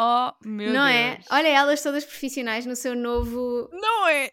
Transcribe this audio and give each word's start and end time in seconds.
é 0.00 0.02
é? 0.02 0.32
Oh, 0.32 0.48
meu 0.48 0.72
não 0.72 0.86
Deus. 0.86 0.96
é? 0.96 1.20
Olha 1.30 1.48
elas 1.48 1.82
todas 1.82 2.04
profissionais 2.04 2.64
no 2.66 2.74
seu 2.74 2.94
novo. 2.94 3.68
Não 3.72 4.08
é. 4.08 4.30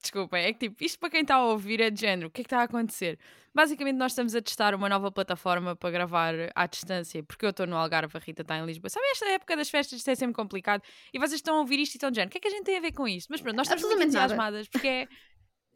Desculpem, 0.00 0.44
é 0.44 0.52
que 0.52 0.68
tipo, 0.68 0.84
isto 0.84 0.98
para 0.98 1.10
quem 1.10 1.22
está 1.22 1.36
a 1.36 1.44
ouvir 1.44 1.80
é 1.80 1.90
de 1.90 2.00
género. 2.00 2.28
O 2.28 2.30
que 2.30 2.40
é 2.40 2.44
que 2.44 2.46
está 2.46 2.60
a 2.60 2.64
acontecer? 2.64 3.18
Basicamente, 3.54 3.96
nós 3.96 4.12
estamos 4.12 4.34
a 4.34 4.40
testar 4.40 4.74
uma 4.74 4.88
nova 4.88 5.10
plataforma 5.10 5.74
para 5.74 5.90
gravar 5.90 6.34
à 6.54 6.66
distância, 6.66 7.22
porque 7.24 7.44
eu 7.44 7.50
estou 7.50 7.66
no 7.66 7.74
Algarve, 7.74 8.16
a 8.16 8.20
Rita 8.20 8.42
está 8.42 8.56
em 8.56 8.64
Lisboa. 8.64 8.88
Sabe, 8.88 9.04
esta 9.10 9.26
época 9.26 9.56
das 9.56 9.68
festas 9.68 9.98
isto 9.98 10.08
é 10.08 10.14
sempre 10.14 10.34
complicado 10.34 10.82
e 11.12 11.18
vocês 11.18 11.34
estão 11.34 11.56
a 11.56 11.60
ouvir 11.60 11.80
isto 11.80 11.94
e 11.94 11.96
estão 11.96 12.10
de 12.10 12.16
género. 12.16 12.28
O 12.28 12.32
que 12.32 12.38
é 12.38 12.40
que 12.40 12.48
a 12.48 12.50
gente 12.50 12.64
tem 12.64 12.76
a 12.76 12.80
ver 12.80 12.92
com 12.92 13.08
isto? 13.08 13.28
Mas 13.30 13.40
pronto, 13.40 13.56
nós 13.56 13.66
estamos 13.66 13.82
muito 13.84 14.02
entusiasmadas 14.02 14.68
porque 14.68 14.86
é, 14.86 15.08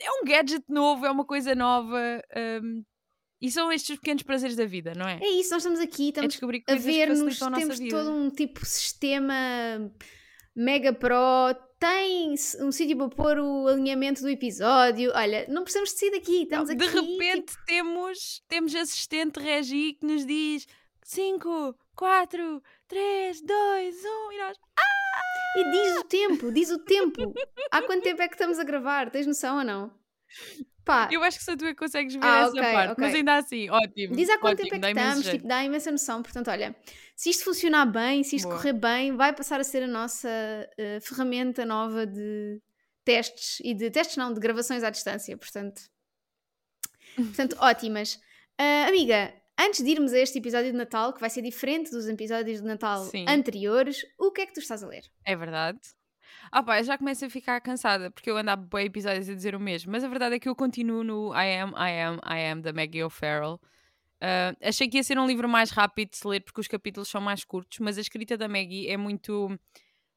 é 0.00 0.12
um 0.12 0.24
gadget 0.24 0.64
novo, 0.68 1.04
é 1.04 1.10
uma 1.10 1.24
coisa 1.24 1.54
nova 1.54 2.22
hum, 2.62 2.84
e 3.42 3.50
são 3.50 3.70
estes 3.72 3.90
os 3.90 3.96
pequenos 3.96 4.22
prazeres 4.22 4.56
da 4.56 4.64
vida, 4.64 4.94
não 4.96 5.06
é? 5.06 5.18
É 5.20 5.28
isso, 5.30 5.50
nós 5.50 5.62
estamos 5.62 5.80
aqui, 5.80 6.04
É 6.06 6.08
estamos 6.10 6.32
descobrir 6.34 6.62
a 6.68 6.74
ver-nos, 6.76 7.38
temos 7.38 7.78
vida. 7.78 7.96
todo 7.96 8.10
um 8.12 8.30
tipo 8.30 8.64
sistema 8.64 9.34
mega 10.54 10.92
pro, 10.92 11.54
tem 11.80 12.34
um 12.60 12.70
sítio 12.70 12.96
para 12.96 13.08
pôr 13.08 13.38
o 13.38 13.66
alinhamento 13.66 14.20
do 14.22 14.28
episódio. 14.28 15.10
Olha, 15.14 15.44
não 15.48 15.62
precisamos 15.64 15.90
de 15.92 15.98
sair 15.98 16.10
daqui, 16.12 16.42
estamos 16.44 16.68
Não, 16.68 16.76
aqui. 16.76 16.86
de 16.86 17.00
repente 17.00 17.52
temos, 17.66 18.42
temos 18.48 18.74
assistente 18.74 19.40
Regi 19.40 19.94
que 19.94 20.06
nos 20.06 20.24
diz 20.24 20.66
5, 21.02 21.74
4, 21.96 22.62
3, 22.86 23.40
2, 23.42 23.96
1 23.96 24.32
e 24.32 24.38
nós. 24.38 24.56
tipo, 24.56 25.58
e 25.58 25.70
diz 25.70 25.96
o 25.98 26.04
tempo, 26.04 26.52
diz 26.52 26.70
o 26.70 26.78
tempo. 26.78 27.34
Há 27.70 27.82
quanto 27.82 28.02
tempo 28.04 28.22
é 28.22 28.28
que 28.28 28.34
estamos 28.34 28.58
a 28.58 28.64
gravar? 28.64 29.10
Tens 29.10 29.26
noção 29.26 29.58
ou 29.58 29.64
não? 29.64 29.90
Pá, 30.84 31.08
Eu 31.12 31.22
acho 31.22 31.38
que 31.38 31.44
só 31.44 31.56
tu 31.56 31.64
é 31.64 31.68
que 31.68 31.76
consegues 31.76 32.14
ver 32.14 32.24
Ah, 32.24 32.40
essa 32.40 32.50
ok, 32.50 32.62
parte, 32.72 32.92
ok. 32.92 33.04
mas 33.04 33.14
ainda 33.14 33.36
assim, 33.36 33.70
ótimo. 33.70 34.16
diz 34.16 34.28
há 34.28 34.38
quanto 34.38 34.54
ótimo, 34.60 34.70
tempo 34.70 34.86
é 34.86 34.92
que 34.92 34.98
estamos, 35.00 35.26
tipo, 35.28 35.46
dá 35.48 35.64
imensa 35.64 35.90
noção. 35.92 36.22
Portanto, 36.22 36.50
olha, 36.50 36.74
se 37.16 37.30
isto 37.30 37.44
funcionar 37.44 37.86
bem, 37.86 38.22
se 38.24 38.36
isto 38.36 38.48
Boa. 38.48 38.56
correr 38.58 38.72
bem, 38.72 39.16
vai 39.16 39.32
passar 39.32 39.60
a 39.60 39.64
ser 39.64 39.84
a 39.84 39.86
nossa 39.86 40.28
eh, 40.76 40.98
ferramenta 41.00 41.64
nova 41.64 42.06
de 42.06 42.60
testes 43.04 43.58
e 43.64 43.74
de 43.74 43.90
testes 43.90 44.16
não, 44.16 44.32
de 44.32 44.40
gravações 44.40 44.82
à 44.82 44.90
distância. 44.90 45.36
Portanto, 45.36 45.82
portanto 47.16 47.56
ótimas. 47.62 48.20
Ah, 48.58 48.86
amiga, 48.88 49.32
antes 49.58 49.84
de 49.84 49.90
irmos 49.90 50.12
a 50.12 50.18
este 50.18 50.38
episódio 50.38 50.72
de 50.72 50.76
Natal, 50.78 51.12
que 51.12 51.20
vai 51.20 51.30
ser 51.30 51.42
diferente 51.42 51.90
dos 51.90 52.06
episódios 52.08 52.60
de 52.60 52.66
Natal 52.66 53.04
Sim. 53.04 53.24
anteriores, 53.28 54.02
o 54.18 54.30
que 54.32 54.42
é 54.42 54.46
que 54.46 54.52
tu 54.52 54.60
estás 54.60 54.82
a 54.82 54.86
ler? 54.88 55.04
É 55.24 55.36
verdade. 55.36 55.78
Ah 56.50 56.62
pá, 56.62 56.80
eu 56.80 56.84
já 56.84 56.98
começo 56.98 57.24
a 57.24 57.30
ficar 57.30 57.60
cansada 57.60 58.10
porque 58.10 58.30
eu 58.30 58.36
ando 58.36 58.50
há 58.50 58.56
bem 58.56 58.86
episódios 58.86 59.28
a 59.28 59.34
dizer 59.34 59.54
o 59.54 59.60
mesmo, 59.60 59.92
mas 59.92 60.04
a 60.04 60.08
verdade 60.08 60.36
é 60.36 60.38
que 60.38 60.48
eu 60.48 60.56
continuo 60.56 61.02
no 61.04 61.32
I 61.34 61.58
Am, 61.60 61.72
I 61.72 62.00
Am, 62.02 62.16
I 62.24 62.50
Am 62.50 62.60
da 62.60 62.72
Maggie 62.72 63.02
O'Farrell. 63.04 63.60
Ah, 64.20 64.54
achei 64.62 64.88
que 64.88 64.98
ia 64.98 65.02
ser 65.02 65.18
um 65.18 65.26
livro 65.26 65.48
mais 65.48 65.70
rápido 65.70 66.10
de 66.10 66.16
se 66.18 66.28
ler 66.28 66.40
porque 66.40 66.60
os 66.60 66.68
capítulos 66.68 67.08
são 67.08 67.20
mais 67.20 67.44
curtos, 67.44 67.80
mas 67.80 67.98
a 67.98 68.00
escrita 68.00 68.36
da 68.36 68.48
Maggie 68.48 68.88
é 68.88 68.96
muito. 68.96 69.58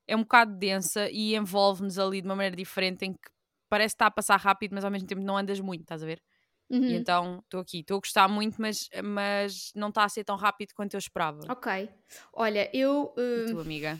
é 0.07 0.15
um 0.15 0.21
bocado 0.21 0.55
densa 0.57 1.09
e 1.09 1.35
envolve-nos 1.35 1.97
ali 1.97 2.21
de 2.21 2.27
uma 2.27 2.35
maneira 2.35 2.55
diferente 2.55 3.03
em 3.05 3.13
que 3.13 3.29
parece 3.67 3.93
que 3.93 3.95
está 3.95 4.05
a 4.05 4.11
passar 4.11 4.37
rápido, 4.37 4.73
mas 4.75 4.85
ao 4.85 4.91
mesmo 4.91 5.07
tempo 5.07 5.21
não 5.21 5.35
andas 5.35 5.59
muito, 5.59 5.81
estás 5.81 6.03
a 6.03 6.05
ver? 6.05 6.21
Uhum. 6.69 6.83
E 6.83 6.95
então 6.95 7.39
estou 7.43 7.59
aqui, 7.59 7.79
estou 7.79 7.97
a 7.97 7.99
gostar 7.99 8.27
muito, 8.27 8.61
mas, 8.61 8.87
mas 9.03 9.71
não 9.75 9.89
está 9.89 10.03
a 10.03 10.09
ser 10.09 10.23
tão 10.23 10.35
rápido 10.35 10.73
quanto 10.75 10.93
eu 10.93 10.99
esperava. 10.99 11.39
Ok. 11.49 11.89
Olha, 12.33 12.69
eu. 12.75 13.11
Tu, 13.15 13.59
amiga? 13.59 13.99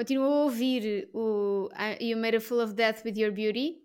Continuo 0.00 0.24
a 0.24 0.44
ouvir 0.44 1.10
o 1.12 1.68
You 2.00 2.16
Made 2.16 2.38
a 2.38 2.40
Fool 2.40 2.62
of 2.62 2.72
Death 2.72 3.04
with 3.04 3.20
Your 3.20 3.32
Beauty, 3.32 3.82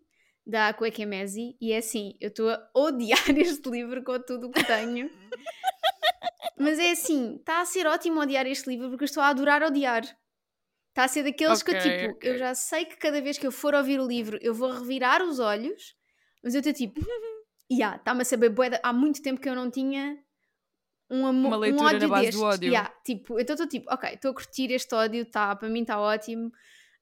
da 0.47 0.69
Akue 0.69 0.89
Kemezi, 0.89 1.57
e 1.59 1.73
é 1.73 1.79
assim, 1.79 2.15
eu 2.21 2.29
estou 2.29 2.49
a 2.51 2.69
odiar 2.73 3.19
este 3.37 3.69
livro 3.69 4.01
com 4.01 4.17
tudo 4.21 4.47
o 4.47 4.49
que 4.49 4.63
tenho. 4.63 5.11
Mas 6.57 6.79
é 6.79 6.91
assim, 6.91 7.35
está 7.35 7.59
a 7.59 7.65
ser 7.65 7.85
ótimo 7.85 8.21
odiar 8.21 8.47
este 8.47 8.69
livro 8.69 8.87
porque 8.87 9.03
eu 9.03 9.07
estou 9.07 9.21
a 9.21 9.27
adorar 9.27 9.61
odiar. 9.61 10.03
Está 10.03 11.03
a 11.03 11.07
ser 11.09 11.23
daqueles 11.23 11.61
que 11.61 11.71
eu 11.71 11.81
tipo, 11.81 12.13
ok. 12.13 12.31
eu 12.31 12.37
já 12.37 12.55
sei 12.55 12.85
que 12.85 12.95
cada 12.95 13.21
vez 13.21 13.37
que 13.37 13.45
eu 13.45 13.51
for 13.51 13.75
ouvir 13.75 13.99
o 13.99 14.07
livro 14.07 14.39
eu 14.41 14.53
vou 14.53 14.71
revirar 14.71 15.21
os 15.21 15.39
olhos, 15.39 15.97
mas 16.41 16.55
eu 16.55 16.61
estou 16.61 16.71
tipo, 16.71 17.01
yeah, 17.69 17.97
está-me 17.97 18.21
a 18.21 18.25
saber 18.25 18.51
bué 18.51 18.79
há 18.81 18.93
muito 18.93 19.21
tempo 19.21 19.41
que 19.41 19.49
eu 19.49 19.55
não 19.55 19.69
tinha 19.69 20.17
um, 21.09 21.25
amo- 21.25 21.47
Uma 21.47 21.57
um 21.57 21.59
leitura 21.59 21.83
na 21.91 21.95
ódio 21.97 22.09
base 22.09 22.21
destes. 22.25 22.39
do 22.41 22.45
ódio. 22.47 22.67
Yeah, 22.69 22.93
tipo, 23.03 23.39
então 23.39 23.53
estou 23.53 23.67
tipo, 23.67 23.91
ok, 23.93 24.09
estou 24.13 24.31
a 24.31 24.33
curtir 24.33 24.71
este 24.71 24.93
ódio, 24.95 25.25
tá, 25.25 25.55
para 25.55 25.69
mim 25.69 25.81
está 25.81 25.99
ótimo. 25.99 26.51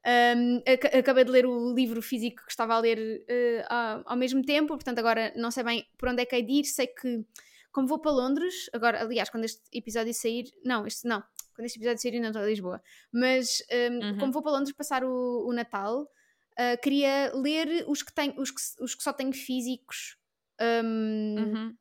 Um, 0.06 0.58
aca- 0.69 0.97
acabei 1.00 1.24
de 1.24 1.31
ler 1.31 1.46
o 1.46 1.74
livro 1.74 2.02
físico 2.02 2.44
que 2.46 2.52
estava 2.52 2.74
a 2.75 2.80
ler 2.80 3.25
a- 3.69 4.02
ao 4.06 4.18
mesmo 4.18 4.41
tempo, 4.44 4.68
portanto 4.75 5.00
agora 5.00 5.31
não 5.38 5.50
sei 5.50 5.64
bem 5.64 5.88
por 5.97 6.09
onde 6.09 6.22
é 6.22 6.25
que 6.25 6.36
hei 6.36 6.44
de 6.44 6.52
ir, 6.52 6.66
sei 6.66 6.88
que 6.88 7.25
como 7.72 7.88
vou 7.88 7.97
para 8.00 8.12
Londres, 8.12 8.69
agora, 8.74 9.02
aliás, 9.02 9.30
quando 9.30 9.46
este 9.46 9.62
episódio 9.72 10.14
sair, 10.14 10.46
não, 10.64 10.85
este 10.85 11.08
não, 11.08 11.24
quando 11.56 11.66
este 11.66 11.80
episódio 11.80 12.02
sair 12.02 12.12
ainda 12.16 12.24
não 12.25 12.30
estou 12.31 12.44
a 12.44 12.47
Lisboa, 12.47 12.81
mas 13.12 13.64
um, 13.91 14.06
Uhum. 14.09 14.18
como 14.20 14.31
vou 14.34 14.44
para 14.44 14.52
Londres 14.52 14.75
passar 14.75 15.03
o, 15.06 15.47
o 15.47 15.53
Natal, 15.53 16.06
ah, 16.58 16.78
queria 16.78 17.31
ler 17.34 17.85
os 17.88 18.03
que, 18.03 18.14
tenho, 18.14 18.40
os, 18.40 18.52
que, 18.52 18.62
os 18.80 18.94
que 18.94 19.02
só 19.02 19.12
tenho 19.14 19.31
físicos 19.34 20.18
um, 20.62 21.35
Uhum. 21.40 21.75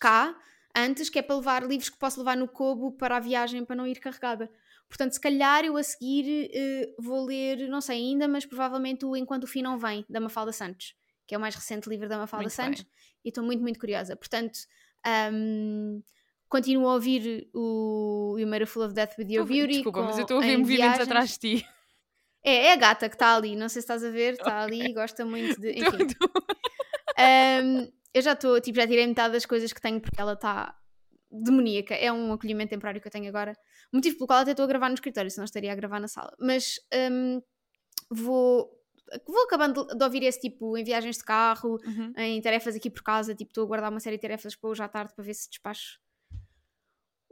Cá, 0.00 0.34
antes, 0.84 1.08
que 1.10 1.18
é 1.18 1.22
para 1.22 1.36
levar 1.36 1.62
livros 1.66 1.88
que 1.88 1.98
posso 1.98 2.18
levar 2.18 2.36
no 2.36 2.48
cobo 2.48 2.92
para 2.92 3.16
a 3.16 3.20
viagem 3.20 3.64
para 3.64 3.76
não 3.76 3.86
ir 3.86 3.98
carregada. 4.00 4.50
Portanto, 4.88 5.12
se 5.12 5.20
calhar 5.20 5.64
eu 5.64 5.76
a 5.76 5.82
seguir 5.82 6.50
eh, 6.52 6.94
vou 6.98 7.24
ler, 7.24 7.68
não 7.68 7.80
sei 7.80 7.98
ainda, 7.98 8.26
mas 8.26 8.46
provavelmente 8.46 9.04
o 9.04 9.14
Enquanto 9.16 9.44
o 9.44 9.46
Fim 9.46 9.60
Não 9.62 9.78
Vem, 9.78 10.04
da 10.08 10.18
Mafalda 10.20 10.52
Santos, 10.52 10.94
que 11.26 11.34
é 11.34 11.38
o 11.38 11.40
mais 11.40 11.54
recente 11.54 11.88
livro 11.88 12.08
da 12.08 12.16
Mafalda 12.16 12.44
Muito 12.44 12.54
Santos, 12.54 12.82
bem. 12.82 12.90
e 13.24 13.28
estou 13.28 13.44
muito, 13.44 13.60
muito 13.60 13.78
curiosa. 13.78 14.16
Portanto, 14.16 14.58
ahm, 15.04 16.00
continuo 16.48 16.88
a 16.88 16.94
ouvir 16.94 17.50
o 17.54 18.36
You 18.38 18.46
Made 18.46 18.64
a 18.64 18.66
Fool 18.66 18.86
of 18.86 18.94
Death 18.94 19.18
with 19.18 19.30
Your 19.30 19.46
Beauty. 19.46 19.74
Desculpa, 19.74 20.02
mas 20.02 20.12
com- 20.14 20.18
eu 20.20 20.22
estou 20.22 20.36
a 20.38 20.40
ouvir 20.40 20.56
movimentos 20.56 21.00
atrás 21.00 21.30
de 21.32 21.38
ti. 21.58 21.66
É, 22.42 22.66
é 22.68 22.72
a 22.72 22.76
gata 22.76 23.08
que 23.10 23.14
está 23.16 23.34
ali, 23.36 23.56
não 23.56 23.68
sei 23.68 23.82
se 23.82 23.84
estás 23.84 24.02
a 24.02 24.10
ver, 24.10 24.34
está 24.34 24.62
ali 24.62 24.80
e 24.86 24.92
gosta 24.94 25.22
muito 25.24 25.60
de. 25.60 25.70
Enfim. 25.72 26.06
Um, 27.18 27.92
eu 28.14 28.22
já 28.22 28.32
estou, 28.32 28.60
tipo, 28.60 28.76
já 28.76 28.86
tirei 28.86 29.06
metade 29.06 29.32
das 29.32 29.46
coisas 29.46 29.72
que 29.72 29.80
tenho 29.80 30.00
porque 30.00 30.20
ela 30.20 30.32
está 30.34 30.76
demoníaca. 31.30 31.94
É 31.94 32.10
um 32.12 32.32
acolhimento 32.32 32.70
temporário 32.70 33.00
que 33.00 33.06
eu 33.08 33.12
tenho 33.12 33.28
agora. 33.28 33.54
Motivo 33.92 34.16
pelo 34.16 34.26
qual 34.26 34.40
até 34.40 34.52
estou 34.52 34.64
a 34.64 34.68
gravar 34.68 34.88
no 34.88 34.94
escritório, 34.94 35.30
senão 35.30 35.44
estaria 35.44 35.72
a 35.72 35.76
gravar 35.76 36.00
na 36.00 36.08
sala. 36.08 36.34
Mas 36.40 36.76
um, 37.12 37.42
vou, 38.10 38.70
vou 39.26 39.42
acabando 39.44 39.86
de 39.86 40.04
ouvir 40.04 40.22
esse 40.22 40.40
tipo 40.40 40.76
em 40.76 40.84
viagens 40.84 41.18
de 41.18 41.24
carro, 41.24 41.78
Uhum. 41.84 42.12
em 42.16 42.40
tarefas 42.40 42.74
aqui 42.76 42.88
por 42.90 43.02
casa. 43.02 43.34
Tipo, 43.34 43.50
estou 43.50 43.64
a 43.64 43.66
guardar 43.66 43.90
uma 43.90 44.00
série 44.00 44.16
de 44.16 44.22
tarefas 44.22 44.56
para 44.56 44.70
hoje 44.70 44.82
à 44.82 44.88
tarde 44.88 45.14
para 45.14 45.24
ver 45.24 45.34
se 45.34 45.48
despacho 45.50 45.98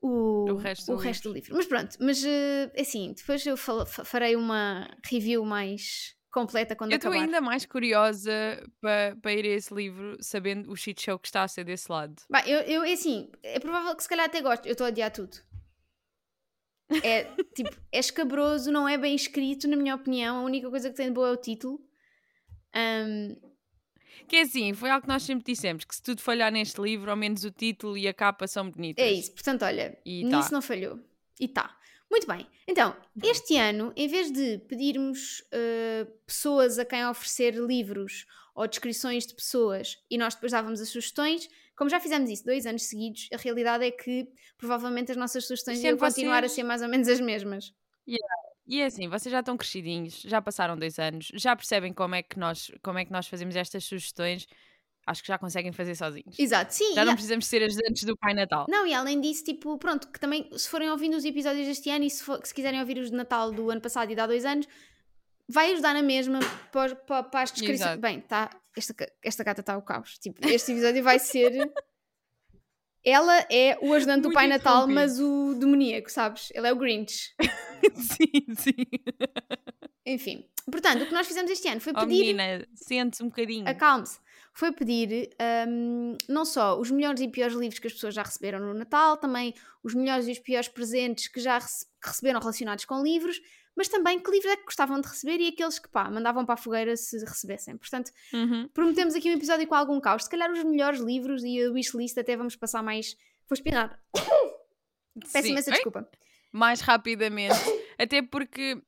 o, 0.02 0.44
O 0.52 0.56
resto 0.56 0.92
do 0.94 1.28
do 1.30 1.34
livro. 1.34 1.54
Mas 1.56 1.66
pronto, 1.66 1.96
mas 2.00 2.22
eh, 2.24 2.70
assim, 2.78 3.14
depois 3.16 3.44
eu 3.46 3.56
farei 3.56 4.36
uma 4.36 4.88
review 5.04 5.44
mais 5.44 6.14
completa 6.40 6.76
quando 6.76 6.92
Eu 6.92 6.96
estou 6.96 7.10
acabar. 7.10 7.24
ainda 7.24 7.40
mais 7.40 7.64
curiosa 7.64 8.30
para 8.80 9.16
pa 9.22 9.32
ir 9.32 9.44
a 9.46 9.48
esse 9.56 9.72
livro, 9.74 10.16
sabendo 10.20 10.70
o 10.70 10.76
shit 10.76 11.00
show 11.02 11.18
que 11.18 11.28
está 11.28 11.42
a 11.42 11.48
ser 11.48 11.64
desse 11.64 11.90
lado. 11.90 12.14
Bah, 12.30 12.42
eu, 12.46 12.60
eu, 12.60 12.82
é 12.84 12.92
assim, 12.92 13.30
é 13.42 13.58
provável 13.58 13.96
que 13.96 14.02
se 14.02 14.08
calhar 14.08 14.26
até 14.26 14.40
gosto. 14.42 14.66
Eu 14.66 14.72
estou 14.72 14.84
a 14.84 14.88
adiar 14.88 15.10
tudo. 15.10 15.36
É 17.02 17.24
tipo, 17.56 17.70
é 17.90 17.98
escabroso, 17.98 18.70
não 18.70 18.86
é 18.88 18.98
bem 18.98 19.14
escrito, 19.14 19.66
na 19.66 19.76
minha 19.76 19.94
opinião. 19.94 20.38
A 20.38 20.42
única 20.44 20.68
coisa 20.70 20.90
que 20.90 20.96
tem 20.96 21.06
de 21.06 21.12
boa 21.14 21.28
é 21.28 21.32
o 21.32 21.36
título. 21.36 21.80
Ahm, 22.74 23.34
Que 24.28 24.36
é 24.36 24.40
assim, 24.42 24.72
foi 24.74 24.90
algo 24.90 25.02
que 25.02 25.08
nós 25.08 25.22
sempre 25.22 25.44
dissemos: 25.52 25.84
que 25.84 25.94
se 25.96 26.02
tudo 26.02 26.20
falhar 26.20 26.52
neste 26.52 26.80
livro, 26.80 27.10
ao 27.10 27.16
menos 27.16 27.44
o 27.44 27.50
título 27.50 27.96
e 27.96 28.06
a 28.06 28.14
capa 28.14 28.46
são 28.46 28.70
bonitas. 28.70 29.04
é 29.04 29.10
isso, 29.10 29.32
portanto, 29.32 29.64
olha, 29.64 29.98
E 30.04 30.22
nisso 30.24 30.50
tá. 30.50 30.54
não 30.54 30.62
falhou. 30.62 31.00
E 31.40 31.48
tá. 31.48 31.76
Muito 32.10 32.26
bem. 32.26 32.46
Então, 32.68 32.96
este 33.22 33.56
ano, 33.56 33.92
em 33.96 34.08
vez 34.08 34.30
de 34.32 34.58
pedirmos 34.68 35.42
eh, 35.52 36.06
pessoas 36.26 36.78
a 36.78 36.84
quem 36.84 37.04
oferecer 37.06 37.54
livros 37.54 38.26
ou 38.54 38.66
descrições 38.66 39.26
de 39.26 39.34
pessoas 39.34 39.98
e 40.10 40.16
nós 40.16 40.34
depois 40.34 40.52
dávamos 40.52 40.80
as 40.80 40.88
sugestões, 40.88 41.48
como 41.76 41.90
já 41.90 42.00
fizemos 42.00 42.30
isso 42.30 42.44
dois 42.44 42.64
anos 42.64 42.84
seguidos, 42.84 43.28
a 43.32 43.36
realidade 43.36 43.84
é 43.84 43.90
que 43.90 44.28
provavelmente 44.56 45.10
as 45.10 45.16
nossas 45.16 45.44
sugestões 45.46 45.78
Este 45.78 45.88
iam 45.88 45.98
continuar 45.98 46.38
a 46.38 46.40
vocês- 46.48 46.52
ser 46.52 46.62
mais 46.62 46.80
ou 46.80 46.88
menos 46.88 47.08
as 47.08 47.20
mesmas. 47.20 47.74
E 48.68 48.80
é 48.80 48.86
assim, 48.86 49.08
vocês 49.08 49.30
já 49.30 49.40
estão 49.40 49.56
crescidinhos, 49.56 50.22
já 50.22 50.42
passaram 50.42 50.76
dois 50.76 50.98
anos, 50.98 51.28
já 51.34 51.54
percebem 51.54 51.92
como 51.92 52.16
é 52.16 52.22
que 52.22 52.36
nós, 52.38 52.70
como 52.82 52.98
é 52.98 53.04
que 53.04 53.12
nós 53.12 53.28
fazemos 53.28 53.54
estas 53.54 53.84
sugestões. 53.84 54.48
Acho 55.06 55.22
que 55.22 55.28
já 55.28 55.38
conseguem 55.38 55.70
fazer 55.72 55.94
sozinhos. 55.94 56.36
Exato, 56.36 56.74
sim. 56.74 56.92
Já 56.94 57.04
não 57.04 57.12
a- 57.12 57.14
precisamos 57.14 57.46
ser 57.46 57.62
ajudantes 57.62 58.02
do 58.02 58.16
Pai 58.16 58.34
Natal. 58.34 58.66
Não, 58.68 58.84
e 58.84 58.92
além 58.92 59.20
disso, 59.20 59.44
tipo, 59.44 59.78
pronto, 59.78 60.08
que 60.08 60.18
também, 60.18 60.50
se 60.58 60.68
forem 60.68 60.90
ouvindo 60.90 61.16
os 61.16 61.24
episódios 61.24 61.64
deste 61.66 61.88
ano 61.90 62.04
e 62.04 62.10
se, 62.10 62.24
for- 62.24 62.44
se 62.44 62.52
quiserem 62.52 62.80
ouvir 62.80 62.98
os 62.98 63.10
de 63.10 63.16
Natal 63.16 63.52
do 63.52 63.70
ano 63.70 63.80
passado 63.80 64.10
e 64.10 64.14
de 64.16 64.20
há 64.20 64.26
dois 64.26 64.44
anos, 64.44 64.66
vai 65.48 65.72
ajudar 65.72 65.94
na 65.94 66.02
mesma 66.02 66.40
para, 66.72 66.96
para, 66.96 67.22
para 67.22 67.42
as 67.42 67.52
descrições. 67.52 67.80
Exato. 67.82 68.00
Bem, 68.00 68.20
tá, 68.20 68.50
esta, 68.76 68.94
esta 69.22 69.44
gata 69.44 69.60
está 69.60 69.74
ao 69.74 69.82
caos. 69.82 70.18
Tipo, 70.18 70.44
este 70.48 70.72
episódio 70.72 71.04
vai 71.04 71.20
ser. 71.20 71.52
Ela 73.04 73.46
é 73.48 73.78
o 73.80 73.92
ajudante 73.94 74.22
do 74.22 74.28
Muito 74.30 74.34
Pai 74.34 74.48
Natal, 74.48 74.88
mas 74.88 75.20
o 75.20 75.54
demoníaco, 75.54 76.10
sabes? 76.10 76.48
Ele 76.52 76.66
é 76.66 76.72
o 76.72 76.76
Grinch. 76.76 77.32
sim, 77.94 78.54
sim. 78.56 78.74
Enfim, 80.04 80.44
portanto, 80.70 81.02
o 81.02 81.06
que 81.06 81.12
nós 81.12 81.24
fizemos 81.28 81.48
este 81.50 81.68
ano 81.68 81.80
foi 81.80 81.92
Oh 81.96 82.00
pedir. 82.00 82.18
menina, 82.34 82.66
sente-se 82.74 83.22
um 83.22 83.28
bocadinho. 83.28 83.68
Acalme-se. 83.68 84.18
Foi 84.58 84.72
pedir 84.72 85.30
hum, 85.68 86.16
não 86.28 86.44
só 86.44 86.78
os 86.80 86.90
melhores 86.90 87.20
e 87.20 87.28
piores 87.28 87.54
livros 87.54 87.78
que 87.78 87.86
as 87.88 87.92
pessoas 87.92 88.14
já 88.14 88.22
receberam 88.22 88.58
no 88.60 88.72
Natal, 88.72 89.16
também 89.18 89.54
os 89.84 89.94
melhores 89.94 90.26
e 90.26 90.32
os 90.32 90.38
piores 90.38 90.66
presentes 90.68 91.28
que 91.28 91.40
já 91.40 91.58
rece- 91.58 91.84
que 92.00 92.08
receberam 92.08 92.40
relacionados 92.40 92.84
com 92.86 93.02
livros, 93.02 93.38
mas 93.76 93.88
também 93.88 94.18
que 94.18 94.30
livros 94.30 94.50
é 94.50 94.56
que 94.56 94.64
gostavam 94.64 94.98
de 94.98 95.06
receber 95.06 95.38
e 95.40 95.48
aqueles 95.48 95.78
que 95.78 95.88
pá, 95.90 96.08
mandavam 96.10 96.46
para 96.46 96.54
a 96.54 96.56
fogueira 96.56 96.96
se 96.96 97.18
recebessem. 97.18 97.76
Portanto, 97.76 98.10
Uhum. 98.32 98.66
prometemos 98.72 99.14
aqui 99.14 99.28
um 99.30 99.34
episódio 99.34 99.66
com 99.66 99.74
algum 99.74 100.00
caos. 100.00 100.24
Se 100.24 100.30
calhar 100.30 100.50
os 100.50 100.64
melhores 100.64 101.00
livros 101.00 101.44
e 101.44 101.62
a 101.62 101.70
wishlist 101.70 102.16
até 102.16 102.34
vamos 102.34 102.56
passar 102.56 102.82
mais. 102.82 103.14
Vou 103.48 103.54
espirrar. 103.54 104.00
Peço 105.32 105.46
Sim. 105.46 105.52
imensa 105.52 105.70
desculpa. 105.70 106.08
mais 106.52 106.80
rapidamente. 106.80 107.54
Até 107.98 108.22
porque 108.22 108.80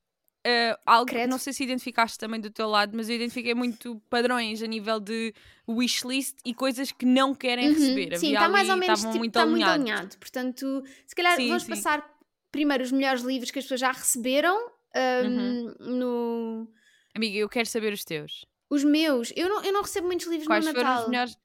eh, 0.44 0.78
algo, 0.86 1.06
Credo. 1.06 1.30
não 1.30 1.38
sei 1.38 1.52
se 1.52 1.64
identificaste 1.64 2.18
também 2.18 2.40
do 2.40 2.50
teu 2.50 2.68
lado, 2.68 2.96
mas 2.96 3.08
eu 3.08 3.16
identifiquei 3.16 3.54
muito 3.54 4.00
padrões 4.08 4.62
a 4.62 4.66
nível 4.66 4.98
de 5.00 5.34
wishlist 5.68 6.36
e 6.44 6.54
coisas 6.54 6.90
que 6.92 7.04
não 7.04 7.34
querem 7.34 7.68
Uhum, 7.68 7.74
receber. 7.74 8.16
Sim, 8.18 8.32
está 8.32 8.48
mais 8.48 8.68
ou 8.68 8.76
menos 8.76 9.00
tipo, 9.00 9.16
muito 9.16 9.36
está 9.36 9.46
muito 9.46 9.62
alinhados. 9.64 9.82
alinhado. 9.90 10.18
Portanto, 10.18 10.82
se 11.06 11.14
calhar 11.14 11.36
Sim, 11.36 11.48
vamos 11.48 11.62
sim. 11.64 11.70
passar 11.70 12.18
primeiro 12.50 12.82
os 12.84 12.92
melhores 12.92 13.22
livros 13.22 13.50
que 13.50 13.58
as 13.58 13.64
pessoas 13.64 13.80
já 13.80 13.92
receberam. 13.92 14.56
Uhum. 14.96 15.74
hum, 15.80 15.96
no, 15.98 16.68
Amiga, 17.14 17.36
eu 17.38 17.48
quero 17.48 17.68
saber 17.68 17.92
os 17.92 18.04
teus. 18.04 18.46
Os 18.70 18.84
meus, 18.84 19.32
eu 19.36 19.48
não, 19.48 19.64
eu 19.64 19.72
não 19.72 19.82
recebo 19.82 20.06
muitos 20.06 20.26
livros 20.26 20.46
Quais 20.46 20.64
no 20.64 20.72
foram 20.72 20.84
Natal. 20.84 21.02
os 21.04 21.10
melhores? 21.10 21.36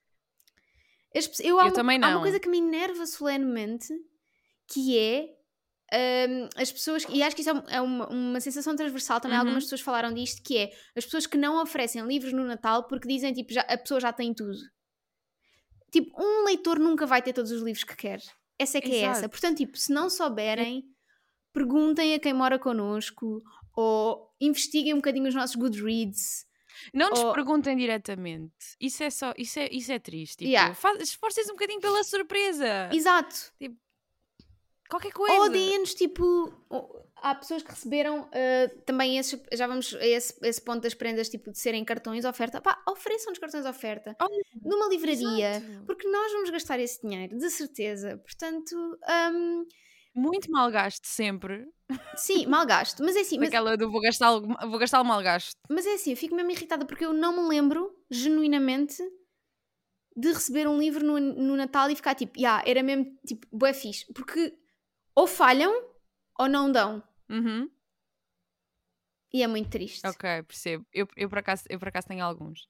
As 1.16 1.40
eu, 1.40 1.58
há 1.60 1.66
Eu 1.66 1.72
também 1.72 1.96
Há 2.02 2.06
uma 2.08 2.14
não. 2.14 2.22
coisa 2.22 2.40
que 2.40 2.48
me 2.48 2.58
enerva 2.58 3.06
solenemente 3.06 3.88
que 4.66 4.98
é 4.98 5.28
hum, 5.94 6.48
as 6.56 6.70
pessoas, 6.72 7.04
e 7.08 7.22
acho 7.22 7.34
que 7.36 7.42
isso 7.42 7.50
é, 7.50 7.54
um- 7.54 7.68
é 7.68 7.80
uma, 7.80 8.08
uma 8.08 8.40
sensação 8.40 8.74
transversal, 8.76 9.20
também 9.20 9.36
Uhum. 9.38 9.42
algumas 9.44 9.64
pessoas 9.64 9.80
falaram 9.80 10.12
disto, 10.12 10.42
que 10.42 10.56
é 10.58 10.72
as 10.96 11.04
pessoas 11.04 11.26
que 11.26 11.36
não 11.38 11.62
oferecem 11.62 12.02
livros 12.06 12.32
no 12.32 12.44
Natal 12.44 12.86
porque 12.88 13.06
dizem 13.08 13.32
tipo 13.32 13.52
já, 13.52 13.62
a 13.62 13.78
pessoa 13.78 14.00
já 14.00 14.12
tem 14.12 14.32
tudo. 14.34 14.56
Tipo, 15.90 16.10
um 16.20 16.44
leitor 16.44 16.78
nunca 16.78 17.06
vai 17.06 17.22
ter 17.22 17.32
todos 17.32 17.52
os 17.52 17.62
livros 17.62 17.84
que 17.84 17.96
quer. 17.96 18.20
Essa 18.58 18.78
é 18.78 18.80
que 18.80 18.92
é 18.92 18.98
essa. 19.02 19.20
Exato. 19.20 19.30
Portanto, 19.30 19.58
tipo, 19.58 19.76
se 19.78 19.92
não 19.92 20.10
souberem, 20.10 20.84
perguntem 21.52 22.14
a 22.14 22.18
quem 22.18 22.32
mora 22.32 22.58
connosco 22.58 23.40
ou 23.76 24.28
investiguem 24.40 24.92
um 24.92 24.96
bocadinho 24.96 25.28
os 25.28 25.34
nossos 25.34 25.54
Goodreads. 25.56 26.44
Não 26.92 27.10
nos 27.10 27.20
Ou- 27.20 27.32
perguntem 27.32 27.76
diretamente. 27.76 28.52
Isso 28.80 29.04
é 29.04 29.10
só, 29.10 29.32
isso 29.38 29.60
é, 29.60 29.68
isso 29.70 29.92
é 29.92 29.98
triste. 30.00 30.38
Tipo, 30.38 30.50
Yeah. 30.50 30.76
esforcem-se 31.00 31.50
um 31.50 31.54
bocadinho 31.54 31.80
pela 31.80 32.02
surpresa. 32.02 32.90
Exato. 32.92 33.52
Qualquer 34.88 35.12
coisa. 35.12 35.34
Ou 35.36 35.48
deem-nos 35.50 35.94
tipo. 35.94 36.52
Há 37.16 37.34
pessoas 37.34 37.62
que 37.62 37.70
receberam 37.70 38.28
ah, 38.32 38.70
também 38.84 39.16
esses, 39.16 39.40
já 39.54 39.66
vamos 39.66 39.94
a 39.94 40.06
esse, 40.06 40.34
esse 40.42 40.60
ponto 40.60 40.82
das 40.82 40.92
prendas 40.92 41.28
tipo 41.30 41.50
de 41.50 41.58
serem 41.58 41.82
cartões 41.82 42.20
de 42.20 42.26
oferta. 42.26 42.60
Pá, 42.60 42.82
ofereçam-nos 42.86 43.38
cartões 43.38 43.64
de 43.64 43.70
oferta 43.70 44.14
Olha, 44.20 44.42
numa 44.62 44.88
livraria, 44.88 45.56
exato. 45.56 45.86
porque 45.86 46.06
nós 46.06 46.32
vamos 46.32 46.50
gastar 46.50 46.78
esse 46.78 47.00
dinheiro, 47.00 47.38
de 47.38 47.48
certeza. 47.48 48.18
Portanto, 48.18 48.76
hum, 49.32 49.64
Muito 50.14 50.50
mal 50.50 50.70
gasto 50.70 51.06
sempre. 51.06 51.64
sim, 52.16 52.44
mal 52.46 52.66
gasto. 52.66 53.02
Mas 53.02 53.16
é 53.16 53.20
assim, 53.20 53.38
mas, 53.38 53.48
Daquela 53.48 53.74
do 53.76 53.90
vou 53.90 54.02
gastar, 54.02 54.38
vou 54.38 54.78
gastar 54.78 55.02
mal 55.02 55.22
gasto. 55.22 55.56
mas 55.70 55.86
é 55.86 55.94
assim, 55.94 56.10
eu 56.10 56.16
fico 56.18 56.34
mesmo 56.34 56.50
irritada 56.50 56.84
porque 56.84 57.06
eu 57.06 57.14
não 57.14 57.32
me 57.42 57.48
lembro 57.48 57.90
genuinamente 58.10 59.02
de 60.16 60.28
receber 60.28 60.68
um 60.68 60.78
livro 60.78 61.04
no, 61.04 61.18
no 61.18 61.56
Natal 61.56 61.90
e 61.90 61.96
ficar 61.96 62.14
tipo, 62.14 62.38
yeah, 62.38 62.62
era 62.66 62.82
mesmo 62.82 63.06
tipo, 63.26 63.46
bué 63.50 63.72
fixe. 63.72 64.04
Porque 64.14 64.52
ou 65.14 65.26
falham 65.26 65.72
ou 66.38 66.48
não 66.48 66.70
dão. 66.70 67.02
Uhum. 67.28 67.70
E 69.32 69.42
é 69.42 69.46
muito 69.46 69.68
triste. 69.70 70.06
Ok, 70.06 70.42
percebo. 70.44 70.86
Eu, 70.92 71.08
eu, 71.16 71.28
por 71.28 71.38
acaso, 71.38 71.64
eu 71.68 71.78
por 71.78 71.88
acaso 71.88 72.06
tenho 72.06 72.24
alguns. 72.24 72.68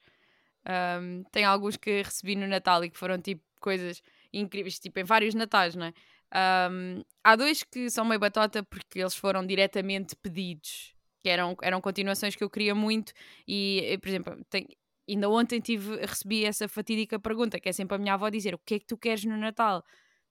Ahm, 0.64 1.22
tenho 1.30 1.48
alguns 1.48 1.76
que 1.76 2.02
recebi 2.02 2.34
no 2.34 2.46
Natal 2.46 2.82
e 2.84 2.90
que 2.90 2.96
foram 2.98 3.20
tipo 3.20 3.42
coisas 3.60 4.02
incríveis, 4.32 4.78
tipo 4.78 4.98
em 4.98 5.04
vários 5.04 5.34
Natais, 5.34 5.74
não 5.74 5.86
é? 5.86 5.94
Ahm, 6.32 7.02
há 7.22 7.36
dois 7.36 7.62
que 7.62 7.90
são 7.90 8.04
meio 8.04 8.18
batota 8.18 8.62
porque 8.62 8.98
eles 9.00 9.14
foram 9.14 9.46
diretamente 9.46 10.16
pedidos, 10.16 10.94
que 11.22 11.28
eram, 11.28 11.54
eram 11.62 11.80
continuações 11.82 12.34
que 12.34 12.42
eu 12.42 12.48
queria 12.50 12.74
muito 12.74 13.12
e, 13.46 13.80
eh, 13.84 13.98
por 13.98 14.08
exemplo, 14.08 14.44
tenho- 14.48 14.68
ainda 15.08 15.28
ontem 15.28 15.60
tive, 15.60 15.96
recebi 16.04 16.44
essa 16.46 16.66
fatídica 16.66 17.18
pergunta, 17.18 17.60
que 17.60 17.68
é 17.68 17.72
sempre 17.72 17.94
a 17.96 17.98
minha 17.98 18.14
avó 18.14 18.30
dizer 18.30 18.54
o 18.54 18.58
que 18.58 18.76
é 18.76 18.78
que 18.78 18.86
tu 18.86 18.96
queres 18.96 19.24
no 19.24 19.36
Natal? 19.36 19.84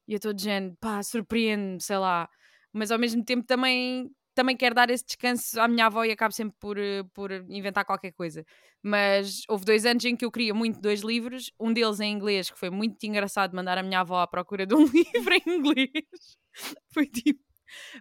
E 0.07 0.13
eu 0.13 0.17
estou 0.17 0.33
dizendo, 0.33 0.75
pá, 0.79 1.01
surpreende-me, 1.03 1.81
sei 1.81 1.97
lá. 1.97 2.27
Mas 2.73 2.91
ao 2.91 2.99
mesmo 2.99 3.23
tempo 3.23 3.45
também, 3.45 4.09
também 4.35 4.57
quero 4.57 4.75
dar 4.75 4.89
esse 4.89 5.05
descanso 5.05 5.59
à 5.61 5.67
minha 5.67 5.85
avó 5.85 6.03
e 6.03 6.11
acabo 6.11 6.33
sempre 6.33 6.55
por, 6.59 6.77
eh, 6.77 7.03
por 7.13 7.31
inventar 7.49 7.85
qualquer 7.85 8.11
coisa. 8.13 8.43
Mas 8.81 9.43
houve 9.47 9.63
dois 9.65 9.85
anos 9.85 10.03
em 10.03 10.15
que 10.15 10.25
eu 10.25 10.31
queria 10.31 10.53
muito 10.53 10.81
dois 10.81 11.01
livros, 11.01 11.51
um 11.59 11.71
deles 11.71 11.99
em 11.99 12.11
inglês, 12.11 12.49
que 12.49 12.59
foi 12.59 12.69
muito 12.69 13.01
engraçado 13.05 13.55
mandar 13.55 13.77
a 13.77 13.83
minha 13.83 13.99
avó 14.01 14.19
à 14.19 14.27
procura 14.27 14.65
de 14.65 14.75
um 14.75 14.83
livro 14.91 15.33
em 15.35 15.43
inglês. 15.47 16.37
Foi 16.93 17.05
tipo. 17.07 17.39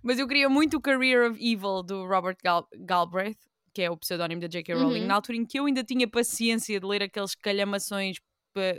Mas 0.02 0.18
eu 0.18 0.26
queria 0.26 0.48
muito 0.48 0.76
o 0.76 0.80
Career 0.80 1.30
of 1.30 1.38
Evil 1.40 1.82
do 1.82 2.06
Robert 2.06 2.36
Gal 2.42 2.66
Galbraith, 2.80 3.38
que 3.72 3.80
é 3.82 3.90
o 3.90 3.96
pseudónimo 3.96 4.40
da 4.40 4.48
J.K. 4.48 4.74
Rowling, 4.74 5.00
Uhum. 5.02 5.06
na 5.06 5.14
altura 5.14 5.38
em 5.38 5.46
que 5.46 5.58
eu 5.58 5.66
ainda 5.66 5.84
tinha 5.84 6.08
paciência 6.08 6.78
de 6.80 6.86
ler 6.86 7.02
aqueles 7.02 7.34
calhamações 7.34 8.16
pa- 8.52 8.78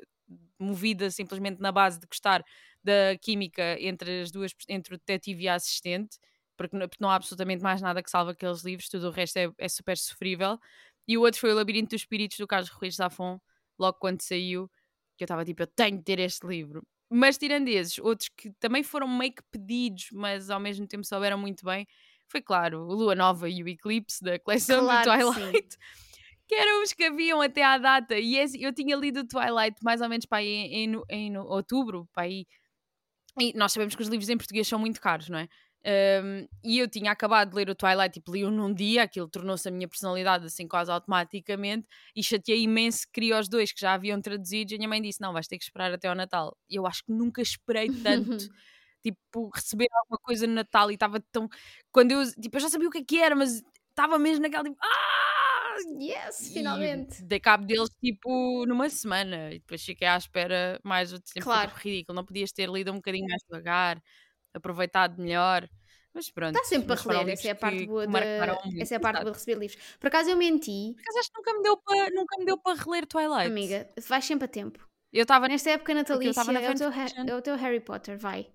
movida 0.59 1.09
simplesmente 1.09 1.59
na 1.59 1.71
base 1.71 1.99
de 1.99 2.05
gostar 2.07 2.43
da 2.83 3.17
química 3.21 3.77
entre 3.79 4.21
as 4.21 4.31
duas, 4.31 4.51
entre 4.67 4.95
o 4.95 4.97
detetive 4.97 5.43
e 5.43 5.47
a 5.47 5.55
assistente, 5.55 6.17
porque 6.57 6.75
não, 6.77 6.87
porque 6.87 7.03
não 7.03 7.09
há 7.09 7.15
absolutamente 7.15 7.63
mais 7.63 7.81
nada 7.81 8.01
que 8.03 8.09
salve 8.09 8.31
aqueles 8.31 8.63
livros, 8.63 8.89
tudo 8.89 9.07
o 9.07 9.11
resto 9.11 9.37
é, 9.37 9.49
é 9.57 9.67
super 9.69 9.97
sofrível. 9.97 10.57
E 11.07 11.17
o 11.17 11.21
outro 11.21 11.39
foi 11.39 11.51
o 11.51 11.55
Labirinto 11.55 11.89
dos 11.95 12.01
Espíritos 12.01 12.37
do 12.37 12.47
Carlos 12.47 12.69
Ruiz 12.69 12.95
Zafon, 12.95 13.39
logo 13.79 13.97
quando 13.99 14.21
saiu, 14.21 14.69
que 15.17 15.23
eu 15.23 15.25
estava 15.25 15.43
tipo, 15.43 15.63
eu 15.63 15.67
tenho 15.67 15.97
de 15.97 16.03
ter 16.03 16.19
este 16.19 16.45
livro. 16.45 16.81
Mas 17.09 17.37
tirando 17.37 17.67
esses, 17.67 17.99
outros 17.99 18.29
que 18.35 18.51
também 18.59 18.81
foram 18.83 19.07
meio 19.07 19.33
que 19.33 19.43
pedidos, 19.51 20.07
mas 20.11 20.49
ao 20.49 20.59
mesmo 20.59 20.87
tempo 20.87 21.05
souberam 21.05 21.37
muito 21.37 21.65
bem, 21.65 21.85
foi 22.27 22.41
claro, 22.41 22.81
o 22.87 22.93
Lua 22.93 23.13
Nova 23.13 23.47
e 23.49 23.61
o 23.61 23.67
Eclipse 23.67 24.23
da 24.23 24.39
coleção 24.39 24.85
Claro 24.85 25.11
do 25.27 25.33
Twilight. 25.33 25.77
Que 26.45 26.55
eram 26.55 26.83
os 26.83 26.91
que 26.91 27.05
haviam 27.05 27.41
até 27.41 27.63
à 27.63 27.77
data. 27.77 28.19
E 28.19 28.35
esse- 28.35 28.61
eu 28.61 28.73
tinha 28.73 28.97
lido 28.97 29.21
o 29.21 29.27
Twilight 29.27 29.77
mais 29.81 30.01
ou 30.01 30.09
menos 30.09 30.25
para 30.25 30.39
aí 30.39 30.47
em, 30.47 30.93
em, 30.93 31.01
em 31.09 31.37
outubro, 31.37 32.05
para 32.11 32.23
aí. 32.23 32.45
E 33.39 33.53
nós 33.57 33.71
sabemos 33.71 33.95
que 33.95 34.01
os 34.01 34.07
livros 34.07 34.29
em 34.29 34.37
português 34.37 34.67
são 34.67 34.77
muito 34.79 35.01
caros, 35.01 35.29
não 35.29 35.39
é? 35.39 35.47
Um, 35.85 36.47
e 36.63 36.79
eu 36.79 36.87
tinha 36.87 37.11
acabado 37.11 37.49
de 37.49 37.55
ler 37.57 37.69
o 37.69 37.75
Twilight, 37.75 38.13
tipo, 38.13 38.31
li-o 38.31 38.49
num 38.49 38.73
dia, 38.73 39.03
aquilo 39.03 39.27
tornou-se 39.27 39.67
a 39.67 39.71
minha 39.71 39.87
personalidade 39.87 40.45
assim 40.45 40.65
quase 40.65 40.89
automaticamente, 40.89 41.85
e 42.15 42.23
chateei 42.23 42.63
imenso 42.63 43.05
que 43.07 43.13
queria 43.13 43.37
os 43.37 43.49
dois 43.49 43.73
que 43.73 43.81
já 43.81 43.93
haviam 43.93 44.21
traduzidos, 44.21 44.71
e 44.71 44.75
a 44.75 44.77
minha 44.77 44.87
mãe 44.87 45.01
disse, 45.01 45.19
não, 45.19 45.33
vais 45.33 45.47
ter 45.47 45.57
que 45.57 45.63
esperar 45.65 45.91
até 45.91 46.07
ao 46.07 46.15
Natal. 46.15 46.55
E 46.69 46.75
eu 46.77 46.87
acho 46.87 47.03
que 47.03 47.11
nunca 47.11 47.41
esperei 47.41 47.89
tanto, 48.01 48.37
tipo, 49.03 49.49
receber 49.53 49.87
alguma 49.91 50.19
coisa 50.19 50.47
no 50.47 50.53
Natal, 50.53 50.89
e 50.89 50.93
estava 50.93 51.19
tão... 51.31 51.49
Quando 51.91 52.11
eu, 52.11 52.23
tipo, 52.41 52.55
eu 52.55 52.61
já 52.61 52.69
sabia 52.69 52.87
o 52.87 52.91
que 52.91 52.99
é 52.99 53.03
que 53.03 53.19
era, 53.19 53.35
mas 53.35 53.61
estava 53.89 54.17
mesmo 54.17 54.43
naquela, 54.43 54.63
tipo, 54.63 54.77
ah! 54.81 55.32
Yes, 55.99 56.49
E 56.49 56.53
finalmente. 56.53 57.23
dei 57.23 57.39
cabo 57.39 57.65
deles, 57.65 57.89
tipo, 57.99 58.65
numa 58.65 58.89
semana, 58.89 59.51
e 59.53 59.59
depois 59.59 59.83
fiquei 59.83 60.07
à 60.07 60.17
espera 60.17 60.79
mais 60.83 61.13
o 61.13 61.19
tempo, 61.19 61.39
Claro. 61.39 61.69
tipo, 61.69 61.75
ridículo, 61.75 62.15
não 62.15 62.25
podias 62.25 62.51
ter 62.51 62.69
lido 62.69 62.91
um 62.91 62.95
bocadinho 62.95 63.27
mais 63.27 63.41
devagar, 63.43 64.01
aproveitado 64.53 65.21
melhor... 65.21 65.67
Mas 66.15 66.29
pronto. 66.29 66.55
Está 66.55 66.63
sempre 66.63 66.93
a 66.93 66.95
mas 66.95 67.01
foram 67.01 67.19
reler, 67.21 67.33
essa 67.33 67.47
é 67.47 67.51
a 67.51 67.55
parte 67.55 67.85
boa 67.87 68.05
de, 68.05 68.13
essa 68.79 68.93
é 68.93 68.97
a 68.97 68.99
parte 68.99 69.19
boa 69.21 69.31
de 69.31 69.37
receber 69.39 69.59
livros. 69.59 69.81
Por 69.99 70.07
acaso 70.07 70.29
eu 70.29 70.37
menti, 70.37 70.93
Por 70.95 71.01
acaso 71.01 71.17
acho 71.19 71.29
que 71.31 71.37
nunca 71.39 71.53
me 71.55 71.63
deu 71.63 71.77
para 71.77 72.09
nunca 72.11 72.37
me 72.37 72.45
deu 72.45 72.57
para 72.59 72.79
reler 72.83 73.07
Twilight. 73.07 73.47
amiga, 73.47 73.89
vais 74.07 74.23
sempre 74.23 74.45
a 74.45 74.47
tempo. 74.47 74.87
Eu 75.11 75.23
estava 75.23 75.47
Nesta 75.47 75.71
época 75.71 75.93
natalícia 75.95 76.29
estava 76.29 76.51
na 76.53 76.61
é 76.61 76.69
o, 76.71 76.75
teu, 76.75 76.91
é 76.91 77.35
o 77.35 77.41
teu 77.41 77.55
Harry 77.55 77.79
Potter, 77.79 78.17
vai. 78.17 78.51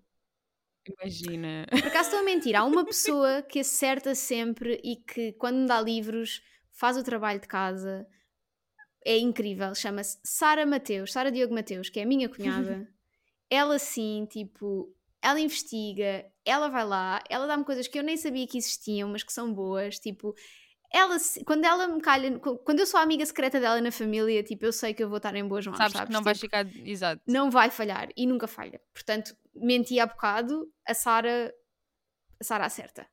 imagina. 0.86 1.66
Por 1.70 1.88
acaso 1.88 2.08
estou 2.08 2.20
a 2.20 2.22
mentir, 2.22 2.54
há 2.56 2.64
uma 2.64 2.84
pessoa 2.86 3.42
que 3.42 3.60
acerta 3.60 4.14
sempre 4.14 4.80
e 4.84 4.96
que 4.96 5.32
quando 5.32 5.58
me 5.58 5.66
dá 5.66 5.80
livros 5.80 6.42
faz 6.78 6.96
o 6.96 7.02
trabalho 7.02 7.40
de 7.40 7.48
casa. 7.48 8.06
É 9.04 9.16
incrível, 9.18 9.74
chama-se 9.74 10.18
Sara 10.24 10.66
Mateus, 10.66 11.12
Sara 11.12 11.30
Diogo 11.32 11.54
Mateus, 11.54 11.88
que 11.88 12.00
é 12.00 12.02
a 12.02 12.06
minha 12.06 12.28
cunhada. 12.28 12.86
ela 13.50 13.78
sim, 13.78 14.26
tipo, 14.30 14.94
ela 15.22 15.40
investiga, 15.40 16.24
ela 16.44 16.68
vai 16.68 16.84
lá, 16.84 17.22
ela 17.30 17.46
dá-me 17.46 17.64
coisas 17.64 17.88
que 17.88 17.98
eu 17.98 18.02
nem 18.02 18.16
sabia 18.16 18.46
que 18.46 18.58
existiam, 18.58 19.08
mas 19.08 19.22
que 19.22 19.32
são 19.32 19.52
boas, 19.54 19.98
tipo, 19.98 20.34
ela 20.92 21.16
quando 21.46 21.64
ela 21.64 21.86
me 21.88 22.00
calha, 22.00 22.38
quando 22.38 22.80
eu 22.80 22.86
sou 22.86 22.98
a 23.00 23.02
amiga 23.02 23.24
secreta 23.24 23.58
dela 23.60 23.80
na 23.80 23.90
família, 23.92 24.42
tipo, 24.42 24.64
eu 24.66 24.72
sei 24.72 24.92
que 24.92 25.02
eu 25.02 25.08
vou 25.08 25.16
estar 25.18 25.34
em 25.34 25.46
boas 25.46 25.66
mãos, 25.66 25.76
Sabes 25.78 25.92
sabes? 25.92 26.06
que 26.08 26.12
não 26.12 26.20
Tipo, 26.20 26.24
vais 26.24 26.40
ficar 26.40 26.66
exato. 26.86 27.22
não 27.26 27.50
vai 27.50 27.70
falhar 27.70 28.08
e 28.16 28.26
nunca 28.26 28.46
falha. 28.46 28.80
Portanto, 28.92 29.34
menti 29.54 29.98
há 30.00 30.06
bocado, 30.06 30.70
a 30.86 30.92
Sara 30.94 31.52
a 32.40 32.44
Sara 32.44 32.66
acerta. 32.66 33.06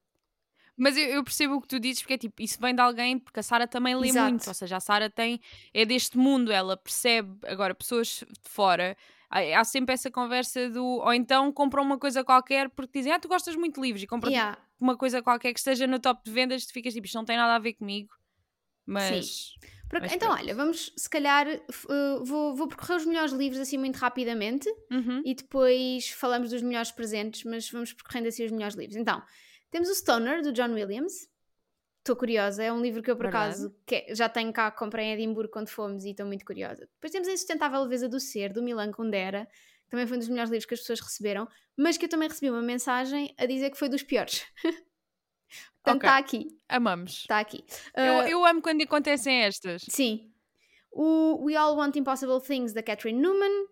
Mas 0.78 0.98
eu, 0.98 1.06
eu 1.08 1.24
percebo 1.24 1.56
o 1.56 1.62
que 1.62 1.68
tu 1.68 1.80
dizes 1.80 2.02
porque 2.02 2.14
é 2.16 2.18
tipo, 2.18 2.42
isso 2.42 2.58
vem 2.60 2.76
de 2.76 2.82
alguém, 2.82 3.18
porque 3.18 3.40
a 3.40 3.44
Sara 3.44 3.66
também 3.68 3.96
lê 3.96 4.10
Exato. 4.10 4.30
muito, 4.30 4.48
ou 4.48 4.54
seja, 4.54 4.76
a 4.78 4.80
Sara 4.80 5.10
tem 5.10 5.40
é 5.74 5.86
deste 5.86 6.18
mundo, 6.18 6.52
ela 6.52 6.76
percebe 6.76 7.30
agora 7.48 7.74
pessoas 7.74 8.24
de 8.28 8.50
fora. 8.50 8.98
Há 9.30 9.64
sempre 9.64 9.94
essa 9.94 10.10
conversa 10.12 10.70
do 10.70 10.86
ou 10.86 11.14
então 11.14 11.52
compram 11.52 11.84
uma 11.84 11.98
coisa 11.98 12.24
qualquer 12.24 12.70
porque 12.70 13.00
dizem, 13.00 13.12
ah, 13.12 13.20
tu 13.20 13.28
gostas 13.28 13.56
muito 13.56 13.76
de 13.76 13.82
livros 13.82 14.04
e 14.04 14.08
compram 14.08 14.32
Yeah. 14.32 14.58
uma 14.80 14.96
coisa 14.98 15.22
qualquer 15.22 15.52
que 15.54 15.60
esteja 15.60 15.88
no 15.88 16.00
top 16.00 16.22
de 16.24 16.32
vendas, 16.32 16.66
tu 16.66 16.72
ficas 16.74 16.94
tipo, 16.94 17.06
isto 17.06 17.16
não 17.16 17.26
tem 17.26 17.36
nada 17.38 17.56
a 17.56 17.60
ver 17.60 17.74
comigo. 17.74 18.14
Mas. 18.86 19.26
Sim. 19.26 19.60
Por- 19.90 20.02
mas 20.02 20.14
então, 20.14 20.30
pronto. 20.30 20.42
olha, 20.42 20.56
vamos 20.56 20.92
se 20.98 21.10
calhar 21.10 21.48
uh, 21.48 22.24
vou, 22.26 22.56
vou 22.56 22.68
percorrer 22.68 22.96
os 22.98 23.06
melhores 23.06 23.32
livros 23.32 23.60
assim 23.62 23.78
muito 23.78 23.98
rapidamente 23.98 24.68
Uhum. 24.92 25.22
e 25.24 25.34
depois 25.36 26.10
falamos 26.10 26.50
dos 26.50 26.62
melhores 26.62 26.92
presentes, 26.92 27.44
mas 27.44 27.70
vamos 27.70 27.94
percorrendo 27.94 28.28
assim 28.28 28.44
os 28.46 28.52
melhores 28.52 28.76
livros. 28.76 28.96
Então, 28.98 29.22
temos 29.72 29.90
o 29.90 29.96
Stoner, 29.96 30.42
do 30.42 30.52
John 30.52 30.74
Williams. 30.74 31.28
Estou 32.00 32.16
curiosa, 32.16 32.64
é 32.64 32.72
um 32.72 32.82
livro 32.82 33.02
que 33.02 33.10
eu 33.10 33.16
por 33.16 33.24
Verdade. 33.24 33.46
acaso 33.54 33.76
que- 33.86 34.14
já 34.14 34.30
tenho 34.30 34.54
cá, 34.54 34.70
comprei 34.70 35.08
em 35.08 35.14
Edimburgo 35.14 35.52
quando 35.52 35.70
fomos 35.70 36.06
e 36.06 36.12
estou 36.12 36.26
muito 36.26 36.46
curiosa. 36.46 36.88
Depois 36.96 37.12
temos 37.12 37.28
a 37.28 37.32
Insustentável 37.32 37.82
Leveza 37.82 38.08
do 38.08 38.20
Ser, 38.20 38.54
do 38.54 38.62
Milan 38.62 38.92
Kundera, 38.92 39.48
que 39.86 39.90
também 39.90 40.06
foi 40.06 40.18
um 40.18 40.20
dos 40.20 40.30
melhores 40.30 40.52
livros 40.52 40.66
que 40.68 40.76
as 40.76 40.82
pessoas 40.82 41.00
receberam, 41.00 41.48
mas 41.76 41.98
que 41.98 42.06
eu 42.06 42.10
também 42.10 42.28
recebi 42.30 42.50
uma 42.52 42.62
mensagem 42.62 43.34
a 43.38 43.46
dizer 43.48 43.72
que 43.72 43.78
foi 43.78 43.90
dos 43.90 44.04
piores. 44.04 44.46
Portanto, 45.84 46.04
está 46.04 46.18
aqui, 46.18 46.48
Amamos. 46.70 47.12
está 47.22 47.40
aqui. 47.40 47.64
Eu, 47.96 48.20
Ah, 48.22 48.30
eu 48.30 48.46
amo 48.46 48.62
quando 48.62 48.82
acontecem 48.82 49.44
estas. 49.44 49.84
Sim. 49.90 50.32
O 50.92 51.44
We 51.44 51.56
All 51.56 51.76
Want 51.76 51.96
Impossible 51.96 52.42
Things, 52.42 52.74
da 52.74 52.82
Catherine 52.82 53.20
Newman. 53.20 53.68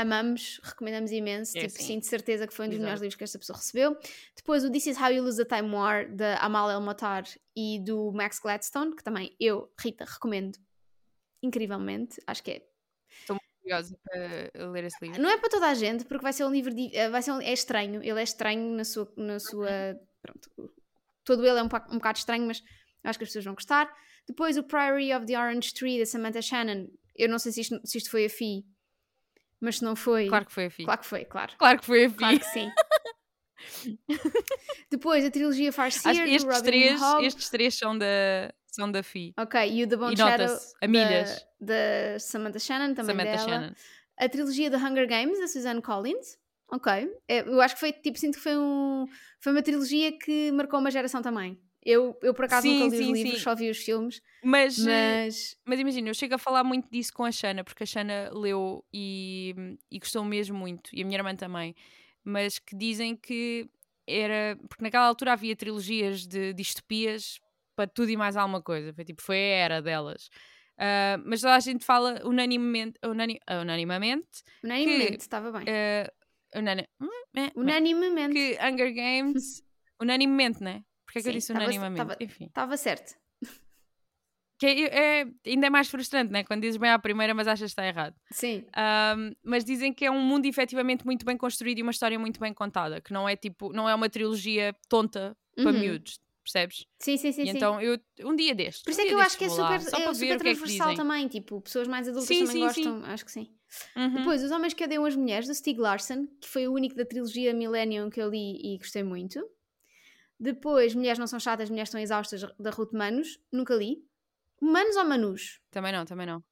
Amamos, 0.00 0.60
recomendamos 0.62 1.10
imenso. 1.10 1.58
É, 1.58 1.62
tipo, 1.66 1.72
sim. 1.72 1.82
sinto 1.86 2.06
certeza 2.06 2.46
que 2.46 2.54
foi 2.54 2.66
um 2.66 2.68
dos 2.68 2.76
Exato. 2.76 2.82
melhores 2.84 3.02
livros 3.02 3.16
que 3.16 3.24
esta 3.24 3.38
pessoa 3.38 3.56
recebeu. 3.56 3.96
Depois, 4.36 4.64
o 4.64 4.70
This 4.70 4.86
Is 4.86 4.96
How 5.00 5.10
You 5.10 5.24
Lose 5.24 5.44
the 5.44 5.56
Time 5.56 5.74
War, 5.74 6.08
da 6.14 6.36
Amal 6.38 6.70
El 6.70 6.80
Motar 6.80 7.24
e 7.56 7.80
do 7.80 8.12
Max 8.12 8.38
Gladstone, 8.38 8.94
que 8.94 9.02
também 9.02 9.34
eu, 9.40 9.68
Rita, 9.80 10.04
recomendo 10.04 10.56
incrivelmente. 11.42 12.20
Acho 12.26 12.42
que 12.42 12.50
é. 12.52 12.62
Curiosa 13.62 13.98
para 14.04 14.70
ler 14.70 14.84
esse 14.84 14.96
livro. 15.04 15.20
Não 15.20 15.28
é 15.28 15.36
para 15.36 15.50
toda 15.50 15.66
a 15.68 15.74
gente, 15.74 16.04
porque 16.04 16.22
vai 16.22 16.32
ser 16.32 16.44
um 16.44 16.50
livro. 16.50 16.72
di- 16.72 16.90
eh, 16.94 17.10
Vai 17.10 17.20
ser 17.20 17.32
um- 17.32 17.40
é 17.42 17.52
estranho. 17.52 18.02
Ele 18.02 18.18
é 18.18 18.22
estranho 18.22 18.70
na 18.74 18.84
sua. 18.84 19.12
Na 19.16 19.38
sua 19.38 19.68
pronto. 20.22 20.72
Todo 21.24 21.44
ele 21.46 21.58
é 21.58 21.62
um, 21.62 21.66
um 21.66 21.98
bocado 21.98 22.18
estranho, 22.18 22.46
mas 22.46 22.62
acho 23.04 23.18
que 23.18 23.24
as 23.24 23.28
pessoas 23.28 23.44
vão 23.44 23.54
gostar. 23.54 23.92
Depois, 24.26 24.56
o 24.56 24.62
Priory 24.62 25.12
of 25.14 25.26
the 25.26 25.38
Orange 25.38 25.74
Tree, 25.74 25.98
da 25.98 26.06
Samantha 26.06 26.40
Shannon. 26.40 26.86
Eu 27.14 27.28
não 27.28 27.38
sei 27.38 27.52
se 27.52 27.60
isto, 27.60 27.78
se 27.84 27.98
isto 27.98 28.10
foi 28.10 28.24
a 28.24 28.30
FI, 28.30 28.64
mas 29.60 29.78
se 29.78 29.84
não 29.84 29.94
foi. 29.96 30.28
Claro 30.28 30.46
que 30.46 30.52
foi 30.52 30.66
a 30.66 30.70
FI. 30.70 30.84
Claro 30.84 31.00
que 31.00 31.06
foi, 31.06 31.24
claro. 31.24 31.52
Claro 31.58 31.78
que 31.78 31.86
foi 31.86 32.04
a 32.04 32.10
FI. 32.10 32.16
Claro 32.16 32.38
que 32.40 32.46
sim. 32.46 32.70
Depois, 34.90 35.24
a 35.24 35.30
trilogia 35.30 35.72
Farseer, 35.72 36.14
Acho 36.14 36.22
estes 36.22 36.44
Robin 36.44 36.62
três, 36.62 37.00
estes 37.22 37.50
três 37.50 37.74
são 37.74 37.96
da, 37.98 38.52
são 38.66 38.90
da 38.90 39.02
FI. 39.02 39.34
Ok, 39.38 39.70
e 39.72 39.84
o 39.84 39.88
The 39.88 39.96
Bone 39.96 40.14
E 40.14 40.16
Shadow 40.16 40.46
a 40.46 40.86
da, 40.86 40.88
milhas. 40.88 41.46
da 41.60 42.18
Samantha 42.18 42.58
Shannon, 42.58 42.94
também 42.94 43.16
Samantha 43.16 43.44
dela. 43.44 43.48
Shannon. 43.60 43.74
A 44.18 44.28
trilogia 44.28 44.70
The 44.70 44.76
Hunger 44.76 45.06
Games, 45.08 45.38
da 45.38 45.46
Suzanne 45.48 45.82
Collins. 45.82 46.38
Ok. 46.70 46.92
É, 47.28 47.40
Eu 47.40 47.60
acho 47.60 47.74
que 47.74 47.80
foi, 47.80 47.92
tipo, 47.92 48.18
sinto 48.18 48.34
que 48.36 48.42
foi, 48.42 48.56
um, 48.56 49.06
foi 49.40 49.52
uma 49.52 49.62
trilogia 49.62 50.16
que 50.18 50.50
marcou 50.52 50.78
uma 50.80 50.90
geração 50.90 51.22
também. 51.22 51.58
Eu, 51.84 52.18
eu 52.22 52.34
por 52.34 52.44
acaso 52.44 52.68
Sim, 52.68 52.78
nunca 52.84 52.96
li 52.96 53.02
sim, 53.02 53.12
os 53.12 53.18
livros, 53.18 53.38
sim. 53.38 53.42
só 53.44 53.54
vi 53.54 53.70
os 53.70 53.78
filmes, 53.78 54.20
Mas, 54.42 54.78
eh, 54.86 55.24
mas 55.24 55.56
mas 55.64 55.80
imagina, 55.80 56.08
eu 56.08 56.14
chego 56.14 56.34
a 56.34 56.38
falar 56.38 56.64
muito 56.64 56.88
disso 56.90 57.12
com 57.12 57.24
a 57.24 57.32
Xana, 57.32 57.62
porque 57.64 57.82
a 57.82 57.86
Xana 57.86 58.30
leu 58.32 58.84
e, 58.92 59.54
e 59.90 59.98
gostou 59.98 60.24
mesmo 60.24 60.56
muito, 60.58 60.90
e 60.94 61.02
a 61.02 61.04
minha 61.04 61.18
irmã 61.18 61.34
também. 61.36 61.74
Mas 62.24 62.58
que 62.58 62.76
dizem 62.76 63.16
que 63.16 63.68
era. 64.06 64.56
Porque 64.68 64.82
naquela 64.82 65.06
altura 65.06 65.32
havia 65.32 65.54
trilogias 65.56 66.26
de 66.26 66.52
distopias 66.52 67.38
para 67.76 67.86
tudo 67.86 68.10
e 68.10 68.16
mais 68.16 68.36
alguma 68.36 68.60
coisa. 68.62 68.92
Foi 68.92 69.04
tipo, 69.04 69.22
foi 69.22 69.36
a 69.36 69.40
era 69.40 69.82
delas. 69.82 70.28
Ah, 70.76 71.16
mas 71.24 71.40
toda 71.40 71.54
a 71.54 71.60
gente 71.60 71.84
fala 71.84 72.20
unanimemente, 72.24 72.98
unani, 73.04 73.40
unanimamente 73.60 74.42
unanimemente 74.62 75.20
estava 75.22 75.50
bem. 75.52 75.64
eh, 75.66 76.08
unani- 76.54 76.86
eh, 77.36 77.50
Unanimemente. 77.56 78.32
que 78.34 78.58
Hunger 78.64 78.92
Games. 78.94 79.62
unanimemente, 80.00 80.62
né? 80.62 80.84
Porque 81.08 81.20
é 81.20 81.22
que 81.22 81.28
eu 81.28 81.32
Sim, 81.32 81.38
disse 81.38 81.52
unanimamente? 81.52 81.96
tava- 81.96 82.16
Enfim. 82.20 82.44
Estava 82.44 82.76
certo. 82.76 83.16
Que 84.58 84.66
é, 84.66 85.20
é- 85.22 85.26
ainda 85.46 85.68
é 85.68 85.70
mais 85.70 85.88
frustrante, 85.88 86.30
né? 86.32 86.44
Quando 86.44 86.60
dizes 86.62 86.76
bem 86.76 86.90
à 86.90 86.98
primeira, 86.98 87.32
mas 87.32 87.46
achas 87.48 87.60
que 87.60 87.80
está 87.80 87.86
errado. 87.86 88.14
Sim. 88.30 88.64
Ahm, 88.76 89.32
mas 89.42 89.64
dizem 89.64 89.94
que 89.94 90.04
é 90.04 90.10
um 90.10 90.20
mundo 90.20 90.44
efetivamente 90.46 91.06
muito 91.06 91.24
bem 91.24 91.36
construído 91.36 91.78
e 91.78 91.82
uma 91.82 91.92
história 91.92 92.18
muito 92.18 92.38
bem 92.38 92.52
contada, 92.52 93.00
que 93.00 93.12
não 93.12 93.26
é 93.28 93.36
tipo, 93.36 93.72
não 93.72 93.88
é 93.88 93.94
uma 93.94 94.10
trilogia 94.10 94.74
tonta 94.88 95.34
para 95.54 95.70
Uhum. 95.70 95.78
miúdos, 95.78 96.20
percebes? 96.42 96.84
Sim, 97.00 97.16
sim, 97.16 97.30
sim. 97.32 97.42
e 97.42 97.46
sim. 97.46 97.56
então 97.56 97.80
eu 97.80 97.98
um 98.24 98.34
dia 98.36 98.52
deste. 98.54 98.82
Por 98.84 98.90
isso 98.90 99.00
um 99.00 99.04
é 99.04 99.06
que 99.06 99.14
eu 99.14 99.20
acho 99.20 99.38
que 99.38 99.44
é 99.44 99.48
super, 99.48 99.80
só 99.80 99.96
é 99.96 100.02
para 100.04 100.14
super 100.14 100.32
é 100.32 100.36
transversal 100.36 100.88
dizem. 100.88 100.96
também. 100.96 101.28
Tipo, 101.28 101.60
pessoas 101.62 101.86
mais 101.88 102.06
adultas 102.08 102.28
Sim, 102.28 102.40
também 102.44 102.56
sim, 102.56 102.60
gostam. 102.60 103.04
Acho 103.04 103.24
que 103.24 103.32
sim. 103.32 103.48
Uhum. 103.96 104.14
Depois, 104.14 104.42
Os 104.42 104.50
Homens 104.50 104.74
que 104.74 104.82
Odeiam 104.82 105.04
as 105.04 105.14
Mulheres, 105.14 105.46
do 105.46 105.54
Stieg 105.54 105.78
Larsson, 105.78 106.26
que 106.40 106.48
foi 106.48 106.66
o 106.66 106.72
único 106.72 106.96
da 106.96 107.04
trilogia 107.04 107.54
Millennium 107.54 108.10
que 108.10 108.20
eu 108.20 108.28
li 108.28 108.58
e 108.74 108.76
gostei 108.78 109.04
muito. 109.04 109.48
Depois, 110.40 110.94
Mulheres 110.94 111.18
Não 111.18 111.26
São 111.26 111.40
Chatas, 111.40 111.68
Mulheres 111.68 111.88
Estão 111.88 112.00
Exaustas, 112.00 112.42
da 112.58 112.70
Ruth 112.70 112.92
Manos, 112.92 113.40
nunca 113.52 113.74
li. 113.74 114.04
Manos 114.60 114.96
ou 114.96 115.04
Manus? 115.04 115.60
Também 115.70 115.92
não, 115.92 116.04
também 116.04 116.26
não. 116.26 116.42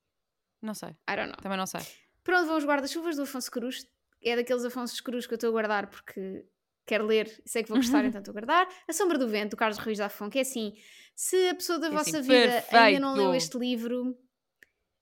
Não 0.63 0.75
sei, 0.75 0.91
I 1.09 1.17
don't 1.17 1.29
know. 1.29 1.37
também 1.37 1.59
não 1.59 1.67
sei. 1.67 1.81
Para 2.25 2.39
onde 2.39 2.49
vão 2.49 2.57
os 2.57 2.65
guarda-chuvas 2.65 3.17
do 3.17 3.23
Afonso 3.23 3.51
Cruz? 3.51 3.87
É 4.23 4.35
daqueles 4.35 4.65
Afonso 4.65 5.03
Cruz 5.05 5.27
que 5.27 5.35
eu 5.35 5.37
estou 5.37 5.49
a 5.51 5.53
guardar 5.53 5.87
porque 5.89 6.45
quero 6.85 7.05
ler 7.07 7.29
sei 7.45 7.63
que 7.63 7.69
vou 7.69 7.79
gostar, 7.79 8.05
então 8.07 8.21
estou 8.21 8.33
a 8.33 8.35
guardar. 8.35 8.69
A 8.89 8.93
Sombra 8.93 9.19
do 9.19 9.29
Vento, 9.29 9.51
do 9.51 9.57
Carlos 9.57 9.79
Ruiz 9.79 9.99
da 9.99 10.07
Afon, 10.07 10.29
que 10.31 10.39
é 10.39 10.43
assim: 10.43 10.73
se 11.15 11.49
a 11.49 11.55
pessoa 11.55 11.79
da 11.79 11.87
É 11.89 11.91
vossa 11.91 12.19
assim, 12.19 12.29
vida 12.29 12.65
ainda 12.73 13.01
não 13.01 13.15
leu 13.15 13.31
perfeito. 13.31 13.45
este 13.45 13.59
livro, 13.59 14.17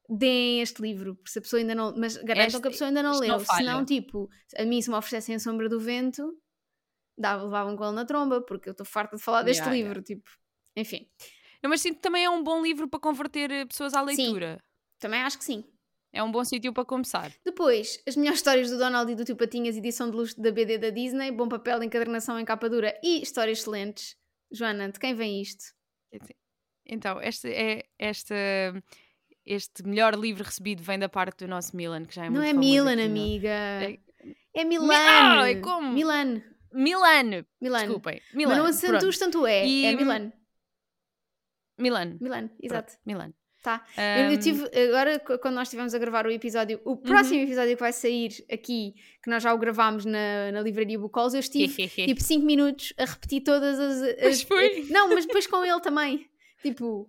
deem 0.08 0.60
este 0.60 0.82
livro, 0.82 1.14
porque 1.14 1.30
se 1.30 1.38
a 1.38 1.42
pessoa 1.42 1.60
ainda 1.60 1.74
não. 1.74 1.94
Mas 1.96 2.16
garantam 2.18 2.46
Este- 2.58 2.60
que 2.62 2.68
a 2.68 2.70
pessoa 2.70 2.88
ainda 2.88 3.02
não 3.02 3.18
leu. 3.18 3.28
não. 3.28 3.38
Senão, 3.40 3.84
tipo, 3.84 4.28
a 4.58 4.64
mim 4.64 4.82
se 4.82 4.90
me 4.90 4.96
oferecessem 4.96 5.34
a 5.34 5.38
Sombra 5.38 5.68
do 5.68 5.80
Vento, 5.80 6.36
dava, 7.16 7.44
levavam 7.44 7.76
com 7.76 7.84
ele 7.84 7.94
na 7.94 8.04
tromba, 8.04 8.40
porque 8.42 8.68
eu 8.68 8.72
estou 8.72 8.84
farta 8.86 9.16
de 9.16 9.22
falar 9.22 9.42
deste 9.42 9.60
Yeah, 9.62 9.76
livro, 9.76 10.02
tipo. 10.02 10.30
Enfim, 10.76 11.08
Não, 11.62 11.70
mas 11.70 11.80
sinto 11.80 11.96
que 11.96 12.02
também 12.02 12.24
é 12.24 12.30
um 12.30 12.42
bom 12.42 12.62
livro 12.62 12.88
para 12.88 13.00
converter 13.00 13.50
eh, 13.50 13.64
pessoas 13.64 13.94
à 13.94 14.02
leitura. 14.02 14.62
também 14.98 15.20
acho 15.22 15.38
que 15.38 15.44
sim. 15.44 15.64
É 16.12 16.22
um 16.22 16.30
bom 16.30 16.44
sítio 16.44 16.72
para 16.72 16.84
começar. 16.84 17.32
Depois, 17.44 18.00
as 18.06 18.14
melhores 18.14 18.38
histórias 18.38 18.70
do 18.70 18.78
Donald 18.78 19.10
e 19.10 19.16
do 19.16 19.24
Tio 19.24 19.34
Patinhas, 19.36 19.76
edição 19.76 20.08
de 20.10 20.16
luxo 20.16 20.40
da 20.40 20.52
BD 20.52 20.78
da 20.78 20.90
Disney, 20.90 21.32
bom 21.32 21.48
papel 21.48 21.80
de 21.80 21.86
encadernação 21.86 22.38
em 22.38 22.44
capa 22.44 22.68
dura 22.68 22.96
e 23.02 23.20
histórias 23.22 23.58
excelentes. 23.58 24.16
Joana, 24.52 24.90
de 24.92 24.98
quem 25.00 25.12
vem 25.14 25.40
isto? 25.42 25.64
Então, 26.86 27.20
este 27.20 27.48
é 27.52 27.82
este, 27.98 28.34
este 29.44 29.82
melhor 29.84 30.14
livro 30.14 30.44
recebido 30.44 30.82
vem 30.82 30.98
da 30.98 31.08
parte 31.08 31.44
do 31.44 31.48
nosso 31.48 31.74
Milan, 31.76 32.04
que 32.04 32.14
já 32.14 32.26
é 32.26 32.30
Não 32.30 32.36
muito 32.36 32.44
é 32.46 32.50
famoso 32.50 32.68
Milan, 32.68 32.92
aqui 32.92 33.02
amiga. 33.02 33.48
É- 33.48 33.98
É 34.54 34.64
Milan. 34.64 35.46
É 35.48 35.54
como? 35.56 35.92
Milan. 35.92 36.42
Milan! 36.74 37.44
Milan. 37.60 37.78
Desculpem. 37.80 38.20
Mas 38.26 38.34
Milan. 38.36 38.56
não 38.56 38.66
acentuas 38.66 39.18
tanto 39.18 39.46
é. 39.46 39.66
E- 39.66 39.84
É 39.86 39.92
Milan. 39.96 40.32
Milan. 41.78 42.16
Milan, 42.20 42.50
exato. 42.62 42.92
Pronto, 42.92 43.00
Milan. 43.06 43.32
Tá. 43.62 43.82
Eu, 43.96 44.32
eu 44.32 44.38
tive, 44.38 44.62
agora, 44.88 45.18
qu- 45.18 45.38
quando 45.38 45.54
nós 45.54 45.68
estivemos 45.68 45.94
a 45.94 45.98
gravar 45.98 46.26
o 46.26 46.30
episódio, 46.30 46.80
o 46.84 46.98
próximo 46.98 47.40
episódio 47.40 47.74
que 47.74 47.80
vai 47.80 47.94
sair 47.94 48.44
aqui, 48.52 48.94
que 49.22 49.30
nós 49.30 49.42
já 49.42 49.54
o 49.54 49.58
gravámos 49.58 50.04
na, 50.04 50.52
na 50.52 50.60
livraria 50.60 50.98
Bucols, 50.98 51.32
eu 51.32 51.40
estive 51.40 51.88
tipo 51.88 52.22
5 52.22 52.44
minutos 52.44 52.92
a 52.98 53.06
repetir 53.06 53.42
todas 53.42 53.80
as, 53.80 54.02
as- 54.02 54.14
Pois 54.20 54.42
foi. 54.42 54.86
Não, 54.90 55.08
mas 55.08 55.24
depois 55.24 55.46
com 55.46 55.64
ele 55.64 55.80
também. 55.80 56.28
Tipo, 56.62 57.08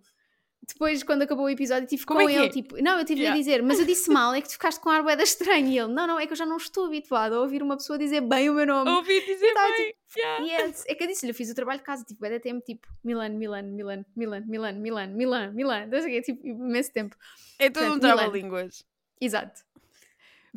depois 0.68 1.04
quando 1.04 1.22
acabou 1.24 1.46
o 1.46 1.50
episódio, 1.50 1.88
tive 1.88 2.06
Como 2.06 2.20
com 2.22 2.30
é 2.30 2.34
ele. 2.34 2.46
é? 2.46 2.50
Tipo, 2.50 2.82
não, 2.82 2.98
eu 3.00 3.06
tive 3.06 3.22
Yeah. 3.22 3.36
a 3.36 3.38
dizer, 3.38 3.62
mas 3.64 3.80
eu 3.80 3.86
disse 3.86 4.10
mal, 4.12 4.34
é 4.34 4.42
que 4.42 4.48
tu 4.48 4.54
ficaste 4.54 4.80
com 4.80 4.90
ar 4.90 5.04
bué 5.04 5.16
da 5.16 5.24
estranho. 5.24 5.68
E 5.68 5.78
ele, 5.80 5.94
não, 5.94 6.06
não, 6.08 6.20
é 6.20 6.26
que 6.26 6.34
eu 6.34 6.38
já 6.38 6.46
não 6.46 6.58
estou 6.58 6.86
habituado 6.86 7.34
a 7.34 7.42
ouvir 7.42 7.62
uma 7.64 7.78
pessoa 7.78 7.98
dizer 8.00 8.22
bem 8.22 8.50
o 8.50 8.54
meu 8.54 8.66
nome. 8.66 8.90
Ouvi 8.92 9.20
dizer 9.22 9.54
bem. 9.54 9.94
yeah. 10.18 10.64
Yes. 10.66 10.84
É 10.88 10.96
que 10.96 11.04
eu 11.04 11.08
disse-lhe, 11.08 11.32
eu 11.32 11.36
fiz 11.36 11.50
o 11.52 11.56
trabalho 11.56 11.80
de 11.80 11.86
casa, 11.86 12.04
tipo, 12.04 12.20
bué 12.20 12.30
da 12.30 12.40
tempo, 12.40 12.62
tipo, 12.66 12.88
Milan, 13.04 13.30
Milan, 13.30 13.64
Milan, 13.64 14.06
Milan, 14.16 14.42
Milan, 14.48 14.74
Milan, 14.74 15.08
Milan, 15.08 15.52
Milan, 15.52 15.86
não 15.88 16.02
sei 16.02 16.22
tipo, 16.22 16.46
imenso 16.48 16.92
tempo. 16.92 17.16
É 17.60 17.70
todo 17.70 17.84
um 17.84 17.90
Portanto, 17.92 18.04
Milan. 18.04 18.16
trava-línguas. 18.18 18.86
Exato. 19.22 19.62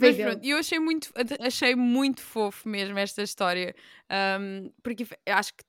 Mas 0.00 0.16
pronto, 0.16 0.44
eu 0.44 0.56
achei 0.58 0.78
muito, 0.78 1.12
achei 1.40 1.74
muito 1.74 2.22
fofo 2.22 2.68
mesmo 2.68 2.96
esta 3.00 3.20
história, 3.22 3.74
ahm, 4.08 4.68
porque 4.80 5.04
acho 5.26 5.52
que 5.54 5.64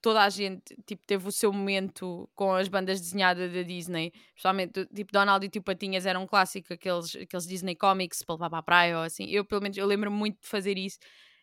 toda 0.00 0.22
a 0.22 0.28
gente 0.28 0.76
tipo, 0.86 1.02
teve 1.06 1.26
o 1.26 1.32
seu 1.32 1.52
momento 1.52 2.28
com 2.34 2.52
as 2.54 2.68
bandas 2.68 3.00
desenhadas 3.00 3.52
da 3.52 3.62
Disney, 3.62 4.12
especialmente 4.28 4.86
tipo 4.94 5.12
Donald 5.12 5.44
e 5.44 5.48
Tio 5.48 5.62
Patinhas 5.62 6.06
era 6.06 6.18
um 6.18 6.26
clássico, 6.26 6.72
aqueles, 6.72 7.16
aqueles 7.16 7.46
Disney 7.46 7.74
Comics 7.74 8.22
para 8.22 8.34
levar 8.34 8.50
para 8.50 8.58
a 8.58 8.62
praia 8.62 8.98
ou 8.98 9.04
assim. 9.04 9.28
Eu, 9.28 9.44
pelo 9.44 9.62
menos, 9.62 9.76
eu 9.76 9.86
lembro-me 9.86 10.16
muito 10.16 10.40
de 10.40 10.48
fazer 10.48 10.78
isso. 10.78 10.98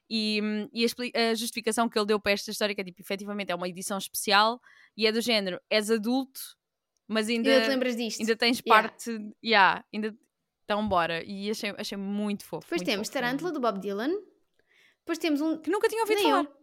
E, 0.10 0.40
e 0.72 0.86
a, 0.86 1.32
a 1.32 1.36
justificação 1.36 1.90
que 1.90 1.98
ele 1.98 2.06
deu 2.06 2.20
para 2.20 2.34
esta 2.34 2.52
história, 2.52 2.76
que 2.76 2.82
é 2.82 2.84
tipo, 2.84 3.02
efetivamente 3.02 3.52
é 3.52 3.56
uma 3.56 3.68
edição 3.68 3.98
especial 3.98 4.62
e 4.96 5.08
é 5.08 5.12
do 5.12 5.22
género, 5.22 5.60
és 5.70 5.90
adulto, 5.90 6.40
mas 7.08 7.30
ainda, 7.30 7.50
Ainda 7.50 7.66
te 7.66 7.70
lembras 7.70 7.96
disto? 7.96 8.20
ainda 8.20 8.36
tens 8.36 8.62
parte, 8.62 9.12
yeah, 9.44 9.84
ainda 9.94 10.16
então 10.64 10.88
bora. 10.88 11.24
E 11.24 11.50
achei, 11.50 11.74
achei 11.78 11.98
muito 11.98 12.46
fofo. 12.46 12.66
Depois 12.66 12.82
muito 12.82 12.90
temos 12.90 13.08
fofo 13.08 13.18
mesmo. 13.20 13.28
Tarântula, 13.28 13.52
do 13.52 13.60
Bob 13.60 13.80
Dylan. 13.80 14.12
Depois 15.00 15.18
temos 15.18 15.42
um. 15.42 15.58
Que 15.58 15.70
nunca 15.70 15.90
tinha 15.90 16.02
ouvido 16.02 16.18
Nem 16.18 16.32
falar. 16.32 16.44
eu. 16.44 16.63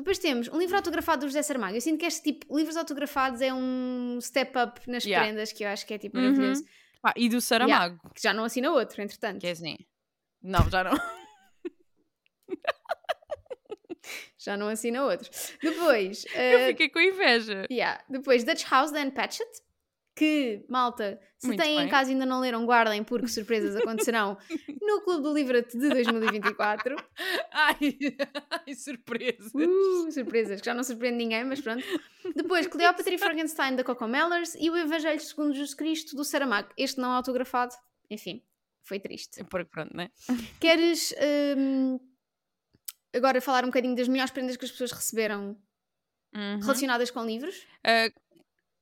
Depois 0.00 0.18
temos 0.18 0.48
um 0.48 0.58
livro 0.58 0.76
autografado 0.76 1.20
do 1.20 1.26
José 1.28 1.42
Saramago. 1.42 1.76
Eu 1.76 1.80
sinto 1.82 1.98
que 2.00 2.06
este 2.06 2.22
tipo, 2.22 2.56
livros 2.56 2.74
autografados 2.76 3.42
é 3.42 3.52
um 3.52 4.18
step 4.22 4.52
up 4.58 4.80
nas 4.90 5.04
Yeah. 5.04 5.26
prendas 5.26 5.52
que 5.52 5.62
eu 5.62 5.68
acho 5.68 5.84
que 5.86 5.92
é 5.92 5.98
tipo 5.98 6.16
Uhum. 6.16 6.24
maravilhoso. 6.24 6.64
Ah, 7.02 7.12
e 7.16 7.28
do 7.28 7.38
Saramago, 7.40 7.98
Que 8.14 8.22
já 8.22 8.32
não 8.32 8.44
assina 8.44 8.70
outro, 8.70 9.02
entretanto. 9.02 9.40
que 9.40 9.46
é 9.46 9.50
assim. 9.50 9.76
Não, 10.42 10.68
já 10.70 10.84
não. 10.84 10.92
Já 14.38 14.56
não 14.56 14.68
assina 14.68 15.04
outros. 15.04 15.52
Depois. 15.62 16.24
Eu 16.34 16.60
uh, 16.60 16.66
fiquei 16.68 16.88
com 16.88 16.98
inveja. 16.98 17.66
yeah, 17.70 18.02
depois 18.08 18.42
Dutch 18.42 18.64
House, 18.70 18.90
Dan 18.90 19.10
Patchett. 19.10 19.50
Que, 20.14 20.64
malta, 20.68 21.18
se 21.38 21.46
Muito 21.46 21.62
têm 21.62 21.76
em 21.76 21.80
bem. 21.82 21.88
casa 21.88 22.10
e 22.10 22.12
ainda 22.12 22.26
não 22.26 22.40
leram, 22.40 22.66
guardem, 22.66 23.02
porque 23.02 23.28
surpresas 23.28 23.74
acontecerão 23.76 24.36
no 24.82 25.00
Clube 25.02 25.22
do 25.22 25.32
Livret 25.32 25.70
de 25.70 25.88
2024. 25.88 26.96
Ai, 27.52 27.76
ai 28.66 28.74
surpresa. 28.74 29.50
Uh, 29.54 30.10
surpresas, 30.12 30.60
que 30.60 30.66
já 30.66 30.74
não 30.74 30.82
surpreende 30.84 31.16
ninguém, 31.18 31.44
mas 31.44 31.60
pronto. 31.60 31.84
Depois, 32.34 32.66
Cleópatra 32.66 33.14
e 33.14 33.18
Frankenstein 33.18 33.76
da 33.76 33.84
Coco 33.84 34.06
Mellers 34.06 34.54
e 34.56 34.68
o 34.70 34.76
Evangelho 34.76 35.20
segundo 35.20 35.52
Jesus 35.52 35.74
Cristo 35.74 36.14
do 36.16 36.24
Saramago. 36.24 36.68
Este 36.76 37.00
não 37.00 37.10
autografado, 37.10 37.74
enfim, 38.10 38.42
foi 38.82 38.98
triste. 39.00 39.42
Porque 39.44 39.70
pronto, 39.70 39.96
né? 39.96 40.10
Queres 40.60 41.14
hum, 41.56 41.98
agora 43.14 43.40
falar 43.40 43.64
um 43.64 43.68
bocadinho 43.68 43.96
das 43.96 44.08
melhores 44.08 44.32
prendas 44.32 44.56
que 44.56 44.64
as 44.64 44.70
pessoas 44.70 44.92
receberam 44.92 45.56
Uhum. 46.32 46.60
relacionadas 46.60 47.10
com 47.10 47.24
livros? 47.24 47.56
Uh, 47.84 48.12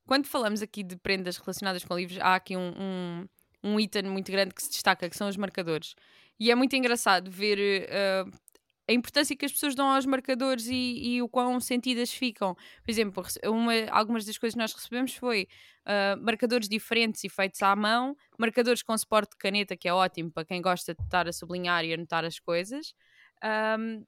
quando 0.09 0.25
falamos 0.25 0.63
aqui 0.63 0.81
de 0.81 0.95
prendas 0.95 1.37
relacionadas 1.37 1.85
com 1.85 1.95
livros, 1.95 2.17
há 2.19 2.33
aqui 2.33 2.57
um, 2.57 2.73
um, 2.79 3.27
um 3.63 3.79
item 3.79 4.05
muito 4.05 4.31
grande 4.31 4.55
que 4.55 4.63
se 4.63 4.71
destaca, 4.71 5.07
que 5.07 5.15
são 5.15 5.29
os 5.29 5.37
marcadores. 5.37 5.93
E 6.39 6.49
é 6.49 6.55
muito 6.55 6.75
engraçado 6.75 7.29
ver 7.29 7.87
uh, 7.87 8.31
a 8.89 8.91
importância 8.91 9.35
que 9.35 9.45
as 9.45 9.51
pessoas 9.51 9.75
dão 9.75 9.87
aos 9.87 10.07
marcadores 10.07 10.65
e, 10.65 11.13
e 11.15 11.21
o 11.21 11.29
quão 11.29 11.59
sentidas 11.59 12.11
ficam. 12.11 12.55
Por 12.55 12.89
exemplo, 12.89 13.23
uma, 13.45 13.71
algumas 13.91 14.25
das 14.25 14.35
coisas 14.35 14.55
que 14.55 14.59
nós 14.59 14.73
recebemos 14.73 15.13
foi 15.13 15.47
uh, 15.85 16.19
marcadores 16.19 16.67
diferentes 16.67 17.23
e 17.23 17.29
feitos 17.29 17.61
à 17.61 17.75
mão, 17.75 18.17
marcadores 18.35 18.81
com 18.81 18.97
suporte 18.97 19.33
de 19.33 19.37
caneta, 19.37 19.77
que 19.77 19.87
é 19.87 19.93
ótimo 19.93 20.31
para 20.31 20.43
quem 20.43 20.59
gosta 20.59 20.95
de 20.95 21.03
estar 21.03 21.27
a 21.27 21.31
sublinhar 21.31 21.85
e 21.85 21.93
anotar 21.93 22.25
as 22.25 22.39
coisas. 22.39 22.95
Um, 23.77 24.03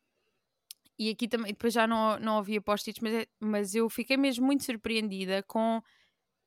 e 1.07 1.09
aqui 1.11 1.27
também, 1.27 1.51
depois 1.53 1.73
já 1.73 1.85
não, 1.87 2.19
não 2.19 2.37
havia 2.37 2.61
post-its, 2.61 2.99
mas, 3.01 3.13
é- 3.13 3.27
mas 3.39 3.73
eu 3.75 3.89
fiquei 3.89 4.17
mesmo 4.17 4.45
muito 4.45 4.63
surpreendida 4.63 5.43
com 5.43 5.81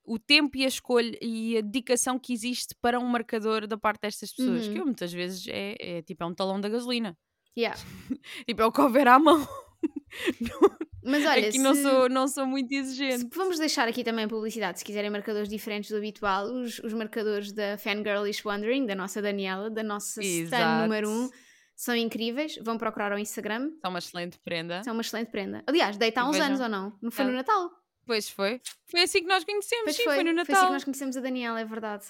o 0.07 0.19
tempo 0.19 0.57
e 0.59 0.65
a 0.65 0.69
escolha 0.69 1.17
e 1.23 1.57
a 1.57 1.61
dedicação 1.63 2.19
que 2.19 2.33
existe 2.33 2.75
para 2.81 2.99
um 3.01 3.07
marcador 3.07 3.67
da 3.67 3.79
parte 3.79 4.03
destas 4.03 4.33
pessoas, 4.33 4.65
que 4.65 4.71
Uhum. 4.75 4.79
eu, 4.81 4.85
muitas 4.87 5.13
vezes 5.13 5.47
é, 5.49 5.75
é 5.81 6.03
tipo 6.03 6.23
é 6.23 6.27
um 6.27 6.35
talão 6.35 6.61
da 6.61 6.69
gasolina. 6.69 7.17
Yeah. 7.57 7.79
Tipo, 8.49 8.63
é 8.63 8.67
o 8.67 8.73
que 8.73 8.81
houver 8.81 9.07
à 9.09 9.19
mão. 9.19 9.47
Mas 11.07 11.25
olha, 11.27 11.49
aqui 11.49 11.59
não, 11.59 11.75
se- 11.75 11.83
sou, 11.83 12.09
não 12.09 12.27
sou 12.29 12.47
muito 12.47 12.73
exigente. 12.73 13.29
vamos 13.35 13.59
deixar 13.59 13.87
aqui 13.87 14.03
também 14.03 14.27
publicidade, 14.27 14.79
se 14.79 14.85
quiserem 14.85 15.11
marcadores 15.11 15.49
diferentes 15.51 15.91
do 15.91 15.97
habitual, 15.99 16.47
os, 16.47 16.79
os 16.79 16.95
marcadores 16.95 17.53
da 17.53 17.77
Fangirlish 17.77 18.43
Wondering, 18.47 18.87
da 18.87 18.95
nossa 18.95 19.21
Daniela, 19.21 19.69
da 19.71 19.83
nossa 19.83 20.23
Stan 20.23 20.57
Exato. 20.57 20.83
número 20.83 21.11
1, 21.11 21.31
são 21.77 21.95
incríveis. 21.97 22.57
Vão 22.63 22.79
procurar 22.79 23.13
ao 23.13 23.19
Instagram, 23.19 23.71
São 23.81 23.91
uma 23.91 23.99
excelente 23.99 24.39
prenda. 24.39 24.83
são 24.83 24.93
uma 24.93 25.01
excelente 25.03 25.31
prenda. 25.31 25.63
Aliás, 25.67 25.97
deita 25.97 26.21
há 26.21 26.25
uns 26.29 26.33
vejam. 26.33 26.47
anos 26.47 26.61
ou 26.61 26.69
não? 26.69 26.99
Não 27.03 27.11
foi 27.11 27.25
Ah, 27.25 27.29
no 27.29 27.35
Natal? 27.35 27.71
Pois 28.07 28.29
foi. 28.29 28.61
Foi 28.87 29.01
assim 29.03 29.21
que 29.21 29.27
nós 29.29 29.45
conhecemos, 29.45 29.85
Pois 29.85 29.97
sim, 29.97 30.05
foi, 30.05 30.15
foi, 30.17 30.25
no 30.25 30.31
Foi 30.33 30.41
assim 30.43 30.53
Natal. 30.53 30.67
que 30.67 30.73
nós 30.73 30.85
conhecemos 30.85 31.17
a 31.17 31.21
Daniela, 31.21 31.61
é 31.61 31.65
verdade. 31.65 32.05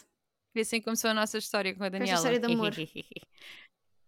Foi 0.52 0.62
assim 0.62 0.78
que 0.78 0.84
começou 0.84 1.10
a 1.10 1.14
nossa 1.14 1.38
história 1.38 1.74
com 1.74 1.84
a 1.84 1.88
Daniela. 1.88 2.14
história 2.16 2.38
de 2.40 2.46
amor. 2.52 2.72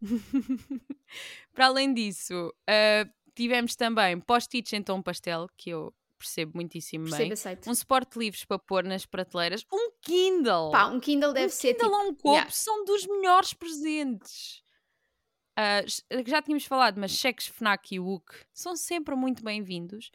Para 1.55 1.67
além 1.67 1.95
disso, 1.95 2.53
ah, 2.69 3.09
tivemos 3.35 3.75
também 3.77 4.19
post-its 4.21 4.73
em 4.73 4.83
tom 4.83 5.01
pastel, 5.03 5.49
que 5.57 5.71
eu 5.71 5.95
percebo 6.19 6.53
muitíssimo 6.55 7.05
Percebo, 7.05 7.23
bem. 7.25 7.33
aceito. 7.33 7.71
Um 7.71 7.75
suporte 7.75 8.13
de 8.15 8.19
livros 8.19 8.45
para 8.45 8.59
pôr 8.59 8.83
nas 8.85 9.05
prateleiras. 9.07 9.65
Um 9.73 9.91
Kindle! 10.01 10.71
Pá, 10.73 10.87
um 10.87 10.99
Kindle 10.99 11.33
deve 11.33 11.47
um 11.47 11.51
ser 11.51 11.75
Kindle 11.75 11.91
tipo... 11.91 11.97
a 11.97 12.03
um 12.09 12.15
copo 12.15 12.29
yeah. 12.33 12.51
são 12.51 12.85
dos 12.85 13.07
melhores 13.07 13.53
presentes. 13.53 14.63
Ah, 15.57 15.83
ch- 15.87 16.03
já 16.27 16.43
tínhamos 16.43 16.65
falado, 16.67 16.99
mas 17.01 17.13
cheques 17.13 17.47
FNAC 17.47 17.95
e 17.95 18.01
WUK 18.01 18.35
são 18.53 18.77
sempre 18.77 19.15
muito 19.15 19.43
bem-vindos. 19.43 20.11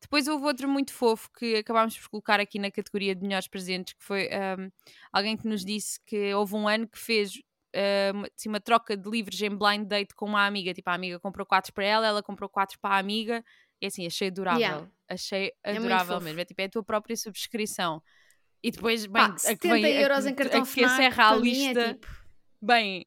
Depois 0.00 0.28
houve 0.28 0.44
outro 0.44 0.68
muito 0.68 0.92
fofo 0.92 1.30
que 1.32 1.56
acabámos 1.56 1.98
por 1.98 2.08
colocar 2.10 2.38
aqui 2.38 2.58
na 2.58 2.70
categoria 2.70 3.14
de 3.14 3.22
melhores 3.22 3.48
presentes, 3.48 3.94
que 3.94 4.04
foi 4.04 4.28
ahm, 4.32 4.68
alguém 5.12 5.36
que 5.36 5.48
nos 5.48 5.64
disse 5.64 5.98
que 6.06 6.32
houve 6.34 6.54
um 6.54 6.68
ano 6.68 6.86
que 6.86 6.98
fez 6.98 7.40
ah, 7.74 8.12
uma- 8.14 8.28
assim, 8.36 8.48
uma 8.48 8.60
troca 8.60 8.96
de 8.96 9.08
livros 9.10 9.40
em 9.42 9.50
blind 9.50 9.86
date 9.88 10.14
com 10.14 10.26
uma 10.26 10.46
amiga. 10.46 10.72
Tipo, 10.72 10.90
a 10.90 10.94
amiga 10.94 11.18
comprou 11.18 11.44
quatro 11.46 11.72
para 11.72 11.84
ela, 11.84 12.06
ela 12.06 12.22
comprou 12.22 12.48
quatro 12.48 12.78
para 12.78 12.94
a 12.94 12.98
amiga. 12.98 13.44
E 13.80 13.86
assim, 13.86 14.06
achei 14.06 14.28
adorável. 14.28 14.60
Yeah. 14.60 14.88
Achei 15.08 15.52
muito 15.66 15.78
adorável 15.80 16.14
fofo. 16.14 16.24
mesmo. 16.24 16.40
É 16.40 16.44
tipo, 16.44 16.60
é 16.60 16.64
a 16.66 16.68
tua 16.68 16.84
própria 16.84 17.16
subscrição. 17.16 18.00
E 18.62 18.70
depois, 18.70 19.04
bem, 19.06 19.12
Pá, 19.12 19.26
a 19.26 19.32
que 19.34 19.40
70 19.40 19.74
vem, 19.74 19.84
a 19.84 20.00
euros 20.02 20.24
que- 20.24 20.30
em 20.30 20.34
cartão 20.34 20.62
a 20.62 20.66
que 20.66 20.84
encerra 20.84 21.24
a 21.30 21.36
mim 21.36 21.50
lista. 21.50 21.80
é 21.80 21.94
tipo... 21.94 22.06
Bem, 22.62 23.06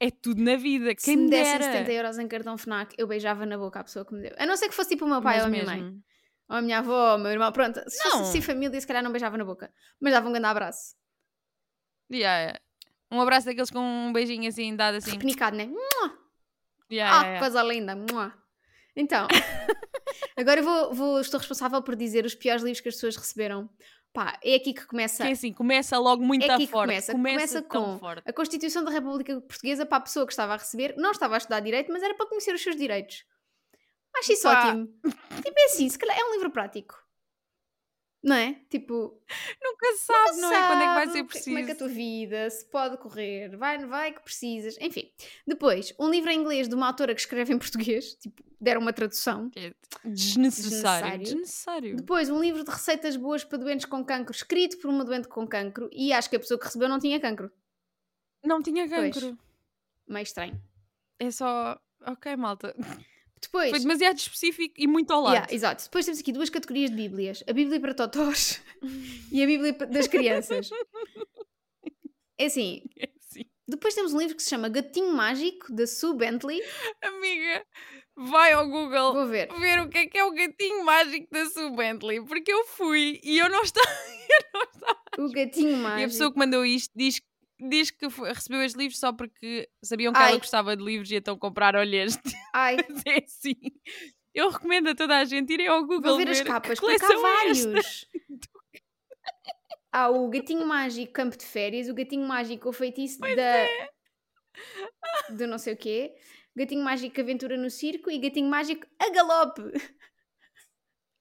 é 0.00 0.10
tudo 0.10 0.42
na 0.42 0.56
vida. 0.56 0.90
Se 0.98 1.04
Quem 1.06 1.16
me 1.16 1.24
me 1.24 1.30
dessem 1.30 1.58
dera. 1.58 1.72
70 1.72 1.92
euros 1.92 2.18
em 2.18 2.26
cartão 2.26 2.56
FNAC, 2.58 2.94
eu 2.98 3.06
beijava 3.06 3.44
na 3.46 3.56
boca 3.58 3.78
a 3.80 3.84
pessoa 3.84 4.04
que 4.04 4.14
me 4.14 4.22
deu. 4.22 4.32
A 4.38 4.46
não 4.46 4.56
ser 4.56 4.68
que 4.68 4.74
fosse 4.74 4.88
tipo 4.90 5.04
o 5.04 5.08
meu 5.08 5.20
pai 5.22 5.36
Mas 5.36 5.42
ou 5.42 5.48
a 5.48 5.50
minha 5.50 5.64
mãe. 5.64 6.02
Ou 6.48 6.56
a 6.56 6.62
minha 6.62 6.78
avó, 6.78 7.12
ou 7.12 7.16
o 7.16 7.18
meu 7.20 7.30
irmão. 7.30 7.52
Pronto, 7.52 7.78
se 7.88 8.02
fosse 8.02 8.16
Não. 8.16 8.22
assim 8.22 8.40
família, 8.40 8.80
se 8.80 8.86
calhar 8.86 9.02
não 9.04 9.12
beijava 9.12 9.36
na 9.38 9.44
boca. 9.44 9.72
Mas 10.00 10.12
dava 10.12 10.28
um 10.28 10.32
grande 10.32 10.46
abraço. 10.46 10.96
Yeah, 12.12 12.38
yeah. 12.40 12.60
Um 13.12 13.20
abraço 13.20 13.46
daqueles 13.46 13.70
com 13.70 13.78
um 13.78 14.12
beijinho 14.12 14.48
assim, 14.48 14.74
dado 14.74 14.96
assim. 14.96 15.12
Repenicado, 15.12 15.56
né? 15.56 15.64
Yeah, 15.64 16.10
Ah, 16.90 16.92
yeah, 16.92 17.26
yeah. 17.26 17.38
coisa 17.40 17.62
linda. 17.62 17.94
Mua. 17.94 18.34
Então, 18.96 19.28
agora 20.36 20.60
eu 20.60 20.64
vou, 20.64 20.94
vou- 20.94 21.20
estou 21.20 21.38
responsável 21.38 21.80
por 21.82 21.94
dizer 21.94 22.24
os 22.24 22.34
piores 22.34 22.62
livros 22.62 22.80
que 22.80 22.88
as 22.88 22.94
pessoas 22.96 23.16
receberam. 23.16 23.68
Pá, 24.12 24.38
é 24.42 24.56
aqui 24.56 24.74
que 24.74 24.84
começa. 24.86 25.22
Que 25.22 25.28
é 25.28 25.32
assim, 25.32 25.52
começa 25.52 25.96
logo 25.98 26.22
muito 26.22 26.44
É 26.44 26.50
aqui 26.54 26.66
forte. 26.66 26.88
começa. 26.88 27.12
Começa, 27.12 27.62
Começa 27.62 27.62
com 27.62 27.98
forte. 27.98 28.22
a 28.26 28.32
Constituição 28.32 28.82
da 28.84 28.90
República 28.90 29.40
Portuguesa 29.40 29.86
para 29.86 29.98
a 29.98 30.00
pessoa 30.00 30.26
que 30.26 30.32
estava 30.32 30.54
a 30.54 30.56
receber. 30.56 30.94
Não 30.96 31.12
estava 31.12 31.34
a 31.36 31.38
estudar 31.38 31.60
direito, 31.60 31.92
mas 31.92 32.02
era 32.02 32.14
para 32.14 32.26
conhecer 32.26 32.52
os 32.54 32.60
seus 32.62 32.74
direitos. 32.76 33.24
Acho 34.18 34.32
isso 34.32 34.42
Pá. 34.42 34.66
ótimo. 34.68 34.88
Tipo, 35.36 35.54
é 35.56 35.64
assim, 35.66 35.88
se 35.88 35.96
calhar 35.98 36.18
é 36.18 36.24
um 36.24 36.32
livro 36.32 36.50
prático. 36.50 36.99
Não 38.22 38.36
é? 38.36 38.54
Tipo, 38.68 39.18
Nunca 39.62 39.96
sabe, 39.96 40.36
não 40.40 40.52
é? 40.52 40.66
Quando 40.68 40.82
é 40.82 40.86
que 40.86 40.94
vai 40.94 41.06
sabe 41.06 41.12
ser 41.18 41.24
preciso? 41.24 41.46
Como 41.46 41.58
é 41.58 41.64
que 41.64 41.72
a 41.72 41.74
tua 41.74 41.88
vida 41.88 42.50
se 42.50 42.66
pode 42.66 42.98
correr? 42.98 43.56
Vai, 43.56 43.78
vai 43.86 44.12
que 44.12 44.20
precisas. 44.22 44.76
Enfim. 44.78 45.10
Depois, 45.46 45.94
um 45.98 46.10
livro 46.10 46.30
em 46.30 46.38
inglês 46.38 46.68
de 46.68 46.74
uma 46.74 46.88
autora 46.88 47.14
que 47.14 47.20
escreve 47.20 47.54
em 47.54 47.58
português. 47.58 48.14
Tipo, 48.16 48.42
deram 48.60 48.82
uma 48.82 48.92
tradução. 48.92 49.50
É 49.56 49.72
Desnecessário. 50.04 51.18
Desnecessário. 51.18 51.24
Desnecessário. 51.24 51.96
Depois, 51.96 52.28
um 52.28 52.38
livro 52.40 52.62
de 52.62 52.70
receitas 52.70 53.16
boas 53.16 53.42
para 53.42 53.56
doentes 53.56 53.86
com 53.86 54.04
cancro, 54.04 54.34
escrito 54.34 54.76
por 54.78 54.90
uma 54.90 55.02
doente 55.02 55.26
com 55.26 55.46
cancro. 55.46 55.88
E 55.90 56.12
acho 56.12 56.28
que 56.28 56.36
a 56.36 56.40
pessoa 56.40 56.58
que 56.60 56.66
recebeu 56.66 56.90
não 56.90 56.98
tinha 56.98 57.18
cancro. 57.18 57.50
Não 58.44 58.62
tinha 58.62 58.86
Pois. 58.86 59.14
cancro. 59.14 59.38
Meio 60.06 60.22
estranho. 60.22 60.60
É 61.18 61.30
só. 61.30 61.80
Ok, 62.06 62.36
malta. 62.36 62.74
Depois, 63.42 63.70
Foi 63.70 63.78
demasiado 63.80 64.18
específico 64.18 64.74
e 64.76 64.86
muito 64.86 65.10
ao 65.12 65.22
lado. 65.22 65.34
Yeah, 65.34 65.54
exato. 65.54 65.84
Depois 65.84 66.04
temos 66.04 66.20
aqui 66.20 66.30
duas 66.32 66.50
categorias 66.50 66.90
de 66.90 66.96
Bíblias: 66.96 67.42
a 67.48 67.52
Bíblia 67.52 67.80
para 67.80 67.94
totós 67.94 68.62
e 69.32 69.42
a 69.42 69.46
Bíblia 69.46 69.72
das 69.72 70.06
crianças. 70.06 70.70
É 72.38 72.46
assim. 72.46 72.82
Sim. 73.30 73.44
Depois 73.68 73.94
temos 73.94 74.12
um 74.12 74.18
livro 74.18 74.34
que 74.36 74.42
se 74.42 74.50
chama 74.50 74.68
Gatinho 74.68 75.12
Mágico, 75.14 75.72
da 75.72 75.86
Sue 75.86 76.16
Bentley. 76.16 76.60
Amiga, 77.02 77.64
vai 78.16 78.52
ao 78.52 78.66
Google 78.68 79.14
Vou 79.14 79.26
ver. 79.28 79.48
ver 79.58 79.80
o 79.80 79.88
que 79.88 79.98
é 79.98 80.06
que 80.06 80.18
é 80.18 80.24
o 80.24 80.32
gatinho 80.32 80.84
mágico 80.84 81.28
da 81.30 81.46
Sue 81.46 81.70
Bentley, 81.76 82.24
porque 82.24 82.52
eu 82.52 82.64
fui 82.66 83.20
e 83.22 83.38
eu 83.38 83.48
não 83.48 83.62
estava. 83.64 83.88
eu 83.88 84.50
não 84.52 84.62
estava. 84.74 85.00
O 85.18 85.30
Gatinho 85.32 85.70
E 85.70 85.74
a 85.74 85.78
Mágico. 85.78 86.10
pessoa 86.10 86.32
que 86.32 86.38
mandou 86.38 86.64
isto 86.64 86.90
diz, 86.96 87.20
diz 87.68 87.90
que 87.90 88.08
foi- 88.10 88.32
recebeu 88.32 88.62
este 88.62 88.78
livro 88.78 88.96
só 88.96 89.12
porque 89.12 89.68
sabiam 89.82 90.12
que 90.12 90.18
Ai. 90.18 90.30
ela 90.30 90.38
gostava 90.38 90.76
de 90.76 90.82
livros 90.82 91.10
e 91.10 91.16
então 91.16 91.38
compraram-lhe 91.38 91.96
este. 91.96 92.32
Ai, 92.54 92.76
é 93.06 93.24
assim. 93.24 93.56
Eu 94.34 94.48
recomendo 94.50 94.88
a 94.88 94.94
toda 94.94 95.18
a 95.18 95.24
gente 95.24 95.52
irem 95.52 95.66
ao 95.66 95.82
Google 95.84 96.10
vou 96.16 96.18
ver 96.18 96.28
as 96.30 96.40
que 96.40 96.46
capas, 96.46 96.78
porque 96.78 97.04
há 97.04 97.12
é 97.12 97.16
vários. 97.16 98.06
Há 99.92 100.08
o 100.08 100.28
Gatinho 100.30 100.64
Mágico 100.64 101.12
Campo 101.12 101.36
de 101.36 101.44
Férias, 101.44 101.88
o 101.88 101.94
Gatinho 101.94 102.24
Mágico 102.24 102.68
O 102.68 102.72
Feitiço 102.72 103.18
da. 103.18 103.26
é. 103.42 103.88
do 105.30 105.48
não 105.48 105.58
sei 105.58 105.74
o 105.74 105.76
quê. 105.76 106.14
Gatinho 106.54 106.84
Mágico 106.84 107.20
Aventura 107.20 107.56
no 107.56 107.68
Circo 107.68 108.08
e 108.08 108.18
Gatinho 108.18 108.48
Mágico 108.48 108.86
a 109.00 109.10
Galope. 109.10 109.62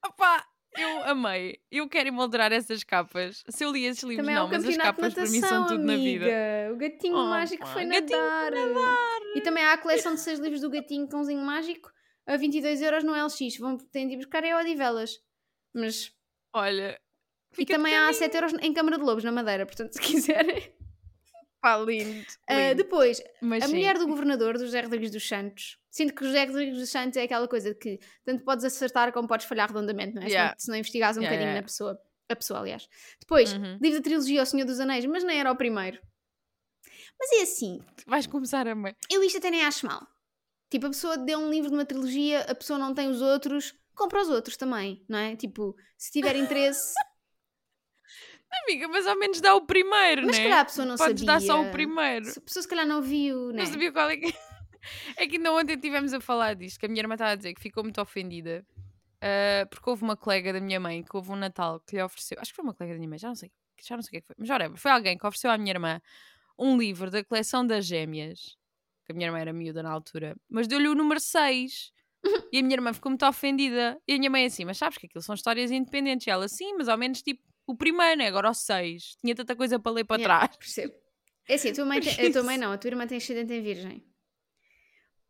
Opá, 0.06 0.46
eu 0.82 1.04
amei. 1.06 1.60
Eu 1.72 1.88
quero 1.90 2.10
emoldurar 2.10 2.52
essas 2.52 2.84
capas. 2.84 3.44
Se 3.50 3.64
eu 3.64 3.72
li 3.72 3.86
esses 3.86 4.04
livros, 4.04 4.26
Também 4.26 4.36
há 4.36 4.40
não, 4.40 4.48
o 4.48 4.50
mas 4.52 4.66
as 4.66 4.78
capas 4.78 5.14
para 5.14 5.26
mim 5.26 5.40
natação, 5.40 5.58
são 5.60 5.68
tudo 5.78 5.84
na 5.86 5.94
amiga. 5.94 6.26
vida. 6.26 6.74
O 6.74 6.78
gatinho 6.78 7.16
Oh, 7.18 7.26
mágico 7.26 7.64
pá, 7.66 7.74
foi 7.74 7.86
gatinho 7.86 8.20
nadar. 8.20 8.52
E 9.36 9.42
também 9.42 9.64
há 9.64 9.74
a 9.74 9.78
coleção 9.78 10.14
de 10.14 10.22
seis 10.22 10.40
livros 10.40 10.62
do 10.62 10.70
gatinho 10.70 11.08
cãozinho 11.08 11.42
mágico 11.42 11.92
a 12.28 12.38
22 12.38 12.82
euros 12.82 13.04
no 13.04 13.14
LX. 13.14 13.58
Vão 13.60 13.78
ter 13.78 14.06
de 14.08 14.14
ir 14.14 14.18
buscar 14.18 14.44
é 14.44 14.56
Odivelas. 14.56 15.18
Mas... 15.74 16.12
Olha. 16.54 17.00
E 17.58 17.66
também 17.66 17.94
há 17.96 18.02
pequenino. 18.08 18.20
7 18.20 18.36
euros 18.36 18.54
em 18.62 18.74
Câmara 18.74 18.98
de 18.98 19.04
Lobos, 19.04 19.24
na 19.24 19.32
Madeira. 19.32 19.66
Portanto, 19.66 19.94
se 19.94 20.00
quiserem... 20.02 20.72
Pá, 21.62 21.78
lindo. 21.78 22.26
Ah, 22.48 22.70
lindo. 22.70 22.76
depois, 22.76 23.22
Mas 23.42 23.64
a 23.64 23.68
sim. 23.68 23.74
mulher 23.74 23.98
do 23.98 24.08
governador, 24.08 24.54
do 24.58 24.66
José 24.66 24.82
Rodrigues 24.82 25.10
dos 25.12 25.28
Santos. 25.28 25.79
Sinto 25.92 26.14
que 26.14 26.24
o 26.24 26.28
José 26.28 26.46
Rodrigues 26.46 26.78
dos 26.78 26.90
Santos 26.90 27.18
é 27.18 27.24
aquela 27.24 27.48
coisa 27.48 27.74
que 27.74 28.00
tanto 28.24 28.44
podes 28.44 28.64
acertar 28.66 29.12
como 29.12 29.28
podes 29.28 29.46
falhar 29.48 29.68
redondamente, 29.70 30.14
não 30.16 30.22
é? 30.22 30.26
Se 30.26 30.32
Yeah. 30.32 30.52
não- 30.52 30.60
Se 30.60 30.68
não 30.70 30.76
investigares 30.78 31.18
um 31.18 31.22
Yeah, 31.22 31.36
bocadinho 31.36 31.50
yeah. 31.52 31.62
na 31.62 31.66
pessoa. 31.68 32.00
A 32.32 32.36
pessoa, 32.36 32.60
aliás. 32.60 32.88
Depois, 33.20 33.52
Uhum. 33.54 33.80
livro 33.82 33.98
da 34.00 34.04
trilogia 34.04 34.44
O 34.44 34.46
Senhor 34.46 34.66
dos 34.66 34.80
Anéis, 34.80 35.04
mas 35.06 35.24
nem 35.24 35.40
era 35.40 35.52
o 35.52 35.56
primeiro. 35.56 36.00
Mas 37.20 37.32
é 37.32 37.42
assim, 37.42 37.80
Vais 38.06 38.28
começar 38.28 38.68
a. 38.68 38.76
me- 38.76 38.96
eu 39.12 39.24
isto 39.24 39.40
até 39.40 39.50
nem 39.50 39.64
acho 39.66 39.86
mal. 39.88 40.08
Tipo, 40.70 40.86
a 40.86 40.90
pessoa 40.90 41.18
deu 41.18 41.40
um 41.40 41.50
livro 41.50 41.70
de 41.70 41.76
uma 41.76 41.86
trilogia, 41.86 42.42
a 42.42 42.54
pessoa 42.54 42.78
não 42.78 42.94
tem 42.94 43.10
os 43.10 43.20
outros, 43.22 43.74
compra 43.96 44.22
os 44.22 44.30
outros 44.30 44.56
também, 44.56 45.04
não 45.10 45.18
é? 45.18 45.36
Tipo, 45.36 45.76
se 45.98 46.12
tiver 46.12 46.36
interesse. 46.36 46.94
Amiga, 48.64 48.88
mas 48.88 49.06
ao 49.08 49.18
menos 49.18 49.42
dá 49.42 49.56
o 49.56 49.66
primeiro, 49.66 50.22
mas 50.26 50.32
né? 50.32 50.34
se 50.34 50.44
calhar 50.44 50.60
a 50.60 50.66
pessoa 50.66 50.86
não 50.86 50.96
Podes 50.96 51.20
sabia. 51.22 51.26
dar 51.26 51.42
só 51.42 51.62
o 51.62 51.72
primeiro. 51.72 52.26
Se 52.26 52.40
a 52.40 52.42
pessoa 52.42 52.64
se 52.64 52.70
calhar 52.70 52.86
não 52.86 53.02
viu, 53.02 53.48
né? 53.52 53.64
Não 53.64 53.72
sabia 53.72 53.92
qual 53.92 54.10
é 54.10 54.18
que. 54.18 54.34
É 55.18 55.28
que 55.28 55.38
ainda 55.38 55.52
ontem 55.54 55.74
estivemos 55.76 56.14
a 56.14 56.20
falar 56.22 56.54
disto, 56.56 56.80
que 56.80 56.86
a 56.86 56.90
minha 56.90 57.02
irmã 57.02 57.16
estava 57.16 57.32
a 57.32 57.36
dizer 57.36 57.54
que 57.54 57.62
ficou 57.62 57.84
muito 57.84 58.00
ofendida. 58.02 58.66
ah, 59.22 59.66
porque 59.70 59.90
houve 59.90 60.04
uma 60.04 60.16
colega 60.16 60.54
da 60.54 60.60
minha 60.62 60.80
mãe 60.80 61.04
que 61.04 61.16
houve 61.16 61.32
um 61.32 61.36
Natal 61.36 61.80
que 61.82 61.96
lhe 61.96 62.02
ofereceu. 62.04 62.38
Acho 62.40 62.52
que 62.52 62.56
foi 62.56 62.64
uma 62.64 62.74
colega 62.74 62.94
da 62.94 62.98
minha 63.00 63.10
mãe, 63.10 63.20
já 63.20 63.28
não 63.28 63.36
sei, 63.36 63.52
já 63.86 63.96
não 63.96 64.02
sei 64.04 64.08
o 64.08 64.12
que 64.12 64.18
é 64.18 64.22
que 64.22 64.28
foi. 64.28 64.36
Mas 64.40 64.50
whatever, 64.50 64.78
foi 64.78 64.92
alguém 64.92 65.18
que 65.18 65.26
ofereceu 65.28 65.52
à 65.52 65.58
minha 65.58 65.72
irmã 65.72 66.02
um 66.58 66.78
livro 66.78 67.10
da 67.12 67.24
coleção 67.24 67.66
das 67.66 67.86
gêmeas. 67.86 68.58
Que 69.06 69.12
a 69.12 69.16
minha 69.16 69.28
irmã 69.28 69.40
era 69.40 69.52
miúda 69.52 69.82
na 69.82 69.90
altura. 69.92 70.36
Mas 70.50 70.68
deu-lhe 70.68 70.88
o 70.88 70.94
número 70.96 71.20
6. 71.20 71.92
E 72.52 72.60
a 72.60 72.62
minha 72.62 72.76
irmã 72.76 72.94
ficou 72.94 73.10
muito 73.10 73.26
ofendida. 73.26 74.00
E 74.08 74.14
a 74.14 74.18
minha 74.18 74.30
mãe 74.30 74.46
assim, 74.46 74.66
mas 74.66 74.78
sabes 74.78 74.98
que 74.98 75.06
aquilo 75.08 75.22
são 75.24 75.34
histórias 75.34 75.72
independentes. 75.72 76.28
E 76.28 76.30
ela, 76.30 76.48
sim, 76.48 76.74
mas 76.78 76.88
ao 76.88 76.98
menos 76.98 77.22
tipo 77.22 77.42
o 77.66 77.76
primeiro, 77.76 78.18
né? 78.20 78.28
Agora 78.28 78.50
o 78.50 78.54
6. 78.54 79.16
Tinha 79.22 79.34
tanta 79.36 79.56
coisa 79.56 79.80
para 79.80 79.92
ler 79.92 80.04
para 80.04 80.18
Yeah, 80.22 80.40
trás. 80.48 80.58
Percebo. 80.58 80.94
É 81.48 81.56
assim, 81.56 81.70
a 81.70 81.74
tua, 81.74 81.86
mãe 81.86 82.00
tem- 82.02 82.28
a 82.28 82.32
tua 82.32 82.44
mãe 82.44 82.58
não, 82.58 82.72
a 82.72 82.78
tua 82.78 82.90
irmã 82.90 83.08
tem 83.08 83.18
ascendente 83.18 83.54
em 83.54 83.62
virgem. 83.62 84.04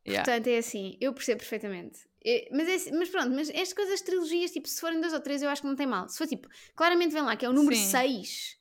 Yeah. 0.09 0.23
Portanto, 0.25 0.47
é 0.47 0.57
assim, 0.57 0.97
eu 0.99 1.13
percebo 1.13 1.39
perfeitamente. 1.39 1.99
É- 2.25 2.49
mas, 2.51 2.67
é 2.67 2.73
assim- 2.75 2.91
mas 2.91 3.09
pronto, 3.09 3.29
mas 3.31 3.49
estas 3.49 3.73
coisas, 3.73 4.01
trilogias, 4.01 4.51
tipo, 4.51 4.67
se 4.67 4.79
forem 4.81 4.99
dois 4.99 5.13
ou 5.13 5.19
três, 5.21 5.41
eu 5.41 5.49
acho 5.49 5.61
que 5.61 5.67
não 5.67 5.75
tem 5.75 5.87
mal. 5.87 6.07
Se 6.09 6.17
for 6.17 6.27
tipo, 6.27 6.47
claramente 6.75 7.13
vem 7.13 7.21
lá 7.21 7.35
que 7.35 7.45
é 7.45 7.49
o 7.49 7.53
número 7.53 7.75
Sim. 7.75 7.83
6, 7.85 8.57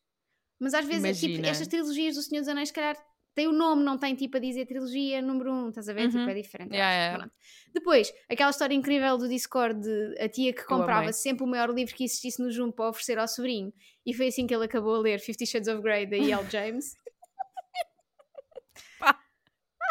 mas 0.60 0.74
às 0.74 0.84
vezes, 0.86 1.04
é, 1.04 1.28
tipo, 1.28 1.44
estas 1.46 1.66
trilogias 1.68 2.14
do 2.14 2.22
Senhor 2.22 2.40
dos 2.40 2.48
Anéis, 2.48 2.68
se 2.68 2.74
calhar, 2.74 2.96
tem 3.34 3.46
o 3.46 3.52
nome, 3.52 3.84
não 3.84 3.96
tem 3.96 4.16
tipo 4.16 4.36
a 4.36 4.40
dizer 4.40 4.66
trilogia 4.66 5.22
número 5.22 5.52
1, 5.52 5.54
um, 5.66 5.68
estás 5.68 5.88
a 5.88 5.92
ver? 5.92 6.06
Tipo, 6.08 6.18
Uhum. 6.18 6.28
é 6.28 6.34
diferente. 6.34 6.72
Yeah, 6.74 6.92
yeah. 7.16 7.30
Depois, 7.72 8.12
aquela 8.28 8.50
história 8.50 8.74
incrível 8.74 9.16
do 9.16 9.28
Discord 9.28 9.80
de 9.80 10.20
a 10.20 10.28
tia 10.28 10.52
que 10.52 10.64
comprava 10.64 11.12
sempre 11.12 11.44
o 11.44 11.46
maior 11.46 11.70
livro 11.70 11.94
que 11.94 12.02
existisse 12.04 12.42
no 12.42 12.50
Jumbo 12.50 12.72
para 12.72 12.88
oferecer 12.88 13.16
ao 13.18 13.28
sobrinho, 13.28 13.72
e 14.04 14.12
foi 14.12 14.26
assim 14.28 14.44
que 14.46 14.52
ele 14.54 14.64
acabou 14.64 14.96
a 14.96 14.98
ler 14.98 15.20
Fifty 15.20 15.46
Shades 15.46 15.68
of 15.68 15.80
Grey 15.82 16.06
da 16.06 16.16
E.L. 16.16 16.44
James. 16.50 16.94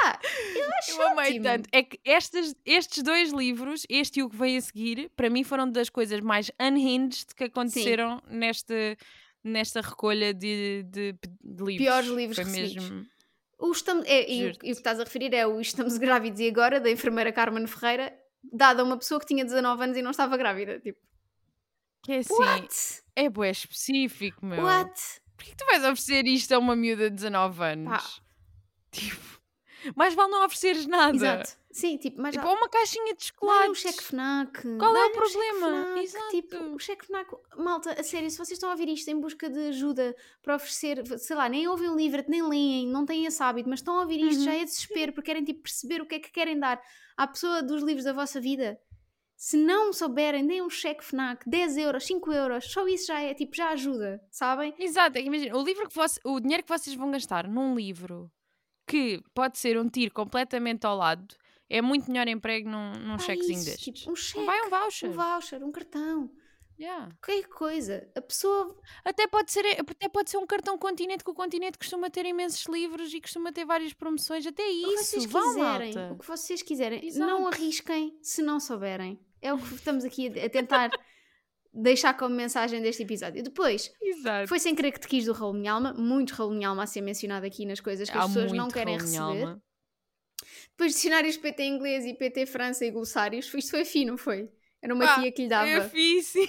Pá. 0.01 0.11
Ah, 0.13 0.19
eu 0.55 0.69
acho 0.79 0.91
Eu 0.91 1.07
amei 1.09 1.25
ótimo. 1.31 1.43
tanto. 1.43 1.69
É 1.71 1.83
que 1.83 1.99
estes, 2.05 2.55
estes 2.65 3.03
dois 3.03 3.31
livros, 3.31 3.83
este 3.89 4.19
e 4.19 4.23
o 4.23 4.29
que 4.29 4.35
vem 4.37 4.57
a 4.57 4.61
seguir, 4.61 5.09
para 5.15 5.29
mim 5.29 5.43
foram 5.43 5.69
das 5.69 5.89
coisas 5.89 6.19
mais 6.21 6.51
unhinged 6.61 7.33
que 7.35 7.45
aconteceram 7.45 8.21
neste, 8.29 8.97
nesta 9.43 9.81
recolha 9.81 10.33
de, 10.33 10.83
de, 10.83 11.13
de 11.43 11.63
livros. 11.63 11.77
Piores 11.77 12.09
livros 12.09 12.35
Foi 12.35 12.45
recebidos. 12.45 12.89
mesmo. 12.89 13.05
O 13.59 13.71
estamos, 13.71 14.05
é, 14.05 14.29
e, 14.29 14.41
e 14.43 14.49
o 14.51 14.57
que 14.59 14.67
estás 14.69 14.99
a 14.99 15.03
referir 15.03 15.33
é 15.33 15.47
o 15.47 15.59
Estamos 15.59 15.97
Grávidos 15.97 16.39
e 16.39 16.47
Agora, 16.47 16.79
da 16.79 16.91
enfermeira 16.91 17.31
Carmen 17.31 17.65
Ferreira, 17.65 18.15
dada 18.53 18.83
a 18.83 18.85
uma 18.85 18.97
pessoa 18.97 19.19
que 19.19 19.25
tinha 19.25 19.43
19 19.43 19.83
anos 19.83 19.97
e 19.97 20.01
não 20.03 20.11
estava 20.11 20.37
grávida. 20.37 20.79
Tipo, 20.79 20.99
Que 22.03 22.11
é 22.13 22.17
assim, 22.19 22.33
what? 22.35 23.01
é 23.15 23.27
bué 23.29 23.49
específico, 23.49 24.45
meu. 24.45 24.63
What? 24.63 24.91
Porquê 25.35 25.51
que 25.51 25.57
tu 25.57 25.65
vais 25.65 25.81
oferecer 25.83 26.27
isto 26.27 26.51
a 26.53 26.59
uma 26.59 26.75
miúda 26.75 27.09
de 27.09 27.15
19 27.15 27.63
anos? 27.63 27.89
Pá. 27.91 28.21
Tipo, 28.91 29.36
mais 29.95 30.13
vale 30.13 30.31
não 30.31 30.45
ofereceres 30.45 30.85
nada. 30.85 31.15
Exato. 31.15 31.57
Sim, 31.71 31.97
tipo, 31.97 32.19
mas 32.19 32.33
Tipo, 32.33 32.47
ou 32.47 32.55
uma 32.55 32.67
caixinha 32.69 33.13
de 33.13 33.19
Dá-lhe 33.19 33.25
chocolate. 33.27 33.69
um 33.69 33.75
cheque 33.75 34.03
FNAC. 34.03 34.77
Qual 34.79 34.95
é 34.97 35.05
o 35.05 35.11
problema? 35.11 35.67
FNAC, 35.85 35.99
Exato. 36.03 36.29
Tipo, 36.29 36.55
o 36.73 36.79
cheque 36.79 37.05
FNAC. 37.05 37.35
Malta, 37.57 37.91
a 37.99 38.03
sério, 38.03 38.29
se 38.31 38.37
vocês 38.37 38.51
estão 38.57 38.69
a 38.69 38.71
ouvir 38.71 38.89
isto 38.89 39.07
em 39.09 39.19
busca 39.19 39.47
de 39.49 39.59
ajuda 39.69 40.15
para 40.41 40.55
oferecer, 40.55 41.05
sei 41.19 41.35
lá, 41.35 41.47
nem 41.47 41.67
ouvem 41.67 41.89
um 41.89 41.95
livro, 41.95 42.23
nem 42.27 42.41
leem, 42.41 42.87
não 42.87 43.05
têm 43.05 43.25
esse 43.25 43.41
hábito, 43.43 43.69
mas 43.69 43.79
estão 43.79 43.97
a 43.97 44.01
ouvir 44.01 44.19
isto, 44.21 44.39
Uhum. 44.39 44.45
já 44.45 44.55
é 44.55 44.63
desespero, 44.65 45.13
porque 45.13 45.27
querem 45.27 45.43
tipo, 45.43 45.61
perceber 45.61 46.01
o 46.01 46.05
que 46.07 46.15
é 46.15 46.19
que 46.19 46.31
querem 46.31 46.57
dar 46.59 46.81
à 47.15 47.27
pessoa 47.27 47.61
dos 47.61 47.83
livros 47.83 48.05
da 48.05 48.13
vossa 48.13 48.41
vida. 48.41 48.79
Se 49.35 49.55
não 49.55 49.93
souberem, 49.93 50.47
deem 50.47 50.63
um 50.63 50.69
cheque 50.71 51.05
FNAC, 51.05 51.47
10 51.47 51.77
euros, 51.77 52.05
5 52.07 52.31
euros, 52.33 52.71
só 52.71 52.87
isso 52.87 53.05
já 53.05 53.19
é, 53.21 53.35
tipo, 53.35 53.55
já 53.55 53.69
ajuda, 53.69 54.19
sabem? 54.31 54.73
Exato, 54.79 55.19
é 55.19 55.21
imagina, 55.21 55.55
o, 55.55 55.63
livro 55.63 55.87
que 55.87 55.93
voce- 55.93 56.19
o 56.23 56.39
dinheiro 56.39 56.63
que 56.63 56.69
vocês 56.69 56.95
vão 56.95 57.11
gastar 57.11 57.47
num 57.47 57.75
livro 57.75 58.31
que 58.87 59.21
pode 59.33 59.57
ser 59.57 59.77
um 59.77 59.89
tiro 59.89 60.13
completamente 60.13 60.85
ao 60.85 60.95
lado 60.95 61.35
é 61.69 61.81
muito 61.81 62.09
melhor 62.09 62.27
emprego 62.27 62.69
num, 62.69 62.93
num 62.93 63.13
Ah, 63.15 63.19
chequezinho 63.19 63.57
isso, 63.59 63.65
destes. 63.65 63.93
tipo, 63.99 64.11
um 64.11 64.15
cheque, 64.15 64.45
Vai 64.45 64.61
um 64.65 64.69
voucher. 64.69 65.09
um 65.09 65.13
voucher, 65.13 65.63
um 65.63 65.71
cartão, 65.71 66.31
Yeah. 66.79 67.09
qualquer 67.25 67.47
coisa. 67.49 68.07
A 68.15 68.21
pessoa 68.21 68.79
Até, 69.03 69.25
pode 69.27 69.51
ser, 69.51 69.65
até 69.65 70.07
pode 70.07 70.29
ser 70.29 70.37
um 70.37 70.45
cartão 70.45 70.77
continente, 70.77 71.23
que 71.23 71.29
o 71.31 71.33
continente 71.33 71.75
costuma 71.77 72.07
ter 72.09 72.23
imensos 72.25 72.63
livros 72.67 73.11
e 73.13 73.19
costuma 73.19 73.51
ter 73.51 73.65
várias 73.65 73.93
promoções. 73.93 74.45
Até 74.45 74.61
o 74.63 74.65
que 74.67 74.71
isso, 74.93 75.03
vocês 75.05 75.25
vão, 75.25 75.41
quiserem, 75.55 75.93
malta. 75.95 76.13
o 76.13 76.17
que 76.19 76.27
vocês 76.27 76.61
quiserem, 76.61 77.03
Exato. 77.05 77.25
não 77.31 77.47
arrisquem 77.47 78.15
se 78.21 78.43
não 78.43 78.59
souberem. 78.59 79.19
É 79.41 79.51
o 79.53 79.57
que 79.57 79.73
estamos 79.73 80.05
aqui 80.05 80.27
a 80.39 80.49
tentar 80.49 80.91
deixar 81.77 82.15
como 82.15 82.35
mensagem 82.35 82.81
deste 82.81 83.03
episódio. 83.03 83.43
Depois, 83.43 83.93
Exato. 84.01 84.47
foi 84.47 84.59
sem 84.59 84.73
querer 84.73 84.91
que 84.91 84.99
te 84.99 85.07
quis 85.07 85.25
do 85.25 85.33
Raul 85.33 85.53
Minha 85.53 85.73
Alma, 85.73 85.93
muito 85.93 86.33
Raul 86.33 86.51
Minha 86.51 86.69
Alma 86.69 86.83
a 86.83 86.87
ser 86.87 87.01
mencionado 87.01 87.45
aqui 87.45 87.65
nas 87.65 87.79
coisas 87.79 88.09
que 88.09 88.17
as 88.17 88.25
Há 88.25 88.27
pessoas 88.27 88.51
não 88.51 88.67
querem 88.67 88.97
receber. 88.97 89.57
Depois 90.71 90.93
dicionários 90.93 91.37
PT 91.37 91.63
inglês 91.63 92.05
e 92.05 92.13
PT 92.13 92.45
França 92.47 92.85
e 92.85 92.91
glossários, 92.91 93.51
isto 93.53 93.71
foi 93.71 93.85
fino, 93.85 94.11
não 94.11 94.17
foi? 94.17 94.51
Era 94.81 94.93
uma 94.93 95.05
Pá, 95.05 95.21
tia 95.21 95.31
que 95.31 95.43
lhe 95.43 95.49
dava. 95.49 95.67
É 95.67 95.89
fixe. 95.89 96.47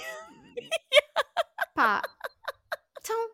Pá. 1.74 2.02
Então, 2.98 3.30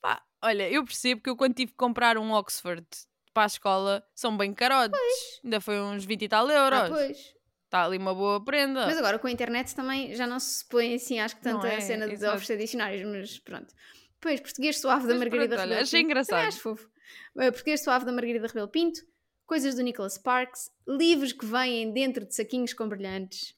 Pá, 0.00 0.22
olha, 0.42 0.70
eu 0.70 0.84
percebo 0.84 1.22
que 1.22 1.30
eu 1.30 1.36
quando 1.36 1.54
tive 1.54 1.72
que 1.72 1.78
comprar 1.78 2.16
um 2.18 2.32
Oxford 2.32 2.86
para 3.32 3.44
a 3.44 3.46
escola 3.46 4.06
são 4.14 4.36
bem 4.36 4.54
carotes. 4.54 4.98
Ainda 5.42 5.60
foi 5.60 5.80
uns 5.80 6.04
20 6.04 6.22
e 6.22 6.28
tal 6.28 6.46
ah, 6.46 6.52
euros. 6.52 6.88
pois. 6.88 7.41
Está 7.72 7.86
ali 7.86 7.96
uma 7.96 8.14
boa 8.14 8.38
prenda. 8.44 8.84
Mas 8.84 8.98
agora 8.98 9.18
com 9.18 9.26
a 9.26 9.30
internet 9.30 9.74
também 9.74 10.14
já 10.14 10.26
não 10.26 10.38
se 10.38 10.62
põe 10.68 10.94
assim, 10.94 11.18
acho 11.18 11.34
que 11.36 11.42
tanta 11.42 11.68
é, 11.68 11.80
cena 11.80 12.06
de 12.06 12.12
exato. 12.12 12.34
oferecer 12.34 12.58
dicionários, 12.58 13.02
mas 13.02 13.38
pronto. 13.38 13.74
Depois, 14.20 14.40
português 14.40 14.78
suave 14.78 15.06
da 15.08 15.14
Margarida 15.14 15.46
pronto, 15.56 15.60
olha, 15.60 15.68
Rebelo 15.68 15.80
achei 15.80 16.00
Pinto. 16.00 16.10
engraçado. 16.10 16.36
Também 16.36 16.48
acho 16.48 16.60
fofo. 16.60 16.90
Uh, 17.34 17.50
português 17.50 17.82
suave 17.82 18.04
da 18.04 18.12
Margarida 18.12 18.46
Rebelo 18.46 18.68
Pinto, 18.68 19.00
coisas 19.46 19.74
do 19.74 19.80
Nicholas 19.82 20.12
Sparks, 20.16 20.70
livros 20.86 21.32
que 21.32 21.46
vêm 21.46 21.90
dentro 21.94 22.26
de 22.26 22.34
saquinhos 22.34 22.74
com 22.74 22.86
brilhantes. 22.86 23.52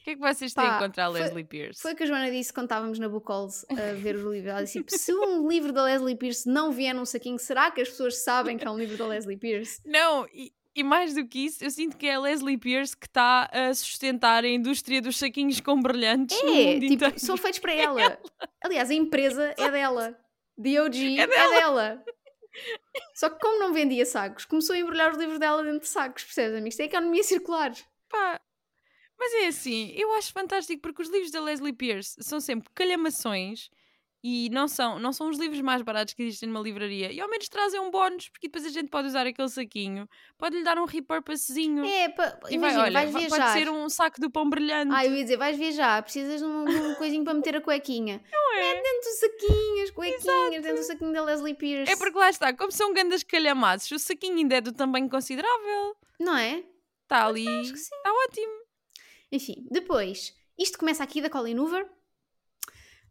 O 0.00 0.04
que 0.04 0.10
é 0.10 0.14
que 0.14 0.20
vocês 0.20 0.54
têm 0.54 0.64
Pá, 0.64 0.78
contra 0.78 1.04
a 1.04 1.10
foi- 1.10 1.20
Leslie 1.20 1.44
Pierce? 1.44 1.82
Foi 1.82 1.92
o 1.92 1.96
que 1.96 2.04
a 2.04 2.06
Joana 2.06 2.30
disse 2.30 2.52
quando 2.52 2.66
estávamos 2.66 3.00
na 3.00 3.08
Bookcalls 3.08 3.66
a 3.68 3.94
ver 3.94 4.14
os 4.14 4.22
livros. 4.22 4.46
Ela 4.46 4.62
disse: 4.62 4.78
tipo, 4.78 4.96
se 4.96 5.12
um 5.12 5.48
livro 5.48 5.72
da 5.72 5.82
Leslie 5.82 6.14
Pierce 6.16 6.48
não 6.48 6.70
vier 6.70 6.94
num 6.94 7.04
saquinho, 7.04 7.40
será 7.40 7.72
que 7.72 7.80
as 7.80 7.88
pessoas 7.88 8.22
sabem 8.22 8.56
que 8.56 8.64
é 8.64 8.70
um 8.70 8.78
livro 8.78 8.96
da 8.96 9.08
Leslie 9.08 9.36
Pierce? 9.36 9.80
Não, 9.84 10.24
e, 10.32 10.52
e 10.74 10.82
mais 10.82 11.14
do 11.14 11.26
que 11.26 11.46
isso, 11.46 11.62
eu 11.64 11.70
sinto 11.70 11.96
que 11.96 12.06
é 12.06 12.14
a 12.14 12.20
Leslie 12.20 12.58
Pierce 12.58 12.96
que 12.96 13.06
está 13.06 13.48
a 13.52 13.72
sustentar 13.74 14.44
a 14.44 14.48
indústria 14.48 15.00
dos 15.00 15.16
saquinhos 15.16 15.60
com 15.60 15.80
brilhantes 15.80 16.40
no 16.42 16.50
É, 16.54 16.74
mundo 16.74 16.88
tipo, 16.88 17.20
são 17.20 17.36
feitos 17.36 17.60
para 17.60 17.72
ela. 17.74 18.18
Aliás, 18.62 18.90
a 18.90 18.94
empresa 18.94 19.54
é 19.56 19.70
dela. 19.70 20.18
The 20.62 20.82
OG 20.82 21.18
É 21.18 21.22
é 21.22 21.26
dela. 21.26 21.54
dela. 21.54 22.04
Só 23.14 23.28
que 23.30 23.40
como 23.40 23.58
não 23.58 23.72
vendia 23.72 24.06
sacos, 24.06 24.44
começou 24.44 24.74
a 24.74 24.78
embrulhar 24.78 25.10
os 25.12 25.18
livros 25.18 25.38
dela 25.38 25.62
dentro 25.64 25.80
de 25.80 25.88
sacos, 25.88 26.22
percebes, 26.24 26.52
amigo? 26.52 26.68
Isto 26.68 26.80
é 26.80 26.84
economia 26.84 27.22
circular. 27.24 27.72
Pá, 28.08 28.40
Mas 29.18 29.32
é 29.34 29.46
assim, 29.48 29.92
eu 29.96 30.12
acho 30.14 30.32
fantástico 30.32 30.80
porque 30.82 31.02
os 31.02 31.08
livros 31.08 31.30
da 31.32 31.40
Leslie 31.40 31.72
Pierce 31.72 32.16
são 32.22 32.40
sempre 32.40 32.68
calhamações 32.74 33.68
e 34.26 34.48
não 34.48 34.66
são, 34.66 34.98
não 34.98 35.12
são 35.12 35.28
os 35.28 35.38
livros 35.38 35.60
mais 35.60 35.82
baratos 35.82 36.14
que 36.14 36.22
existem 36.22 36.48
numa 36.48 36.62
livraria. 36.62 37.12
E 37.12 37.20
ao 37.20 37.28
menos 37.28 37.46
trazem 37.46 37.78
um 37.78 37.90
bónus, 37.90 38.30
porque 38.30 38.48
depois 38.48 38.64
a 38.64 38.70
gente 38.70 38.88
pode 38.88 39.08
usar 39.08 39.26
aquele 39.26 39.50
saquinho, 39.50 40.08
pode 40.38 40.56
lhe 40.56 40.64
dar 40.64 40.78
um 40.78 40.86
repurposezinho. 40.86 41.84
É, 41.84 42.08
pa, 42.08 42.38
e 42.48 42.56
vai, 42.56 42.72
imagina, 42.72 42.82
olha, 42.84 42.92
vais 42.92 43.10
va- 43.12 43.18
viajar. 43.18 43.36
pode 43.36 43.52
ser 43.52 43.68
um 43.70 43.86
saco 43.90 44.18
do 44.22 44.30
pão 44.30 44.48
brilhante. 44.48 44.94
Ah, 44.94 45.04
eu 45.04 45.14
ia 45.14 45.22
dizer, 45.24 45.36
vais 45.36 45.58
viajar, 45.58 46.02
precisas 46.02 46.40
de 46.40 46.46
um, 46.46 46.64
um 46.64 46.94
coisinho 46.94 47.22
para 47.22 47.34
meter 47.34 47.56
a 47.56 47.60
cuequinha. 47.60 48.24
não 48.32 48.54
é? 48.54 48.74
Dentro 48.76 49.10
do 49.10 49.14
saquinho, 49.20 49.84
as 49.84 49.90
cuequinhas, 49.90 50.62
dentro 50.62 50.76
do 50.76 50.84
saquinho 50.84 51.12
da 51.12 51.22
Leslie 51.22 51.54
Pierce. 51.54 51.92
É 51.92 51.96
porque 51.96 52.18
lá 52.18 52.30
está, 52.30 52.50
como 52.54 52.72
são 52.72 52.94
grandes 52.94 53.22
calhamaços, 53.22 53.90
o 53.90 53.98
saquinho 53.98 54.38
ainda 54.38 54.56
é 54.56 54.60
do 54.62 54.72
tamanho 54.72 55.10
considerável. 55.10 55.94
Não 56.18 56.34
é? 56.34 56.64
Está 57.02 57.26
ali. 57.26 57.46
Acho 57.46 57.72
que 57.74 57.78
sim. 57.78 57.94
Está 57.94 58.10
ótimo. 58.10 58.52
Enfim, 59.30 59.66
depois, 59.70 60.34
isto 60.58 60.78
começa 60.78 61.04
aqui 61.04 61.20
da 61.20 61.28
Colin 61.28 61.58
Hoover. 61.58 61.86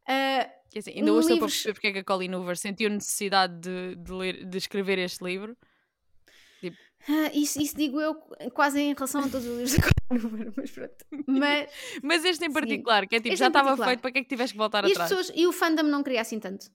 Quer 0.05 0.79
dizer, 0.79 0.91
ainda 0.97 1.11
Um 1.11 1.15
hoje 1.17 1.21
estou 1.31 1.35
livro- 1.35 1.39
para 1.39 1.47
perceber 1.53 1.73
porque 1.73 1.87
é 1.87 1.93
que 1.93 1.99
a 1.99 2.03
Colleen 2.03 2.33
Hoover 2.35 2.57
sentiu 2.57 2.89
necessidade 2.89 3.59
de, 3.59 3.95
de, 3.95 4.11
ler, 4.11 4.45
de 4.45 4.57
escrever 4.57 4.97
este 4.99 5.23
livro. 5.23 5.55
ah, 7.09 7.31
isso, 7.33 7.61
isso 7.61 7.75
digo 7.77 7.99
eu 8.01 8.15
quase 8.53 8.79
em 8.79 8.93
relação 8.93 9.21
a 9.21 9.29
todos 9.29 9.45
os 9.45 9.57
livros 9.57 9.73
da 9.75 9.83
Colin 10.09 10.23
Hoover, 10.25 10.53
mas 10.55 10.71
pronto. 10.71 11.05
Mas, 11.27 11.69
Mas 12.01 12.25
este 12.25 12.45
em 12.45 12.51
particular, 12.51 13.07
que 13.07 13.15
é 13.15 13.19
tipo, 13.19 13.29
Este 13.33 13.39
já 13.39 13.47
estava 13.47 13.75
feito, 13.77 13.99
para 13.99 14.11
que 14.11 14.19
é 14.19 14.23
que 14.23 14.29
tiveste 14.29 14.53
que 14.53 14.57
voltar 14.57 14.83
e, 14.85 14.91
atrás? 14.91 15.09
pessoas, 15.09 15.31
e 15.35 15.45
o 15.45 15.51
fandom 15.51 15.83
não 15.83 16.01
queria 16.01 16.21
assim 16.21 16.39
tanto, 16.39 16.65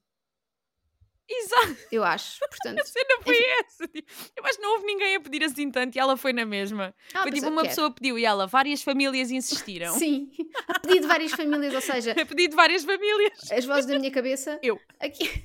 Exato, 1.30 1.76
eu 1.92 2.02
acho. 2.04 2.38
Portanto, 2.48 2.80
a 2.80 2.84
cena 2.84 3.22
foi 3.22 3.36
essa. 3.60 3.86
tipo, 3.88 4.10
Eu 4.36 4.44
acho 4.46 4.56
que 4.56 4.62
não 4.62 4.72
houve 4.72 4.86
ninguém 4.86 5.16
a 5.16 5.20
pedir 5.20 5.44
assim 5.44 5.70
tanto 5.70 5.96
e 5.96 5.98
ela 5.98 6.16
foi 6.16 6.32
na 6.32 6.46
mesma. 6.46 6.94
ah, 7.14 7.22
foi 7.22 7.32
tipo, 7.32 7.48
uma 7.48 7.62
pessoa 7.62 7.90
pediu 7.90 8.18
e 8.18 8.24
ela, 8.24 8.46
várias 8.46 8.82
famílias 8.82 9.30
insistiram. 9.30 9.92
Sim, 9.98 10.30
a 10.66 10.78
pedido 10.80 11.02
de 11.02 11.06
várias 11.06 11.32
famílias, 11.32 11.74
ou 11.74 11.80
seja, 11.80 12.12
A 12.18 12.26
pedido 12.26 12.50
de 12.50 12.56
várias 12.56 12.84
famílias. 12.84 13.52
as 13.52 13.64
vozes 13.64 13.86
da 13.86 13.98
minha 13.98 14.10
cabeça. 14.10 14.58
Eu. 14.62 14.80
Aqui. 15.00 15.44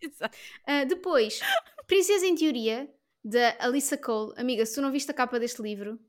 Exato. 0.00 0.36
Ah, 0.66 0.84
depois, 0.84 1.40
Princesa 1.86 2.26
em 2.26 2.34
Teoria, 2.34 2.90
da 3.24 3.54
Alissa 3.60 3.96
Cole. 3.98 4.32
Amiga, 4.36 4.64
se 4.66 4.74
tu 4.74 4.80
não 4.82 4.90
viste 4.90 5.10
a 5.10 5.14
capa 5.14 5.38
deste 5.38 5.60
livro, 5.62 6.00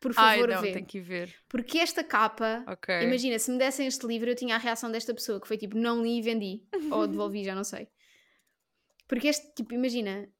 por 0.00 0.12
Ai, 0.16 0.38
favor, 0.38 0.54
não, 0.54 0.62
vê. 0.62 0.72
tenho 0.72 0.86
que 0.86 0.98
ver. 0.98 1.34
Porque 1.46 1.78
esta 1.78 2.02
capa, 2.02 2.64
Ok. 2.66 3.02
imagina, 3.02 3.38
se 3.38 3.50
me 3.50 3.58
dessem 3.58 3.86
este 3.86 4.06
livro, 4.06 4.30
eu 4.30 4.34
tinha 4.34 4.54
a 4.54 4.58
reação 4.58 4.90
desta 4.90 5.12
pessoa, 5.12 5.38
que 5.38 5.46
foi 5.46 5.58
tipo, 5.58 5.76
não 5.76 6.02
li 6.02 6.18
e 6.18 6.22
vendi. 6.22 6.62
Ou 6.90 7.06
devolvi, 7.06 7.44
já 7.44 7.54
não 7.54 7.64
sei. 7.64 7.86
Porque 9.10 9.26
este, 9.28 9.52
tipo, 9.54 9.74
imagina, 9.74 10.32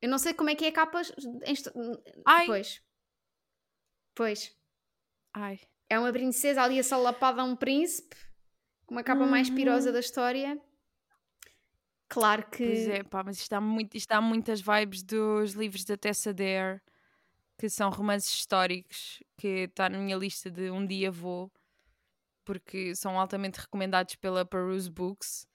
eu 0.00 0.08
não 0.08 0.16
sei 0.18 0.32
como 0.32 0.48
é 0.48 0.54
que 0.54 0.64
é 0.64 0.68
a 0.68 0.72
capa. 0.72 1.02
em 1.44 1.50
esto- 1.52 1.72
Ai. 2.24 2.46
Pois. 2.46 2.80
Pois. 4.14 4.56
Ai. 5.34 5.60
É 5.90 5.98
uma 5.98 6.12
princesa 6.12 6.62
ali 6.62 6.78
assalapada 6.78 7.42
a 7.42 7.44
um 7.44 7.56
príncipe, 7.56 8.14
com 8.86 8.94
uma 8.94 9.02
capa 9.02 9.26
mais 9.26 9.50
pirosa 9.50 9.88
Uhum. 9.88 9.92
da 9.94 10.00
história. 10.00 10.60
Claro 12.08 12.48
que. 12.48 12.64
Pois 12.64 12.88
é, 12.88 13.02
pá, 13.02 13.22
mas 13.24 13.38
isto 13.38 13.50
dá, 13.50 13.60
muito, 13.60 13.96
isto 13.96 14.08
dá 14.08 14.20
muitas 14.20 14.60
vibes 14.60 15.02
dos 15.02 15.52
livros 15.52 15.84
da 15.84 15.96
Tessa 15.96 16.32
Dare, 16.32 16.80
que 17.58 17.68
são 17.68 17.90
romances 17.90 18.32
históricos, 18.32 19.20
que 19.36 19.64
está 19.64 19.88
na 19.88 19.98
minha 19.98 20.16
lista 20.16 20.48
de 20.50 20.70
um 20.70 20.86
dia 20.86 21.10
vou, 21.10 21.50
porque 22.44 22.94
são 22.94 23.18
altamente 23.18 23.58
recomendados 23.60 24.14
pela 24.14 24.44
Peruse 24.44 24.88
Books. 24.90 25.46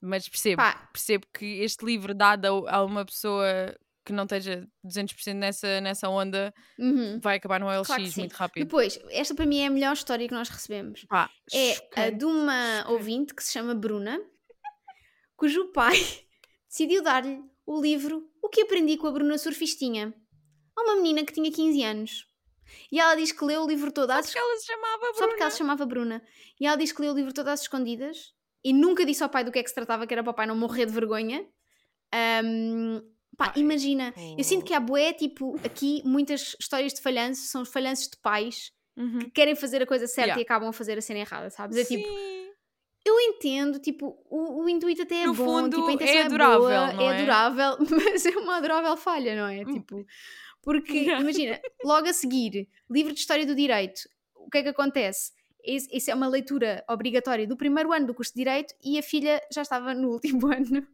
Mas 0.00 0.28
percebo, 0.28 0.62
Pá, 0.62 0.88
percebo 0.92 1.26
que 1.32 1.60
este 1.60 1.84
livro, 1.84 2.14
dado 2.14 2.66
a, 2.68 2.76
a 2.76 2.84
uma 2.84 3.04
pessoa 3.04 3.76
que 4.08 4.12
não 4.12 4.24
esteja 4.24 4.66
200% 4.86 5.34
nessa, 5.34 5.80
nessa 5.82 6.08
onda, 6.08 6.54
uhum. 6.78 7.20
vai 7.20 7.36
acabar 7.36 7.60
no 7.60 7.66
LX 7.68 7.86
Claro 7.86 8.02
muito 8.16 8.32
rápido. 8.32 8.64
Depois, 8.64 8.98
esta 9.10 9.34
para 9.34 9.44
mim 9.44 9.60
é 9.60 9.66
a 9.66 9.70
melhor 9.70 9.92
história 9.92 10.26
que 10.26 10.32
nós 10.32 10.48
recebemos. 10.48 11.04
É 11.52 12.06
a 12.06 12.10
de 12.10 12.24
uma 12.24 12.86
ouvinte 12.88 13.34
que 13.34 13.44
se 13.44 13.52
chama 13.52 13.74
Bruna, 13.74 14.18
cujo 15.36 15.72
pai 15.72 15.92
decidiu 16.66 17.02
dar-lhe 17.02 17.38
o 17.66 17.80
livro 17.82 18.26
O 18.42 18.48
que 18.48 18.62
aprendi 18.62 18.96
com 18.96 19.06
a 19.08 19.12
Bruna 19.12 19.36
Surfistinha 19.36 20.14
a 20.74 20.82
uma 20.82 20.96
menina 20.96 21.22
que 21.22 21.34
tinha 21.34 21.52
15 21.52 21.82
anos. 21.82 22.26
E 22.90 22.98
ela 22.98 23.14
diz 23.14 23.30
que 23.30 23.44
leu 23.44 23.62
o 23.62 23.68
livro 23.68 23.92
todo 23.92 24.10
às 24.10 24.26
Porque 24.26 24.38
ela 24.38 24.56
se 24.56 24.66
chamava 24.66 25.06
Só 25.06 25.12
porque 25.12 25.22
ela 25.22 25.36
Bruna. 25.36 25.50
se 25.50 25.58
chamava 25.58 25.86
Bruna. 25.86 26.22
E 26.58 26.66
ela 26.66 26.76
diz 26.76 26.92
que 26.92 27.02
leu 27.02 27.12
o 27.12 27.16
livro 27.16 27.32
todas 27.34 27.54
às 27.54 27.60
escondidas 27.62 28.32
e 28.68 28.72
nunca 28.72 29.04
disse 29.06 29.22
ao 29.22 29.28
pai 29.28 29.42
do 29.44 29.50
que 29.52 29.58
é 29.58 29.62
que 29.62 29.68
se 29.68 29.74
tratava, 29.74 30.06
que 30.06 30.12
era 30.12 30.22
para 30.22 30.30
o 30.30 30.34
pai 30.34 30.46
não 30.46 30.56
morrer 30.56 30.86
de 30.86 30.92
vergonha. 30.92 31.46
Ahm, 32.12 33.00
pá, 33.36 33.52
Ai, 33.54 33.62
imagina. 33.62 34.12
Eu 34.36 34.44
sinto 34.44 34.64
que 34.64 34.74
há 34.74 34.80
boé, 34.80 35.12
tipo, 35.12 35.58
aqui 35.64 36.02
muitas 36.04 36.54
histórias 36.60 36.92
de 36.92 37.00
falhanço 37.00 37.42
são 37.48 37.62
os 37.62 37.68
falhanços 37.70 38.08
de 38.08 38.16
pais 38.22 38.70
Uhum. 38.96 39.20
que 39.20 39.30
querem 39.30 39.54
fazer 39.54 39.80
a 39.80 39.86
coisa 39.86 40.08
certa 40.08 40.30
Yeah. 40.30 40.40
e 40.40 40.42
acabam 40.42 40.68
a 40.68 40.72
fazer 40.72 40.98
a 40.98 41.00
cena 41.00 41.20
errada, 41.20 41.50
sabes? 41.50 41.76
É 41.76 41.84
tipo, 41.84 42.04
Sim. 42.08 42.48
eu 43.06 43.20
entendo, 43.20 43.78
tipo, 43.78 44.18
o, 44.28 44.64
o 44.64 44.68
intuito 44.68 45.02
até 45.02 45.22
é 45.22 45.26
No 45.26 45.34
bom, 45.34 45.44
fundo, 45.44 45.76
tipo, 45.76 45.86
a 45.86 45.90
é 45.90 45.94
intenção 45.94 46.16
é, 46.16 46.22
adorável, 46.24 46.58
boa, 46.58 46.92
não 46.94 47.00
é 47.00 47.04
é? 47.04 47.16
adorável, 47.16 47.76
mas 48.12 48.26
é 48.26 48.30
uma 48.30 48.56
adorável 48.56 48.96
falha, 48.96 49.36
não 49.36 49.46
é? 49.46 49.62
Hum. 49.62 49.72
Tipo, 49.72 50.04
porque, 50.62 50.98
imagina, 51.14 51.60
logo 51.84 52.08
a 52.08 52.12
seguir, 52.12 52.68
livro 52.90 53.14
de 53.14 53.20
História 53.20 53.46
do 53.46 53.54
Direito, 53.54 54.00
o 54.34 54.50
que 54.50 54.58
é 54.58 54.62
que 54.64 54.68
acontece? 54.70 55.30
Isso 55.76 56.10
é 56.10 56.14
uma 56.14 56.28
leitura 56.28 56.84
obrigatória 56.88 57.46
do 57.46 57.56
primeiro 57.56 57.92
ano 57.92 58.06
do 58.06 58.14
curso 58.14 58.32
de 58.32 58.38
Direito 58.38 58.74
e 58.82 58.98
a 58.98 59.02
filha 59.02 59.40
já 59.52 59.62
estava 59.62 59.94
no 59.94 60.10
último 60.16 60.46
ano. 60.52 60.86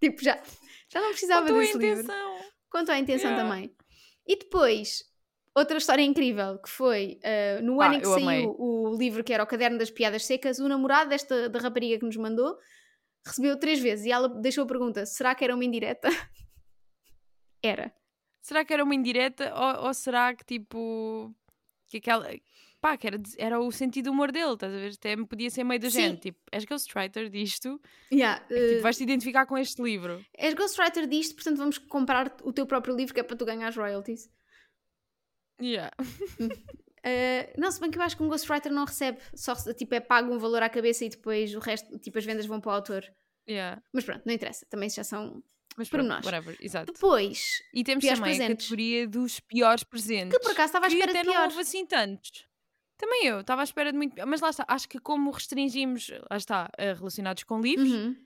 Tipo, 0.00 0.22
já, 0.22 0.42
já 0.88 1.00
não 1.00 1.10
precisava 1.10 1.48
a 1.48 1.52
desse 1.52 1.78
livro. 1.78 2.00
intenção. 2.00 2.40
Contou 2.70 2.94
a 2.94 2.98
intenção 2.98 3.30
Yeah. 3.30 3.48
também. 3.48 3.76
E 4.26 4.36
depois, 4.36 5.04
outra 5.54 5.78
história 5.78 6.02
incrível, 6.02 6.58
que 6.58 6.68
foi 6.68 7.18
ah, 7.22 7.60
no 7.62 7.80
Ah, 7.80 7.86
ano 7.86 7.94
em 7.96 8.00
que 8.00 8.06
eu 8.06 8.14
amei. 8.14 8.24
saiu 8.40 8.56
o 8.58 8.96
livro 8.96 9.22
que 9.22 9.32
era 9.32 9.42
o 9.42 9.46
Caderno 9.46 9.78
das 9.78 9.90
Piadas 9.90 10.24
Secas, 10.24 10.58
o 10.58 10.68
namorado 10.68 11.10
desta 11.10 11.48
da 11.48 11.58
rapariga 11.60 11.98
que 11.98 12.04
nos 12.06 12.16
mandou 12.16 12.56
recebeu 13.24 13.56
três 13.58 13.78
vezes 13.78 14.06
e 14.06 14.10
ela 14.10 14.28
deixou 14.28 14.64
a 14.64 14.66
pergunta: 14.66 15.06
será 15.06 15.34
que 15.34 15.44
era 15.44 15.54
uma 15.54 15.64
indireta? 15.64 16.08
era. 17.62 17.92
Será 18.40 18.64
que 18.64 18.72
era 18.72 18.82
uma 18.82 18.94
indireta 18.94 19.54
ou, 19.54 19.86
ou 19.86 19.94
será 19.94 20.34
que 20.34 20.44
tipo 20.44 21.32
que 21.88 21.98
aquela 21.98 22.28
pá, 22.82 22.96
que 22.98 23.06
era, 23.06 23.18
era 23.38 23.58
o 23.60 23.70
sentido 23.72 24.06
do 24.06 24.10
humor 24.10 24.30
dele, 24.32 24.52
estás 24.54 24.74
a 24.74 24.76
ver? 24.76 24.92
Até 24.92 25.16
podia 25.24 25.48
ser 25.50 25.64
meio 25.64 25.80
do 25.80 25.90
Sim. 25.90 26.00
género, 26.02 26.20
tipo, 26.20 26.38
és 26.52 26.64
ghostwriter 26.66 27.30
disto, 27.30 27.80
Yeah, 28.12 28.44
é 28.44 28.54
que, 28.54 28.66
tipo, 28.68 28.78
ah, 28.80 28.82
vais-te 28.82 29.02
identificar 29.04 29.46
com 29.46 29.56
este 29.56 29.80
livro. 29.80 30.22
és 30.36 30.52
ghostwriter 30.54 31.06
disto, 31.06 31.34
portanto 31.36 31.56
vamos 31.58 31.78
comprar 31.78 32.36
o 32.42 32.52
teu 32.52 32.66
próprio 32.66 32.94
livro 32.94 33.14
que 33.14 33.20
é 33.20 33.22
para 33.22 33.36
tu 33.36 33.44
ganhar 33.46 33.68
as 33.68 33.76
royalties. 33.76 34.28
Yeah. 35.60 35.90
Ah, 37.04 37.52
não, 37.58 37.70
se 37.70 37.80
bem 37.80 37.90
que 37.90 37.98
eu 37.98 38.02
acho 38.02 38.16
que 38.16 38.22
um 38.22 38.28
ghostwriter 38.28 38.72
não 38.72 38.84
recebe, 38.84 39.18
só 39.34 39.54
tipo 39.74 39.92
é 39.94 40.00
pago 40.00 40.32
um 40.32 40.38
valor 40.38 40.62
à 40.62 40.68
cabeça 40.68 41.04
e 41.04 41.08
depois 41.08 41.52
o 41.54 41.58
resto, 41.58 41.98
tipo 41.98 42.16
as 42.18 42.24
vendas 42.24 42.46
vão 42.46 42.60
para 42.60 42.70
o 42.70 42.74
autor. 42.74 43.04
Yeah. 43.48 43.82
Mas 43.92 44.04
pronto, 44.04 44.22
não 44.24 44.32
interessa, 44.32 44.64
também 44.70 44.88
já 44.88 45.02
são 45.02 45.42
Mas 45.76 45.88
pronto, 45.88 46.06
nós. 46.06 46.24
whatever, 46.24 46.56
exato. 46.60 46.92
Depois, 46.92 47.60
E 47.74 47.82
temos 47.82 48.04
também 48.04 48.18
a 48.20 48.24
presentes. 48.24 48.66
categoria 48.66 49.08
dos 49.08 49.40
piores 49.40 49.82
presentes. 49.82 50.36
que 50.38 50.42
por 50.44 50.52
acaso 50.52 50.66
estava 50.66 50.86
à 50.86 50.88
espera 50.88 51.10
até 51.10 51.20
de 51.22 51.26
não 51.26 51.32
piores. 51.32 51.52
houve 51.54 51.62
assim 51.62 51.84
tantos. 51.86 52.46
Também 53.02 53.26
eu, 53.26 53.40
estava 53.40 53.62
à 53.62 53.64
espera 53.64 53.90
de 53.90 53.98
muito. 53.98 54.14
Mas 54.28 54.40
lá 54.40 54.50
está, 54.50 54.64
acho 54.68 54.88
que 54.88 55.00
como 55.00 55.32
restringimos, 55.32 56.08
lá 56.30 56.36
está, 56.36 56.70
a 56.78 56.82
relacionados 56.94 57.42
com 57.42 57.60
livros, 57.60 57.90
Uhum. 57.90 58.16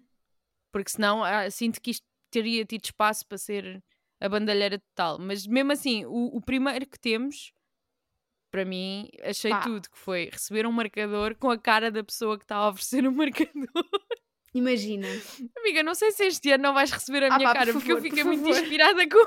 porque 0.70 0.90
senão 0.90 1.24
ah, 1.24 1.50
sinto 1.50 1.80
que 1.80 1.92
isto 1.92 2.04
teria 2.30 2.62
tido 2.66 2.84
espaço 2.84 3.26
para 3.26 3.38
ser 3.38 3.82
a 4.20 4.28
bandalheira 4.28 4.78
total. 4.78 5.18
Mas 5.18 5.46
mesmo 5.46 5.72
assim, 5.72 6.04
o, 6.04 6.36
o 6.36 6.42
primeiro 6.42 6.84
que 6.86 7.00
temos, 7.00 7.52
para 8.50 8.66
mim, 8.66 9.08
achei 9.22 9.50
Pá. 9.50 9.62
tudo, 9.62 9.88
que 9.88 9.96
foi 9.98 10.28
receber 10.30 10.66
um 10.66 10.72
marcador 10.72 11.34
com 11.36 11.50
a 11.50 11.56
cara 11.58 11.90
da 11.90 12.04
pessoa 12.04 12.36
que 12.36 12.44
está 12.44 12.56
a 12.56 12.68
oferecer 12.68 13.06
o 13.06 13.12
marcador. 13.16 13.64
Imagina. 14.52 15.06
Amiga, 15.58 15.82
não 15.82 15.94
sei 15.94 16.10
se 16.12 16.26
este 16.26 16.50
ano 16.52 16.64
não 16.64 16.74
vais 16.74 16.90
receber 16.90 17.24
a 17.24 17.34
Ah 17.34 17.38
minha 17.38 17.48
pá, 17.48 17.54
por 17.54 17.58
cara, 17.60 17.72
porque 17.72 17.92
eu 17.92 18.02
fiquei 18.02 18.22
por 18.22 18.28
muito 18.34 18.44
favor. 18.44 18.62
inspirada 18.62 19.08
com 19.08 19.24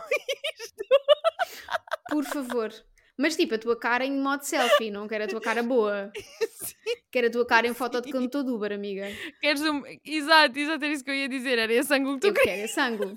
Por 2.09 2.23
favor. 2.25 2.71
Mas 3.19 3.35
tipo, 3.35 3.55
a 3.55 3.57
tua 3.57 3.77
cara 3.77 4.05
em 4.05 4.17
modo 4.17 4.43
selfie, 4.43 4.89
não 4.89 5.05
quero 5.05 5.25
a 5.25 5.27
tua 5.27 5.41
cara 5.41 5.61
boa. 5.61 6.09
Quero 7.11 7.27
a 7.27 7.29
tua 7.31 7.45
cara 7.45 7.67
em 7.67 7.73
foto 7.73 7.99
de 8.01 8.11
condutor 8.11 8.43
de 8.43 8.51
Uber, 8.51 8.71
amiga. 8.71 9.07
Queres 9.41 9.61
um... 9.61 9.83
Exato, 10.05 10.57
exato, 10.57 10.85
era 10.85 10.93
isso 10.93 11.03
que 11.03 11.09
eu 11.09 11.15
ia 11.15 11.27
dizer, 11.27 11.57
era 11.57 11.73
esse 11.73 11.91
ângulo 11.93 12.19
que 12.19 12.21
tu 12.21 12.27
Eu 12.27 12.33
quero 12.33 12.61
esse 12.61 12.79
ângulo. 12.79 13.13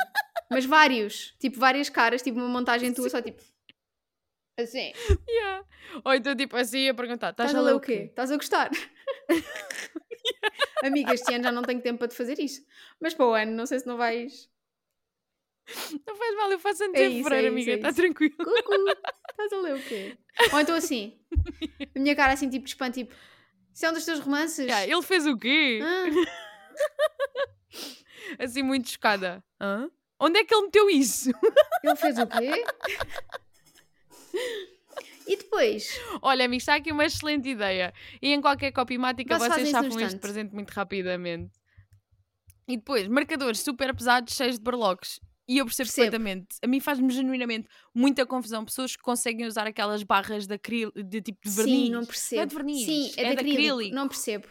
Mas 0.51 0.65
vários. 0.65 1.35
Tipo, 1.38 1.61
várias 1.61 1.88
caras, 1.88 2.23
tipo 2.23 2.38
uma 2.38 2.49
montagem 2.49 2.93
tua, 2.93 3.09
só 3.09 3.21
tipo. 3.23 3.43
Assim. 4.59 4.93
Yeah. 5.29 5.65
Ou 6.05 6.15
então, 6.15 6.35
tipo 6.35 6.57
assim, 6.57 6.88
a 6.88 6.95
perguntar: 6.95 7.31
Estás 7.31 7.55
a 7.55 7.61
ler 7.61 7.75
o 7.75 7.81
quê? 7.81 8.07
Estás 8.11 8.31
a 8.31 8.37
gostar? 8.37 8.71
Amiga, 10.83 11.15
este 11.15 11.33
ano 11.35 11.45
já 11.45 11.53
não 11.53 11.62
tenho 11.62 11.81
tempo 11.81 11.99
para 11.99 12.09
te 12.09 12.17
fazer 12.17 12.38
isso. 12.38 12.62
Mas 13.01 13.15
para 13.15 13.27
o 13.27 13.33
ano, 13.33 13.53
não 13.53 13.67
sei 13.67 13.79
se 13.79 13.87
não 13.87 13.97
vais. 13.97 14.51
Não 16.07 16.17
faz 16.17 16.37
mal, 16.37 16.51
eu 16.53 16.59
faço 16.59 16.85
antes 16.85 17.01
É 17.01 17.09
de 17.09 17.21
isso, 17.21 17.29
é 17.33 17.39
isso, 17.41 17.49
amiga, 17.49 17.73
é 17.73 17.75
está 17.77 17.89
isso. 17.89 17.97
tranquilo. 17.97 18.37
Cucu, 18.37 18.75
estás 19.31 19.53
a 19.53 19.57
ler 19.61 19.75
o 19.75 19.83
quê? 19.83 20.17
Ou 20.53 20.61
então 20.61 20.75
assim. 20.75 21.19
A 21.95 21.99
minha 21.99 22.15
cara 22.17 22.33
assim, 22.33 22.49
tipo 22.49 22.65
de 22.65 22.71
espanto, 22.71 22.95
tipo. 22.95 23.15
Isso 23.75 23.87
é 23.87 23.91
um 23.91 23.95
dos 23.95 24.05
teus 24.05 24.21
romances? 24.21 24.67
Yeah, 24.67 24.87
ele 24.87 25.03
fez 25.03 25.27
o 25.27 25.37
quê? 25.37 25.81
Ah, 25.83 26.05
Assim, 28.39 28.63
muito 28.63 28.89
chocada. 28.91 29.43
Hã? 29.61 29.91
Onde 30.21 30.39
é 30.41 30.45
que 30.45 30.55
ele 30.55 30.65
meteu 30.65 30.89
isso? 30.91 31.31
ele 31.83 31.97
fez 31.97 32.17
o 32.19 32.27
quê? 32.27 32.65
E 35.27 35.37
depois, 35.37 35.99
Olha, 36.21 36.45
amigo, 36.45 36.59
está 36.61 36.75
aqui 36.75 36.91
uma 36.93 37.05
excelente 37.05 37.49
ideia. 37.49 37.95
E 38.21 38.33
em 38.33 38.41
qualquer 38.41 38.73
copimática 38.73 39.39
Vocês 39.39 39.69
chafam 39.71 40.01
este 40.01 40.19
presente 40.19 40.53
muito 40.53 40.71
rapidamente. 40.71 41.53
E 42.69 42.77
depois, 42.77 43.07
marcadores 43.09 43.61
super 43.61 43.95
pesados, 43.95 44.35
cheios 44.35 44.57
de 44.57 44.63
barlocos. 44.63 45.21
E 45.49 45.59
eu 45.59 45.65
percebo, 45.65 45.87
Percebo. 45.89 46.11
perfeitamente. 46.11 46.57
A 46.63 46.67
mim 46.67 46.79
faz-me 46.81 47.11
genuinamente 47.13 47.69
muita 47.95 48.25
confusão 48.25 48.65
pessoas 48.65 48.95
que 48.97 49.03
conseguem 49.03 49.47
usar 49.47 49.67
aquelas 49.67 50.03
barras 50.03 50.47
de, 50.47 50.55
acril... 50.55 50.93
de 50.93 51.21
tipo 51.21 51.41
de 51.43 51.51
verniz. 51.51 51.87
sim, 51.87 51.91
não 51.91 52.05
percebo. 52.07 52.37
Não 52.37 52.43
é 52.43 52.47
de 52.47 52.55
verniz, 52.55 52.85
Sim, 52.87 53.11
é, 53.17 53.23
é 53.25 53.29
de 53.31 53.35
de 53.35 53.41
acrílico. 53.41 53.73
acrílico. 53.73 53.95
Não 53.97 54.09
percebo. 54.09 54.49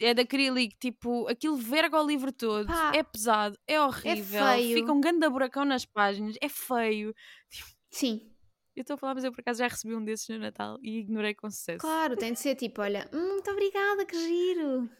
é 0.00 0.14
de 0.14 0.20
acrílico, 0.22 0.76
tipo, 0.80 1.28
aquilo 1.28 1.56
verga 1.56 2.00
o 2.00 2.06
livro 2.06 2.32
todo, 2.32 2.66
Pá, 2.68 2.92
é 2.94 3.02
pesado, 3.02 3.58
é 3.66 3.80
horrível, 3.82 4.46
feio. 4.46 4.74
fica 4.78 4.92
um 4.92 5.00
ganda 5.00 5.28
buracão 5.28 5.64
nas 5.64 5.84
páginas, 5.84 6.36
é 6.40 6.48
feio. 6.48 7.12
Sim, 7.90 8.22
Eu 8.76 8.82
estou 8.82 8.94
a 8.94 8.96
falar, 8.96 9.14
mas 9.14 9.24
eu 9.24 9.32
por 9.32 9.40
acaso 9.40 9.58
já 9.58 9.66
recebi 9.68 9.94
um 9.94 10.02
desses 10.04 10.28
no 10.28 10.38
Natal 10.38 10.78
e 10.80 11.00
ignorei 11.00 11.34
com 11.34 11.50
sucesso. 11.50 11.80
claro, 11.80 12.16
tem 12.16 12.32
de 12.32 12.38
ser 12.38 12.54
tipo, 12.54 12.80
olha, 12.80 13.10
"Hum, 13.12 13.32
muito 13.32 13.50
obrigada, 13.50 14.06
que 14.06 14.16
giro. 14.16 14.82
Nunca 14.82 14.90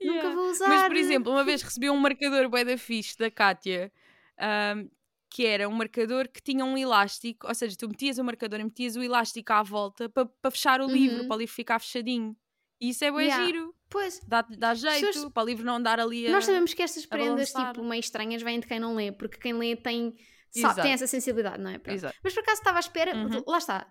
Yeah. 0.00 0.34
vou 0.34 0.50
usar. 0.50 0.68
Mas, 0.68 0.82
por 0.88 0.96
exemplo, 0.96 1.30
uma 1.32 1.44
vez 1.44 1.62
recebi 1.62 1.88
um 1.88 1.96
marcador 1.96 2.48
bué 2.48 2.64
da 2.64 2.76
fixe 2.76 3.16
da 3.16 3.30
Kátia, 3.30 3.92
ahm, 4.38 4.88
que 5.30 5.46
era 5.46 5.66
um 5.68 5.72
marcador 5.72 6.28
que 6.28 6.42
tinha 6.42 6.64
um 6.64 6.76
elástico, 6.76 7.46
ou 7.48 7.54
seja, 7.54 7.74
tu 7.76 7.88
metias 7.88 8.18
o 8.18 8.24
marcador 8.24 8.60
e 8.60 8.64
metias 8.64 8.96
o 8.96 9.02
elástico 9.02 9.52
à 9.52 9.62
volta 9.62 10.08
para 10.08 10.26
pa 10.26 10.50
fechar 10.50 10.80
o 10.80 10.86
livro, 10.86 11.22
Uhum. 11.22 11.26
para 11.28 11.36
o 11.36 11.38
livro 11.38 11.54
ficar 11.54 11.78
fechadinho. 11.78 12.36
E 12.80 12.90
isso 12.90 13.04
é 13.04 13.10
bem 13.10 13.26
Yeah. 13.26 13.46
giro, 13.46 13.74
Pois, 13.88 14.20
dá, 14.26 14.42
dá 14.42 14.74
jeito, 14.74 15.06
Pessoas- 15.06 15.32
para 15.32 15.42
o 15.42 15.46
livro 15.46 15.64
não 15.64 15.76
andar 15.76 16.00
ali 16.00 16.26
a... 16.26 16.32
nós 16.32 16.44
sabemos 16.46 16.74
que 16.74 16.82
estas 16.82 17.06
prendas, 17.06 17.52
tipo, 17.52 17.82
meio 17.84 18.00
estranhas, 18.00 18.42
vêm 18.42 18.58
de 18.60 18.66
quem 18.66 18.80
não 18.80 18.94
lê, 18.94 19.12
porque 19.12 19.38
quem 19.38 19.52
lê 19.52 19.76
tem, 19.76 20.14
tem 20.52 20.92
essa 20.92 21.06
sensibilidade, 21.06 21.62
não 21.62 21.70
é? 21.70 21.80
Mas 22.22 22.32
por 22.34 22.40
acaso 22.40 22.58
estava 22.60 22.78
à 22.78 22.80
espera, 22.80 23.14
Uhum. 23.16 23.42
lá 23.46 23.58
está. 23.58 23.86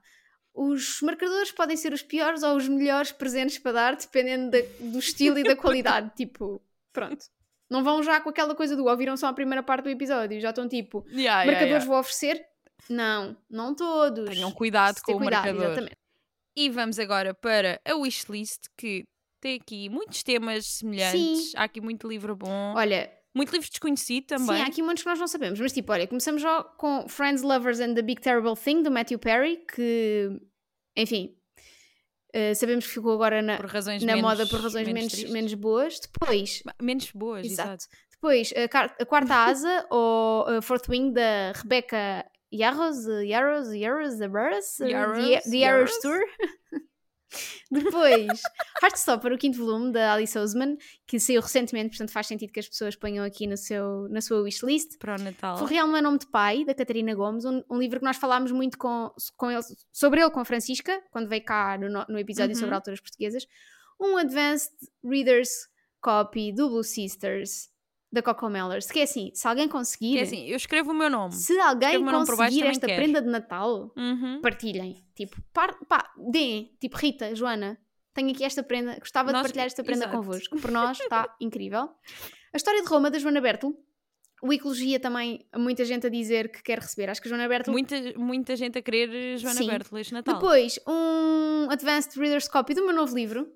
Os 0.54 1.02
marcadores 1.02 1.52
podem 1.52 1.78
ser 1.78 1.94
os 1.94 2.02
piores 2.04 2.44
ou 2.44 2.58
os 2.58 2.68
melhores 2.68 3.12
presentes 3.12 3.58
para 3.58 3.72
dar, 3.72 3.96
dependendo 3.96 4.52
da- 4.52 4.62
do 4.92 5.00
estilo 5.00 5.40
e 5.40 5.44
da 5.44 5.56
qualidade. 5.56 6.12
Tipo, 6.18 6.62
pronto. 6.92 7.26
Não 7.72 7.84
vão 7.84 8.04
já 8.04 8.20
com 8.20 8.30
aquela 8.30 8.54
coisa 8.54 8.76
do 8.76 8.86
ouviram 8.86 9.16
só 9.16 9.28
a 9.28 9.34
primeira 9.34 9.64
parte 9.64 9.86
do 9.86 9.90
episódio, 9.90 10.42
já 10.42 10.50
estão 10.50 10.68
tipo, 10.68 11.06
Yeah, 11.08 11.22
yeah, 11.22 11.46
marcadores 11.46 11.72
yeah. 11.72 11.86
vou 11.86 11.98
oferecer? 12.00 12.46
Não, 12.90 13.38
não 13.50 13.74
todos. 13.74 14.30
Tenham 14.30 14.52
cuidado 14.52 15.00
com 15.02 15.14
o 15.14 15.18
cuidado, 15.18 15.46
marcador. 15.46 15.66
Exatamente. 15.68 15.98
E 16.58 16.70
vamos 16.70 17.00
agora 17.00 17.34
para 17.34 17.80
a 17.88 17.96
wishlist, 17.96 18.64
que 18.78 19.06
tem 19.42 19.56
aqui 19.56 19.88
muitos 19.88 20.22
temas 20.22 20.66
semelhantes. 20.66 21.54
Há 21.56 21.64
aqui 21.64 21.80
muito 21.80 22.08
livro 22.08 22.36
bom. 22.36 22.74
Olha, 22.76 23.10
Muito 23.34 23.54
livro 23.54 23.70
desconhecido 23.70 24.26
também. 24.26 24.58
sim, 24.58 24.62
há 24.62 24.66
aqui 24.68 24.82
muitos 24.84 25.04
que 25.04 25.10
nós 25.10 25.18
não 25.18 25.28
sabemos, 25.28 25.58
mas 25.58 25.72
tipo, 25.72 25.94
olha, 25.94 26.06
começamos 26.06 26.42
já 26.42 26.62
com 26.64 27.08
Friends, 27.08 27.42
Lovers 27.42 27.80
and 27.80 27.94
the 27.94 28.02
Big 28.02 28.20
Terrible 28.22 28.58
Thing, 28.58 28.84
do 28.84 28.92
Matthew 28.92 29.18
Perry, 29.20 29.64
que, 29.74 30.30
enfim, 30.98 31.34
eh, 32.34 32.54
sabemos 32.56 32.86
que 32.86 32.94
ficou 32.94 33.14
agora 33.14 33.42
na, 33.42 33.58
na 33.58 34.16
menos, 34.16 34.22
moda 34.22 34.48
por 34.48 34.62
razões 34.62 34.88
menos, 34.88 35.12
tristes. 35.12 35.32
menos 35.32 35.54
boas. 35.54 36.00
Depois, 36.00 36.64
menos 36.82 37.12
boas, 37.12 37.46
exato. 37.46 37.70
Exato. 37.70 37.88
Depois, 38.12 38.54
a, 38.56 39.02
a 39.02 39.06
quarta 39.06 39.46
asa, 39.46 39.86
ou 39.90 40.46
a 40.48 40.62
Fourth 40.62 40.88
Wing, 40.90 41.12
da 41.12 41.54
Rebecca 41.54 42.26
Yarros, 42.54 43.06
Yarros, 43.24 43.74
Yarros, 43.74 44.20
Yarros, 44.20 44.80
Yarros, 44.80 45.44
The 45.44 45.58
Yarros. 45.58 45.92
Tour. 46.02 46.20
Depois, 47.72 48.42
Heartstopper, 48.84 49.32
o 49.34 49.38
quinto 49.38 49.58
volume, 49.58 49.92
da 49.92 50.14
Alice 50.14 50.38
Oseman, 50.38 50.78
que 51.08 51.20
saiu 51.20 51.42
recentemente, 51.42 51.90
portanto 51.90 52.12
faz 52.12 52.28
sentido 52.28 52.52
que 52.52 52.60
as 52.60 52.68
pessoas 52.68 52.96
ponham 52.96 53.24
aqui 53.26 53.48
no 53.48 53.56
seu, 53.58 54.08
na 54.10 54.22
sua 54.22 54.42
wishlist. 54.42 54.98
Para 55.00 55.16
o 55.16 55.22
Natal. 55.24 55.62
O 55.62 55.66
Real 55.66 55.88
não 55.88 55.96
é 55.98 56.02
nome 56.02 56.20
de 56.20 56.28
pai, 56.28 56.66
da 56.66 56.74
Catarina 56.74 57.14
Gomes, 57.16 57.46
um, 57.46 57.64
um 57.70 57.78
livro 57.80 58.00
que 58.00 58.06
nós 58.06 58.18
falámos 58.18 58.52
muito 58.52 58.78
com, 58.78 59.12
com 59.38 59.50
ele, 59.50 59.62
sobre 59.92 60.22
ele 60.22 60.30
com 60.32 60.40
a 60.40 60.46
Francisca, 60.46 61.02
quando 61.12 61.28
veio 61.30 61.44
cá 61.46 61.78
no, 61.78 61.90
no- 61.90 62.06
no 62.10 62.20
episódio 62.20 62.54
Uhum. 62.56 62.60
sobre 62.60 62.76
autoras 62.76 63.00
portuguesas. 63.00 63.46
Um 64.00 64.18
Advanced 64.18 64.72
Reader's 65.04 65.50
Copy 66.02 66.52
do 66.52 66.68
Blue 66.70 66.84
Sisters, 66.84 67.70
da 68.12 68.22
Coco 68.22 68.50
Mellers, 68.50 68.92
que 68.92 69.00
é 69.00 69.04
assim, 69.04 69.32
se 69.34 69.48
alguém 69.48 69.68
conseguir, 69.70 70.14
Que 70.14 70.20
é 70.20 70.24
assim, 70.24 70.46
eu 70.48 70.56
escrevo 70.58 70.92
o 70.92 70.94
meu 70.94 71.10
nome. 71.10 71.34
se 71.34 71.58
alguém 71.60 71.98
nome 71.98 72.12
baixo, 72.12 72.36
conseguir 72.36 72.60
também 72.60 72.72
esta 72.72 72.88
prenda 72.88 73.22
de 73.22 73.28
Natal, 73.30 73.94
Uhum. 73.96 74.42
partilhem. 74.42 75.04
Tipo, 75.16 75.42
par, 75.54 75.74
pá, 75.88 76.12
deem. 76.32 76.76
Tipo, 76.80 76.98
Rita, 76.98 77.34
Joana, 77.36 77.78
tenho 78.14 78.32
aqui 78.32 78.44
esta 78.44 78.62
prenda, 78.62 78.98
gostava 79.00 79.32
Nós- 79.32 79.42
de 79.42 79.48
partilhar 79.48 79.66
esta 79.68 79.84
prenda 79.84 80.06
exato. 80.06 80.18
convosco. 80.18 80.60
Por 80.60 80.72
nós 80.72 81.00
está 81.00 81.34
incrível. 81.40 81.90
A 82.54 82.58
história 82.58 82.82
de 82.82 82.88
Roma, 82.90 83.10
da 83.10 83.18
Joana 83.18 83.40
Bertel. 83.40 83.74
O 84.44 84.52
Ecologia 84.52 85.00
também, 85.00 85.46
muita 85.56 85.86
gente 85.86 86.08
a 86.08 86.10
dizer 86.10 86.52
que 86.52 86.64
quer 86.64 86.80
receber. 86.80 87.10
Acho 87.12 87.22
que 87.22 87.28
a 87.28 87.30
Joana 87.30 87.48
Bertel 87.48 87.72
Muita, 87.72 87.96
muita 88.18 88.56
gente 88.56 88.78
a 88.78 88.82
querer 88.82 89.38
Joana 89.38 89.56
Sim. 89.60 89.68
Bertel 89.68 89.98
este 90.00 90.14
Natal. 90.14 90.34
Depois, 90.34 90.80
um 90.88 91.70
Advanced 91.70 92.18
Reader's 92.18 92.48
Copy 92.50 92.74
do 92.74 92.84
meu 92.86 92.94
novo 92.96 93.16
livro. 93.16 93.48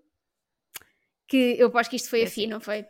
Que 1.28 1.56
eu 1.58 1.76
acho 1.76 1.90
que 1.90 1.96
isto 1.96 2.10
foi 2.10 2.22
É 2.22 2.24
a 2.26 2.28
FI, 2.28 2.42
assim. 2.44 2.48
não 2.52 2.60
foi? 2.62 2.86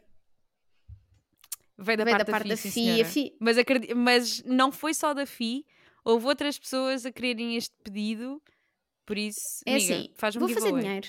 Veio 1.78 1.98
da 1.98 2.04
Veio 2.04 2.18
parte 2.18 2.28
da 2.28 2.32
parte 2.32 2.48
da 2.48 2.56
da 2.56 2.58
FI, 2.58 2.70
FI. 2.70 2.72
sim, 2.72 2.90
A 2.90 2.94
senhora. 2.96 3.10
FI 3.10 3.36
Mas, 3.40 3.58
mas 3.96 4.44
não 4.44 4.72
foi 4.72 4.94
só 4.94 5.14
da 5.14 5.26
FI, 5.26 5.66
houve 6.04 6.26
outras 6.28 6.58
pessoas 6.58 7.06
a 7.06 7.12
quererem 7.12 7.56
este 7.56 7.74
pedido, 7.84 8.42
por 9.06 9.18
isso, 9.18 9.40
é 9.66 9.74
amiga, 9.76 9.96
assim, 9.96 10.10
faz 10.16 10.36
um 10.36 10.40
vou 10.40 10.48
fazer 10.50 10.62
giveaway. 10.68 10.84
dinheiro. 10.84 11.08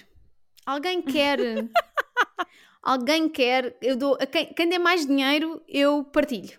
Alguém 0.65 1.01
quer... 1.03 1.39
alguém 2.83 3.29
quer... 3.29 3.77
Eu 3.81 3.97
dou, 3.97 4.19
a 4.21 4.27
quem, 4.27 4.53
quem 4.53 4.69
der 4.69 4.79
mais 4.79 5.07
dinheiro, 5.07 5.63
eu 5.69 6.05
partilho. 6.05 6.59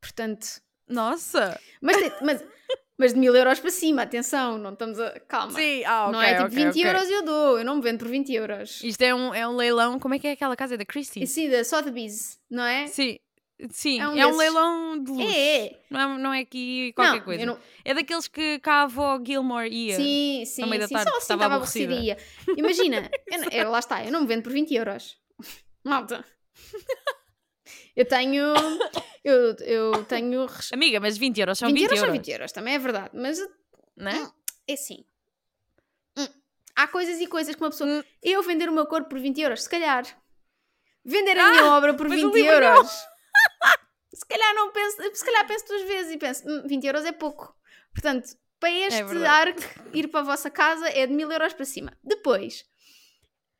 Portanto... 0.00 0.60
Nossa! 0.88 1.60
Mas, 1.80 1.96
mas, 2.20 2.44
mas 3.00 3.14
de 3.14 3.18
mil 3.18 3.34
euros 3.34 3.58
para 3.58 3.70
cima, 3.70 4.02
atenção, 4.02 4.58
não 4.58 4.74
estamos 4.74 5.00
a... 5.00 5.18
Calma. 5.20 5.52
Sim, 5.58 5.82
ah, 5.86 6.04
ok, 6.08 6.12
não 6.12 6.20
é 6.22 6.34
tipo 6.34 6.44
ok, 6.44 6.56
20 6.64 6.68
ok. 6.68 6.84
euros 6.86 7.10
eu 7.10 7.24
dou, 7.24 7.58
eu 7.58 7.64
não 7.64 7.76
me 7.76 7.82
vendo 7.82 7.98
por 7.98 8.08
20 8.08 8.32
euros. 8.34 8.80
Isto 8.84 9.00
é 9.02 9.14
um, 9.14 9.34
é 9.34 9.48
um 9.48 9.56
leilão, 9.56 9.98
como 9.98 10.12
é 10.14 10.18
que 10.18 10.26
é 10.28 10.32
aquela 10.32 10.54
casa? 10.54 10.74
É 10.74 10.76
da 10.76 10.84
Christie? 10.84 11.22
E 11.22 11.26
sim, 11.26 11.48
da 11.48 11.64
Sotheby's, 11.64 12.38
não 12.50 12.62
é? 12.62 12.86
Sim, 12.88 13.18
sim, 13.70 13.98
É 13.98 14.02
é 14.02 14.06
um 14.08 14.10
um, 14.10 14.14
desses. 14.16 14.36
leilão 14.36 15.02
de 15.02 15.10
luz. 15.12 15.34
É, 15.34 15.66
é. 15.66 15.80
Não, 15.90 16.00
é, 16.00 16.18
não 16.18 16.32
é 16.34 16.40
aqui 16.40 16.92
qualquer 16.94 17.16
não, 17.18 17.24
coisa. 17.24 17.46
não- 17.46 17.58
É 17.86 17.94
daqueles 17.94 18.28
que 18.28 18.58
cá 18.58 18.74
a 18.74 18.82
avó 18.82 19.18
Gilmore 19.24 19.68
ia. 19.72 19.96
Sim, 19.96 20.42
sim, 20.44 20.66
meio 20.66 20.82
da 20.82 20.86
sim. 20.88 20.94
tarde, 20.94 21.10
Só 21.10 21.16
assim 21.16 21.22
estava 21.24 21.46
aborrecida. 21.46 21.94
aborrecida. 21.94 22.20
ia. 22.50 22.54
Imagina, 22.58 23.10
eu- 23.50 23.70
lá 23.70 23.78
está, 23.78 24.04
eu 24.04 24.12
não 24.12 24.20
me 24.20 24.26
vendo 24.26 24.42
por 24.42 24.52
20 24.52 24.74
euros. 24.74 25.16
Malta. 25.82 26.22
Eu 27.96 28.04
tenho. 28.06 28.54
Eu, 29.22 29.54
eu 29.66 30.04
tenho. 30.06 30.46
Amiga, 30.72 30.98
mas 31.00 31.18
20 31.18 31.38
euros 31.40 31.58
são 31.58 31.68
20, 31.68 31.76
20, 31.78 31.84
euros 31.88 32.00
são 32.00 32.12
20 32.12 32.30
euros, 32.30 32.52
também 32.52 32.74
é 32.74 32.78
verdade. 32.78 33.10
Mas 33.12 33.38
Não 33.96 34.10
é? 34.10 34.30
é 34.68 34.72
assim. 34.72 35.04
Hum, 36.16 36.26
Há 36.74 36.88
coisas 36.88 37.20
e 37.20 37.26
coisas 37.26 37.54
que 37.54 37.62
uma 37.62 37.70
pessoa. 37.70 37.90
Hum. 37.90 38.02
Eu 38.22 38.42
vender 38.42 38.68
o 38.68 38.72
meu 38.72 38.86
corpo 38.86 39.08
por 39.10 39.18
20 39.18 39.40
euros, 39.40 39.62
se 39.64 39.68
calhar. 39.68 40.04
Vender 41.04 41.38
a 41.38 41.50
minha 41.50 41.64
obra 41.66 41.94
por 41.94 42.06
Ah, 42.06 42.08
mas 42.10 42.22
o 42.22 42.30
20 42.30 42.34
livro 42.34 42.60
não. 42.60 42.66
euros. 42.76 42.90
Se 44.12 44.26
calhar 44.26 44.54
não 44.54 44.70
penso. 44.72 44.96
Se 45.14 45.24
calhar 45.24 45.46
penso 45.46 45.66
duas 45.66 45.82
vezes 45.82 46.12
e 46.12 46.18
penso, 46.18 46.42
"Hum, 46.46 46.62
20 46.66 46.84
euros 46.86 47.04
é 47.04 47.12
pouco. 47.12 47.54
Portanto, 47.94 48.28
para 48.58 48.70
este 48.70 49.00
É 49.00 49.26
arco, 49.26 49.60
ir 49.94 50.08
para 50.08 50.20
a 50.20 50.24
vossa 50.24 50.50
casa 50.50 50.88
é 50.90 51.06
de 51.06 51.12
1000 51.14 51.30
euros 51.30 51.52
para 51.54 51.64
cima. 51.64 51.96
Depois, 52.04 52.64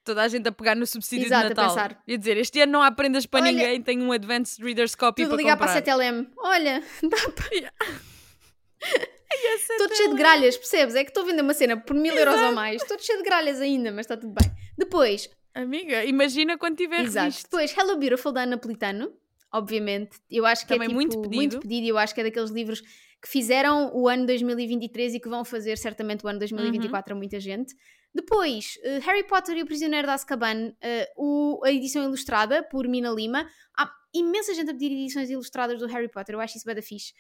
Toda 0.05 0.23
a 0.23 0.29
gente 0.29 0.49
a 0.49 0.53
pegar 0.53 0.75
no 0.75 0.87
subsídio 0.87 1.27
Exato, 1.27 1.47
a 1.47 1.49
de 1.49 1.55
Natal. 1.55 1.69
pensar. 1.69 2.03
E 2.07 2.15
a 2.15 2.17
dizer, 2.17 2.37
este 2.39 2.61
ano 2.61 2.73
não 2.73 2.83
há 2.83 2.91
prendas 2.91 3.27
para 3.27 3.43
Olha, 3.43 3.53
ninguém, 3.53 3.83
tenho 3.83 4.03
um 4.03 4.13
Advanced 4.13 4.63
Reader's 4.65 4.95
Copy 4.95 5.23
tudo 5.23 5.31
para 5.33 5.39
ligar 5.39 5.57
para 5.57 5.73
a 5.73 5.75
comprar. 5.77 5.97
7LM. 5.97 6.27
Olha, 6.39 6.83
dá 7.03 7.17
para. 7.31 7.51
Yeah. 9.33 9.65
Todo 9.79 9.95
cheio 9.95 10.11
de 10.11 10.17
gralhas, 10.17 10.57
percebes? 10.57 10.95
É 10.97 11.05
que 11.05 11.11
estou 11.11 11.23
a 11.23 11.27
vender 11.27 11.43
uma 11.43 11.55
cena 11.55 11.77
por 11.77 11.95
mil 11.95 12.13
euros 12.15 12.41
ou 12.41 12.53
mais. 12.53 12.83
Todo 12.83 13.01
cheio 13.01 13.19
de 13.19 13.25
gralhas 13.25 13.61
ainda, 13.61 13.93
mas 13.93 14.01
está 14.01 14.17
tudo 14.17 14.35
bem. 14.35 14.51
Depois, 14.77 15.31
Amiga, 15.55 16.05
imagina 16.05 16.57
quando 16.59 16.77
tiver 16.77 17.01
exato. 17.05 17.37
Depois, 17.45 17.77
Hello 17.77 17.97
Beautiful 17.97 18.33
da 18.33 18.45
Napolitano. 18.47 19.13
Obviamente, 19.53 20.19
eu 20.31 20.47
acho 20.47 20.63
que 20.63 20.69
Também 20.75 20.87
é 20.87 20.89
tipo, 20.89 20.95
muito 20.95 21.21
pedido. 21.23 21.61
pedido. 21.61 21.85
e 21.87 21.89
Eu 21.89 21.99
acho 21.99 22.15
que 22.15 22.21
é 22.21 22.25
daqueles 22.25 22.51
livros 22.51 22.83
que 23.23 23.29
fizeram 23.29 23.91
o 23.95 24.09
ano 24.09 24.25
2023 24.27 25.15
e 25.15 25.21
que 25.21 25.29
vão 25.29 25.45
fazer 25.45 25.77
certamente 25.77 26.25
o 26.25 26.29
ano 26.29 26.39
2024 26.39 27.13
a 27.13 27.17
muita 27.17 27.39
gente. 27.39 27.75
Depois, 28.15 28.79
eh, 28.83 28.99
Harry 29.01 29.23
Potter 29.25 29.57
e 29.57 29.63
o 29.63 29.67
Prisioneiro 29.67 30.07
de 30.09 30.13
Azkaban, 30.13 30.73
eh, 30.81 31.09
o- 31.17 31.61
a 31.65 31.71
edição 31.71 32.03
ilustrada 32.03 32.63
por 32.63 32.89
Mina 32.89 33.11
Lima. 33.11 33.49
Há 33.79 33.89
imensa 34.15 34.53
gente 34.55 34.71
a 34.71 34.73
pedir 34.73 34.91
edições 34.91 35.31
ilustradas 35.31 35.79
do 35.79 35.87
Harry 35.87 36.09
Potter, 36.11 36.35
eu 36.35 36.41
acho 36.41 36.57
isso 36.57 36.67
bem 36.67 36.75
da 36.75 36.83
fixe. 36.83 37.13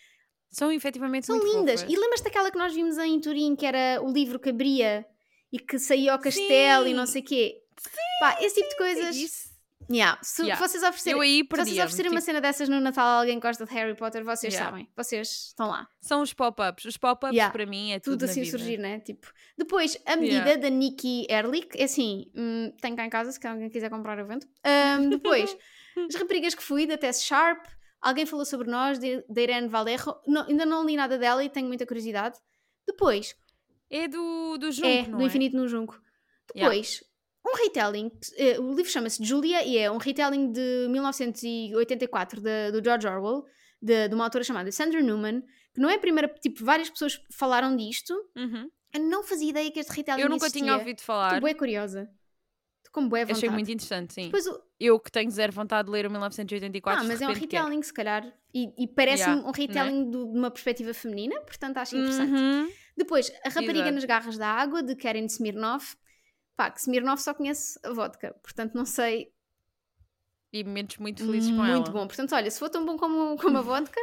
São 0.50 0.72
efetivamente 0.72 1.26
São 1.26 1.36
lindas. 1.38 1.82
fofas. 1.82 1.94
E 1.94 2.00
lembras-te 2.00 2.24
daquela 2.24 2.50
que 2.50 2.58
nós 2.58 2.74
vimos 2.74 2.98
em 2.98 3.20
Turim, 3.20 3.54
que 3.54 3.64
era 3.64 4.02
o 4.02 4.10
livro 4.12 4.40
que 4.40 4.48
abria 4.50 5.06
e 5.52 5.58
que 5.60 5.78
saía 5.78 6.12
ao 6.12 6.18
castelo 6.18 6.88
e 6.88 6.94
não 6.94 7.06
Sim. 7.06 7.12
sei 7.12 7.22
o 7.22 7.24
quê? 7.24 7.56
Pá, 8.18 8.38
esse 8.40 8.56
tipo 8.56 8.68
de 8.70 8.76
coisas. 8.76 9.14
Isso. 9.16 9.49
Yeah. 9.92 10.18
Se 10.22 10.42
Yeah. 10.42 10.64
vocês 10.64 10.82
oferecerem, 10.84 11.18
vocês 11.50 11.78
oferecerem 11.78 12.10
uma 12.12 12.20
cena 12.20 12.40
dessas 12.40 12.68
no 12.68 12.80
Natal 12.80 13.04
a 13.04 13.20
alguém 13.20 13.40
que 13.40 13.46
gosta 13.46 13.66
de 13.66 13.72
Harry 13.74 13.96
Potter, 13.96 14.22
vocês 14.24 14.52
Yeah. 14.54 14.70
sabem. 14.70 14.88
Vocês 14.96 15.48
estão 15.48 15.68
lá. 15.68 15.88
São 16.00 16.22
os 16.22 16.32
pop-ups. 16.32 16.84
Os 16.84 16.96
pop-ups 16.96 17.34
Yeah. 17.34 17.52
para 17.52 17.66
mim 17.66 17.90
é 17.92 17.98
tudo, 17.98 18.12
Tudo 18.18 18.24
assim 18.30 18.42
vida. 18.42 18.56
surgir, 18.56 18.78
né? 18.78 19.00
Tipo. 19.00 19.26
Depois, 19.58 19.98
a 20.06 20.14
medida 20.16 20.56
da 20.56 20.68
Nikki 20.70 21.26
Erlich. 21.28 21.68
É 21.76 21.84
assim, 21.84 22.30
hum, 22.36 22.72
tenho 22.80 22.94
cá 22.96 23.04
em 23.04 23.10
casa, 23.10 23.32
se 23.32 23.44
alguém 23.46 23.68
quiser 23.68 23.90
comprar, 23.90 24.16
eu 24.18 24.26
vendo. 24.26 24.46
Ahm, 24.64 25.08
depois, 25.10 25.56
as 26.08 26.14
raparigas 26.14 26.54
que 26.54 26.62
fui, 26.62 26.86
da 26.86 26.96
Tess 26.96 27.22
Sharp. 27.24 27.64
Alguém 28.00 28.24
falou 28.24 28.46
sobre 28.46 28.70
nós, 28.70 28.98
da 28.98 29.42
Irene 29.42 29.68
Valerro. 29.68 30.14
Não, 30.26 30.46
ainda 30.46 30.64
não 30.64 30.86
li 30.86 30.96
nada 30.96 31.18
dela 31.18 31.42
e 31.44 31.50
tenho 31.50 31.66
muita 31.66 31.84
curiosidade. 31.84 32.38
Depois, 32.86 33.34
É 33.90 34.06
do, 34.06 34.56
do 34.56 34.70
Junco, 34.70 34.86
é, 34.86 35.02
do 35.02 35.20
é? 35.20 35.24
Infinito 35.24 35.56
no 35.56 35.66
Junco. 35.68 36.00
Depois, 36.54 37.02
um 37.46 37.56
retelling, 37.56 38.10
eh, 38.36 38.58
o 38.60 38.74
livro 38.74 38.90
chama-se 38.90 39.22
Julia 39.24 39.64
e 39.64 39.78
é 39.78 39.90
um 39.90 39.96
retelling 39.96 40.52
de 40.52 40.86
1984 40.88 42.40
de- 42.40 42.70
do 42.72 42.82
George 42.84 43.06
Orwell, 43.06 43.44
de, 43.80 44.08
de 44.08 44.14
uma 44.14 44.24
autora 44.24 44.44
chamada 44.44 44.70
Sandra 44.70 45.00
Newman, 45.00 45.42
que 45.74 45.80
não 45.80 45.88
é 45.88 45.94
a 45.94 45.98
primeira, 45.98 46.28
tipo, 46.28 46.64
várias 46.64 46.90
pessoas 46.90 47.20
falaram 47.32 47.74
disto. 47.76 48.12
Uhum. 48.36 48.68
Eu 48.92 49.00
não 49.02 49.22
fazia 49.22 49.50
ideia 49.50 49.70
que 49.70 49.78
este 49.80 49.92
retelling 49.92 50.20
Eu 50.22 50.28
nunca 50.28 50.46
existia. 50.46 50.62
tinha 50.62 50.76
ouvido 50.76 51.00
falar. 51.00 51.28
Estou 51.28 51.40
bué 51.40 51.54
curiosa. 51.54 52.10
Estou 52.84 52.92
com 52.92 53.08
bué 53.08 53.20
vontade. 53.24 53.38
Achei 53.38 53.48
muito 53.48 53.70
interessante, 53.70 54.12
sim. 54.12 54.24
Depois, 54.24 54.46
o- 54.46 54.60
Eu 54.80 54.98
que 54.98 55.10
tenho 55.12 55.30
zero 55.30 55.52
vontade 55.52 55.86
de 55.86 55.92
ler 55.92 56.06
o 56.06 56.10
1984. 56.10 57.02
ah, 57.04 57.06
mas 57.06 57.20
é 57.22 57.24
um 57.24 57.28
repente 57.28 57.48
quero. 57.48 57.64
retelling, 57.64 57.82
se 57.82 57.92
calhar. 57.94 58.26
E, 58.52 58.82
e 58.82 58.88
parece-me 58.88 59.30
Yeah, 59.36 59.48
um 59.48 59.52
retelling 59.52 60.10
do- 60.10 60.32
de 60.32 60.38
uma 60.38 60.50
perspectiva 60.50 60.92
feminina, 60.92 61.40
portanto 61.42 61.76
acho 61.78 61.96
interessante. 61.96 62.32
Uhum. 62.32 62.68
Depois, 62.96 63.30
A 63.44 63.48
Rapariga 63.48 63.78
Exato. 63.80 63.94
nas 63.94 64.04
Garras 64.04 64.36
da 64.36 64.48
Água, 64.48 64.82
de 64.82 64.94
Karen 64.96 65.24
Smirnov. 65.26 65.84
Pá, 66.60 66.70
que 66.70 66.78
Smirnov 66.80 67.18
só 67.22 67.32
conhece 67.32 67.80
a 67.82 67.90
vodka, 67.90 68.34
portanto 68.42 68.74
não 68.74 68.84
sei. 68.84 69.32
E 70.52 70.62
momentos 70.62 70.98
muito 70.98 71.24
felizes 71.24 71.48
com 71.48 71.56
Muito 71.56 71.70
ela. 71.72 71.90
bom. 71.90 72.06
Portanto, 72.06 72.34
olha, 72.34 72.50
se 72.50 72.58
for 72.58 72.68
tão 72.68 72.84
bom 72.84 72.98
como, 72.98 73.34
como 73.38 73.56
a 73.56 73.62
vodka, 73.62 73.98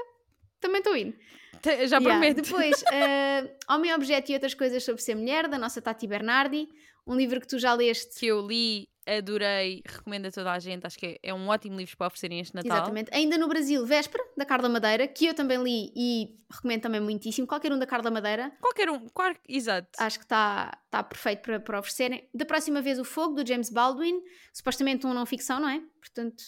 também 0.60 0.80
estou 0.80 0.96
indo. 0.98 1.16
Já 1.64 2.00
Yeah. 2.00 2.10
prometo. 2.10 2.42
Depois, 2.42 2.84
eh, 2.92 3.56
Homem 3.70 3.94
Objeto 3.94 4.32
e 4.32 4.34
Outras 4.34 4.56
Coisas 4.56 4.84
sobre 4.84 5.04
Ser 5.04 5.14
Mulher, 5.14 5.48
da 5.48 5.60
nossa 5.60 5.80
Tati 5.84 6.08
Bernardi. 6.08 6.68
Um 7.06 7.16
livro 7.16 7.40
que 7.40 7.46
tu 7.48 7.60
já 7.60 7.76
leste. 7.76 8.20
Que 8.20 8.26
eu 8.26 8.42
li, 8.42 8.88
adorei, 9.08 9.82
recomendo 9.86 10.26
a 10.28 10.32
toda 10.32 10.52
a 10.52 10.60
gente. 10.60 10.86
Acho 10.86 10.98
que 10.98 11.20
é 11.24 11.34
um 11.34 11.48
ótimo 11.48 11.78
livro 11.78 11.96
para 11.98 12.08
oferecerem 12.08 12.40
este 12.40 12.54
Natal. 12.54 12.78
Exatamente. 12.78 13.10
Ainda 13.14 13.38
no 13.38 13.48
Brasil, 13.48 13.86
Véspera, 13.86 14.24
da 14.36 14.46
Carla 14.46 14.68
Madeira, 14.70 15.08
que 15.08 15.26
eu 15.26 15.34
também 15.34 15.62
li 15.64 15.92
e 15.96 16.38
recomendo 16.52 16.82
também 16.82 17.00
muitíssimo. 17.02 17.48
Qualquer 17.48 17.72
um 17.72 17.80
da 17.80 17.86
Carla 17.88 18.12
Madeira. 18.12 18.52
Qualquer 18.62 18.90
um, 18.90 19.08
qual- 19.10 19.36
exato. 19.48 19.88
Acho 19.98 20.20
que 20.20 20.26
está 20.26 20.78
tá 20.90 21.04
perfeito 21.04 21.42
para, 21.42 21.60
para 21.60 21.80
oferecerem. 21.80 22.28
Da 22.34 22.46
próxima 22.46 22.82
vez, 22.82 23.00
O 23.00 23.04
Fogo, 23.04 23.36
do 23.42 23.48
James 23.48 23.70
Baldwin. 23.70 24.22
Supostamente 24.54 25.06
um 25.08 25.14
não 25.14 25.26
ficção, 25.26 25.60
não 25.60 25.70
é? 25.70 25.82
Portanto, 26.00 26.44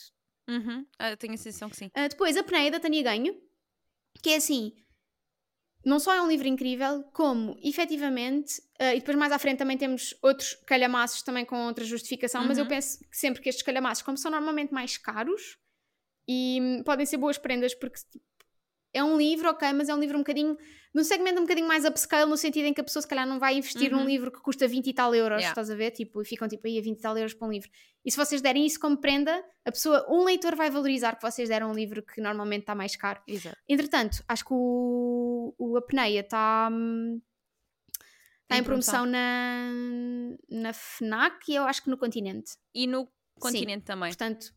Uhum. 0.49 0.83
Ah, 0.97 1.15
tenho 1.15 1.35
a 1.35 1.37
sensação 1.37 1.69
que 1.69 1.75
sim. 1.77 1.91
Uh, 1.95 2.09
depois, 2.09 2.35
A 2.35 2.41
Peneia, 2.43 2.71
da 2.71 2.79
Tânia 2.79 3.03
Ganho, 3.03 3.35
que 4.23 4.31
é 4.31 4.37
assim, 4.37 4.73
não 5.89 5.99
só 5.99 6.13
é 6.13 6.21
um 6.21 6.27
livro 6.27 6.47
incrível, 6.47 7.03
como, 7.13 7.57
efetivamente, 7.63 8.59
uh, 8.79 8.93
e 8.95 8.99
depois 8.99 9.17
mais 9.17 9.31
à 9.31 9.39
frente 9.39 9.57
também 9.57 9.77
temos 9.77 10.15
outros 10.21 10.53
calhamaços 10.65 11.21
também 11.23 11.43
com 11.45 11.65
outra 11.65 11.83
justificação, 11.83 12.43
mas 12.45 12.57
eu 12.57 12.63
Uhum. 12.63 12.69
penso 12.69 12.99
que 12.99 13.17
sempre 13.17 13.41
que 13.41 13.49
estes 13.49 13.63
calhamaços, 13.63 14.03
como 14.03 14.17
são 14.17 14.31
normalmente 14.31 14.73
mais 14.73 14.97
caros, 14.97 15.57
e 16.27 16.59
hum, 16.61 16.83
podem 16.83 17.05
ser 17.05 17.17
boas 17.17 17.37
prendas, 17.37 17.73
porque 17.73 17.99
é 18.93 19.03
um 19.03 19.17
livro, 19.17 19.49
ok, 19.49 19.71
mas 19.73 19.89
é 19.89 19.93
um 19.95 19.99
livro 19.99 20.17
um 20.17 20.21
bocadinho, 20.21 20.57
num 20.93 21.03
segmento 21.03 21.37
um 21.39 21.43
bocadinho 21.43 21.67
mais 21.67 21.85
upscale, 21.85 22.29
no 22.29 22.35
sentido 22.37 22.65
em 22.65 22.73
que 22.73 22.81
a 22.81 22.83
pessoa 22.83 23.01
se 23.01 23.07
calhar 23.07 23.27
não 23.27 23.39
vai 23.39 23.55
investir 23.57 23.91
num 23.91 23.99
Uhum. 23.99 24.05
livro 24.07 24.31
que 24.31 24.39
custa 24.41 24.67
20 24.67 24.87
e 24.87 24.93
tal 24.93 25.13
euros, 25.13 25.37
Yeah. 25.39 25.49
estás 25.51 25.69
a 25.69 25.75
ver? 25.75 25.91
Tipo, 25.91 26.21
e 26.21 26.25
ficam 26.25 26.47
tipo 26.47 26.65
aí 26.67 26.77
a 26.79 26.81
20 26.81 26.97
e 26.97 27.01
tal 27.01 27.15
euros 27.17 27.33
para 27.33 27.47
um 27.47 27.51
livro. 27.51 27.69
E 28.03 28.09
se 28.11 28.17
vocês 28.17 28.41
derem 28.41 28.65
isso 28.65 28.79
como 28.79 28.97
prenda, 28.97 29.43
a 29.65 29.71
pessoa, 29.71 30.05
um 30.09 30.23
leitor 30.23 30.55
vai 30.55 30.69
valorizar 30.71 31.15
que 31.15 31.21
vocês 31.21 31.49
deram 31.49 31.69
um 31.71 31.73
livro 31.73 32.01
que 32.01 32.19
normalmente 32.21 32.61
está 32.61 32.73
mais 32.73 32.95
caro. 32.95 33.21
Exato. 33.27 33.57
Entretanto, 33.67 34.23
acho 34.27 34.43
que 34.45 34.53
o, 34.53 35.53
o 35.57 35.77
Apneia 35.77 36.21
está 36.21 36.69
hum, 36.71 37.21
tá 38.47 38.55
Em 38.57 38.61
em 38.61 38.63
promoção 38.63 39.05
na, 39.05 39.69
na 40.49 40.73
FNAC 40.73 41.51
e 41.51 41.55
eu 41.55 41.63
acho 41.65 41.83
que 41.83 41.89
no 41.89 41.97
continente. 41.97 42.53
E 42.73 42.87
no 42.87 43.07
continente 43.39 43.85
também, 43.85 44.09
Portanto, 44.09 44.51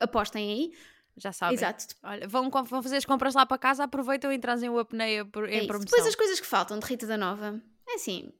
apostem 0.00 0.50
aí. 0.50 0.72
Já 1.16 1.32
sabem. 1.32 1.54
Exato. 1.54 1.94
Olha, 2.02 2.26
vão, 2.28 2.50
vão 2.50 2.82
fazer 2.82 2.96
as 2.96 3.04
compras 3.04 3.34
lá 3.34 3.44
para 3.46 3.58
casa, 3.58 3.84
aproveitam 3.84 4.32
e 4.32 4.38
trazem 4.38 4.68
o 4.68 4.78
apneia 4.78 5.20
É 5.48 5.54
em 5.54 5.58
isso. 5.58 5.66
promoção. 5.68 5.84
Depois 5.84 6.06
as 6.06 6.14
coisas 6.14 6.40
que 6.40 6.46
faltam 6.46 6.78
de 6.78 6.86
Rita 6.86 7.06
da 7.06 7.16
Nova. 7.16 7.60
É 7.88 7.94
assim. 7.94 8.32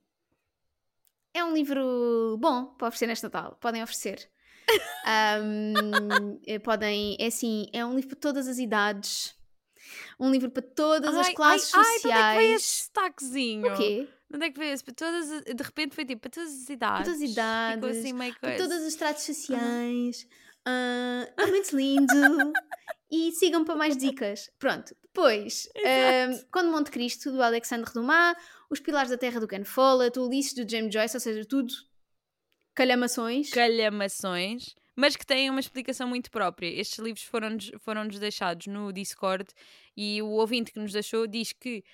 É 1.32 1.42
um 1.44 1.52
livro 1.52 2.36
bom 2.40 2.66
para 2.76 2.88
oferecer 2.88 3.06
neste 3.06 3.24
Natal. 3.24 3.56
Podem 3.60 3.82
oferecer. 3.82 4.28
Ahm, 5.04 6.38
eh, 6.46 6.58
podem. 6.58 7.16
É 7.20 7.26
assim. 7.26 7.66
É 7.72 7.84
um 7.84 7.94
livro 7.94 8.10
para 8.10 8.18
todas 8.20 8.48
as 8.48 8.58
idades. 8.58 9.34
Um 10.18 10.30
livro 10.30 10.50
para 10.50 10.62
todas 10.62 11.14
as 11.14 11.26
Ai, 11.28 11.34
classes 11.34 11.74
ai, 11.74 11.80
ai, 11.84 11.98
de 12.00 12.06
onde 12.06 12.08
é 12.08 12.14
que 12.14 12.36
veio 12.38 12.58
sociais. 12.58 12.62
esse 12.62 12.78
destaquezinho? 12.78 13.72
o 13.72 13.76
quê? 13.76 14.08
De 14.30 14.36
onde 14.36 14.46
é 14.46 14.50
que 14.50 14.58
veio 14.58 14.72
esse? 14.72 14.84
Para 14.84 14.94
todas, 14.94 15.30
as- 15.30 15.44
de 15.44 15.62
repente 15.62 15.94
foi 15.94 16.04
tipo, 16.04 16.22
para 16.22 16.30
todas 16.30 16.50
as 16.62 16.68
idades. 16.68 17.04
todas 17.08 17.22
as 17.22 17.30
idades, 17.30 17.74
Ficou 17.74 17.90
assim 17.90 18.12
meio 18.12 18.32
Para 18.40 18.48
coisa. 18.50 18.64
todos 18.64 18.82
os 18.82 18.88
estratos 18.88 19.22
sociais. 19.24 20.26
Ah, 20.66 21.28
é 21.36 21.46
muito 21.46 21.76
lindo. 21.76 22.52
e 23.10 23.32
sigam 23.32 23.64
para 23.64 23.76
mais 23.76 23.96
dicas. 23.96 24.50
Pronto. 24.58 24.94
Depois, 25.02 25.68
ah, 25.76 26.44
Conde 26.50 26.68
Monte 26.68 26.90
Cristo, 26.90 27.30
do 27.30 27.42
Alexandre 27.42 27.92
Dumas, 27.92 28.36
Os 28.68 28.80
Pilares 28.80 29.10
da 29.10 29.16
Terra, 29.18 29.38
do 29.38 29.46
Ken 29.46 29.64
Follett, 29.64 30.18
o 30.18 30.26
Ulisses, 30.26 30.54
do 30.54 30.68
James 30.68 30.92
Joyce, 30.92 31.16
ou 31.16 31.20
seja, 31.20 31.44
tudo 31.44 31.72
calhamações. 32.74 33.50
calhamações, 33.50 34.74
mas 34.96 35.14
que 35.14 35.24
têm 35.24 35.48
uma 35.50 35.60
explicação 35.60 36.08
muito 36.08 36.30
própria. 36.30 36.66
Estes 36.66 36.98
livros 36.98 37.22
foram-nos 37.24 37.70
foram 37.80 38.08
deixados 38.08 38.66
no 38.66 38.92
Discord 38.92 39.46
e 39.96 40.20
o 40.20 40.30
ouvinte 40.30 40.72
que 40.72 40.80
nos 40.80 40.92
deixou 40.92 41.26
diz 41.28 41.52
que 41.52 41.84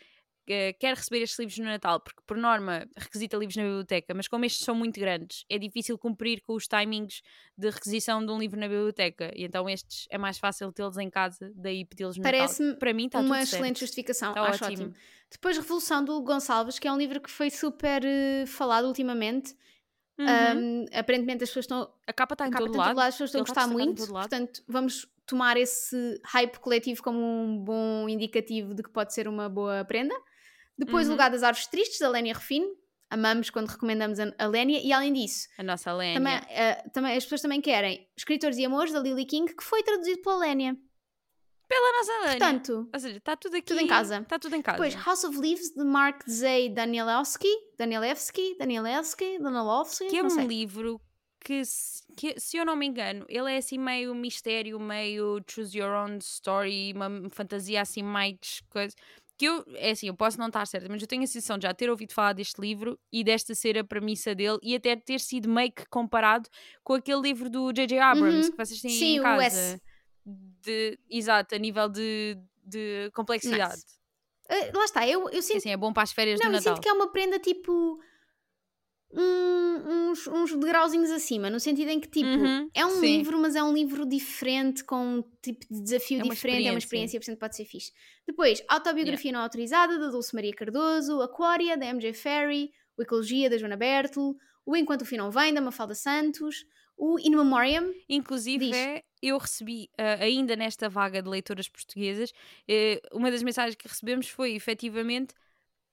quer 0.78 0.96
receber 0.96 1.22
estes 1.22 1.38
livros 1.38 1.58
no 1.58 1.64
Natal, 1.64 2.00
porque 2.00 2.20
por 2.26 2.36
norma 2.36 2.86
requisita 2.96 3.36
livros 3.36 3.56
na 3.56 3.62
biblioteca, 3.62 4.14
mas 4.14 4.28
como 4.28 4.44
estes 4.44 4.64
são 4.64 4.74
muito 4.74 4.98
grandes, 4.98 5.44
é 5.48 5.58
difícil 5.58 5.96
cumprir 5.98 6.40
com 6.42 6.54
os 6.54 6.66
timings 6.66 7.22
de 7.56 7.70
requisição 7.70 8.24
de 8.24 8.32
um 8.32 8.38
livro 8.38 8.58
na 8.58 8.68
biblioteca. 8.68 9.32
E 9.34 9.44
então 9.44 9.68
estes 9.68 10.06
é 10.10 10.18
mais 10.18 10.38
fácil 10.38 10.72
tê-los 10.72 10.98
em 10.98 11.10
casa, 11.10 11.52
daí 11.54 11.84
pedi-los 11.84 12.16
no 12.16 12.22
Parece-me 12.22 12.68
Natal. 12.68 12.78
Para 12.80 12.92
mim 12.92 13.06
está 13.06 13.20
uma 13.20 13.42
excelente 13.42 13.78
certo. 13.78 13.80
justificação. 13.80 14.34
Tá 14.34 14.42
Acho 14.42 14.64
ótimo. 14.64 14.88
ótimo. 14.88 14.94
Depois, 15.30 15.56
Revolução, 15.56 16.04
do 16.04 16.20
Gonçalves, 16.22 16.78
que 16.78 16.88
é 16.88 16.92
um 16.92 16.98
livro 16.98 17.20
que 17.20 17.30
foi 17.30 17.50
super 17.50 18.04
eh, 18.04 18.44
falado 18.46 18.86
ultimamente. 18.86 19.54
Uhum. 20.18 20.26
Um, 20.26 20.86
aparentemente, 20.92 21.44
as 21.44 21.50
pessoas 21.50 21.64
estão 21.64 21.90
a 22.06 22.12
capa 22.12 22.34
está 22.34 22.46
em 22.46 22.50
todo 22.50 22.66
está 22.66 22.84
todo 22.84 22.96
lado, 22.96 23.00
as 23.00 23.14
pessoas 23.14 23.30
estão 23.30 23.40
a 23.40 23.44
está 23.44 23.66
gostar 23.66 23.72
muito, 23.72 24.06
portanto 24.06 24.62
vamos 24.68 25.08
tomar 25.24 25.56
esse 25.56 26.20
hype 26.24 26.58
coletivo 26.58 27.02
como 27.02 27.18
um 27.18 27.56
bom 27.58 28.08
indicativo 28.08 28.74
de 28.74 28.82
que 28.82 28.90
pode 28.90 29.14
ser 29.14 29.28
uma 29.28 29.48
boa 29.48 29.84
prenda. 29.84 30.14
Depois 30.80 31.06
o 31.06 31.10
Uhum. 31.10 31.14
Lugar 31.14 31.30
das 31.30 31.42
Árvores 31.42 31.66
Tristes, 31.66 31.98
da 31.98 32.08
Lénia 32.08 32.34
Refino, 32.34 32.68
amamos 33.10 33.50
quando 33.50 33.68
recomendamos 33.68 34.18
a 34.18 34.32
a 34.38 34.46
Lénia, 34.46 34.80
e 34.82 34.92
além 34.92 35.12
disso, 35.12 35.46
A 35.58 35.62
nossa 35.62 35.92
Lénia. 35.92 36.14
também, 36.18 36.34
eh, 36.56 36.74
também 36.92 37.16
as 37.16 37.24
pessoas 37.24 37.42
também 37.42 37.60
querem 37.60 38.08
Escritores 38.16 38.56
e 38.56 38.64
Amores, 38.64 38.92
da 38.92 39.00
Lily 39.00 39.26
King, 39.26 39.54
que 39.54 39.62
foi 39.64 39.82
traduzido 39.82 40.22
pela 40.22 40.38
Lénia. 40.38 40.76
Pela 41.68 41.92
nossa 41.98 42.12
Lénia. 42.12 42.30
Portanto, 42.38 42.90
Ou 42.92 42.98
seja, 43.00 43.16
está 43.18 43.36
tudo 43.36 43.56
aqui. 43.56 43.66
Tudo 43.66 43.80
em 43.80 43.86
casa. 43.86 44.18
Está 44.18 44.38
tudo 44.38 44.56
em 44.56 44.62
casa. 44.62 44.76
depois 44.82 44.94
House 45.06 45.22
of 45.24 45.38
Leaves, 45.38 45.70
de 45.70 45.84
Mark 45.84 46.22
Zay 46.28 46.68
Danielewski, 46.68 47.48
Danielewski, 47.78 48.56
Danielewski, 48.58 49.38
Danielewski, 49.38 50.06
que 50.08 50.16
é 50.16 50.22
um 50.22 50.46
livro 50.48 51.00
que 51.42 51.64
se, 51.64 52.02
que, 52.16 52.38
se 52.38 52.56
eu 52.56 52.64
não 52.66 52.74
me 52.76 52.86
engano, 52.86 53.24
ele 53.28 53.52
é 53.52 53.56
assim 53.56 53.78
meio 53.78 54.14
mistério, 54.14 54.78
meio 54.80 55.40
choose 55.48 55.78
your 55.78 55.92
own 55.92 56.18
story, 56.18 56.92
uma 56.94 57.08
fantasia 57.30 57.80
assim 57.82 58.02
mais 58.02 58.60
coisa. 58.68 58.94
Que 59.40 59.46
eu, 59.46 59.64
é 59.76 59.92
assim, 59.92 60.06
eu 60.08 60.14
posso 60.14 60.38
não 60.38 60.48
estar 60.48 60.66
certa, 60.66 60.86
mas 60.90 61.00
eu 61.00 61.08
tenho 61.08 61.22
a 61.22 61.26
sensação 61.26 61.56
de 61.56 61.62
já 61.66 61.72
ter 61.72 61.88
ouvido 61.88 62.12
falar 62.12 62.34
deste 62.34 62.60
livro 62.60 62.98
e 63.10 63.24
desta 63.24 63.54
ser 63.54 63.78
a 63.78 63.82
premissa 63.84 64.34
dele 64.34 64.58
e 64.62 64.74
até 64.76 64.94
ter 64.94 65.18
sido 65.18 65.48
meio 65.48 65.72
que 65.72 65.86
comparado 65.88 66.46
com 66.84 66.92
aquele 66.92 67.22
livro 67.22 67.48
do 67.48 67.72
J.J. 67.72 67.98
Abrams 68.00 68.46
Uhum. 68.48 68.50
que 68.50 68.56
vocês 68.64 68.80
têm 68.82 68.90
Sim, 68.90 69.16
em 69.16 69.20
o 69.20 69.22
casa. 69.22 69.44
S. 69.46 69.82
De, 70.26 70.98
exato, 71.08 71.54
a 71.54 71.58
nível 71.58 71.88
de, 71.88 72.36
de 72.62 73.10
complexidade. 73.14 73.72
Nice. 73.76 73.86
Eh, 74.50 74.72
lá 74.74 74.84
está, 74.84 75.08
eu, 75.08 75.20
eu 75.22 75.30
Que, 75.30 75.42
sinto 75.42 75.56
assim, 75.56 75.70
é 75.70 75.76
bom 75.76 75.92
para 75.92 76.02
as 76.02 76.12
férias 76.12 76.38
Não, 76.38 76.46
do 76.50 76.56
eu 76.56 76.58
Natal. 76.58 76.74
sinto 76.74 76.82
que 76.82 76.88
é 76.88 76.92
uma 76.92 77.10
prenda 77.10 77.38
tipo. 77.38 77.98
Um- 79.12 80.10
uns, 80.10 80.26
uns 80.26 80.52
degrauzinhos 80.56 81.10
acima, 81.10 81.48
no 81.50 81.58
sentido 81.60 81.88
em 81.90 81.98
que, 82.00 82.08
tipo, 82.08 82.28
Uhum, 82.28 82.68
é 82.74 82.84
um 82.86 82.90
sim. 82.90 83.16
livro, 83.18 83.38
mas 83.40 83.56
é 83.56 83.62
um 83.62 83.72
livro 83.72 84.06
diferente, 84.06 84.84
com 84.84 85.18
um 85.18 85.22
tipo 85.42 85.66
de 85.72 85.82
desafio 85.82 86.20
É 86.20 86.22
diferente, 86.22 86.66
é 86.66 86.70
uma 86.70 86.78
experiência. 86.78 87.18
portanto 87.18 87.38
pode 87.38 87.56
ser 87.56 87.64
fixe. 87.64 87.92
Depois, 88.26 88.62
autobiografia 88.68 89.32
não 89.32 89.40
autorizada, 89.40 89.98
da 89.98 90.08
Dulce 90.08 90.34
Maria 90.34 90.52
Cardoso, 90.52 91.20
Aquária, 91.20 91.76
da 91.76 91.86
MJ 91.86 92.12
Ferry, 92.12 92.70
o 92.96 93.02
Ecologia, 93.02 93.48
da 93.50 93.58
Joana 93.58 93.76
Bertel, 93.76 94.34
o 94.66 94.76
Enquanto 94.76 95.02
o 95.02 95.06
Fim 95.06 95.16
Não 95.16 95.30
Vem, 95.30 95.52
da 95.54 95.60
Mafalda 95.60 95.94
Santos, 95.94 96.64
o 96.96 97.18
In 97.18 97.30
Memoriam, 97.34 97.90
Inclusive, 98.08 98.66
Diz. 98.66 98.76
é, 98.76 99.02
eu 99.22 99.38
recebi, 99.38 99.88
ah, 99.96 100.22
ainda 100.22 100.54
nesta 100.54 100.88
vaga 100.88 101.22
de 101.22 101.28
leitoras 101.30 101.66
portuguesas, 101.68 102.30
eh, 102.68 103.00
uma 103.12 103.30
das 103.30 103.42
mensagens 103.42 103.74
que 103.74 103.88
recebemos 103.88 104.28
foi, 104.28 104.52
efetivamente, 104.54 105.34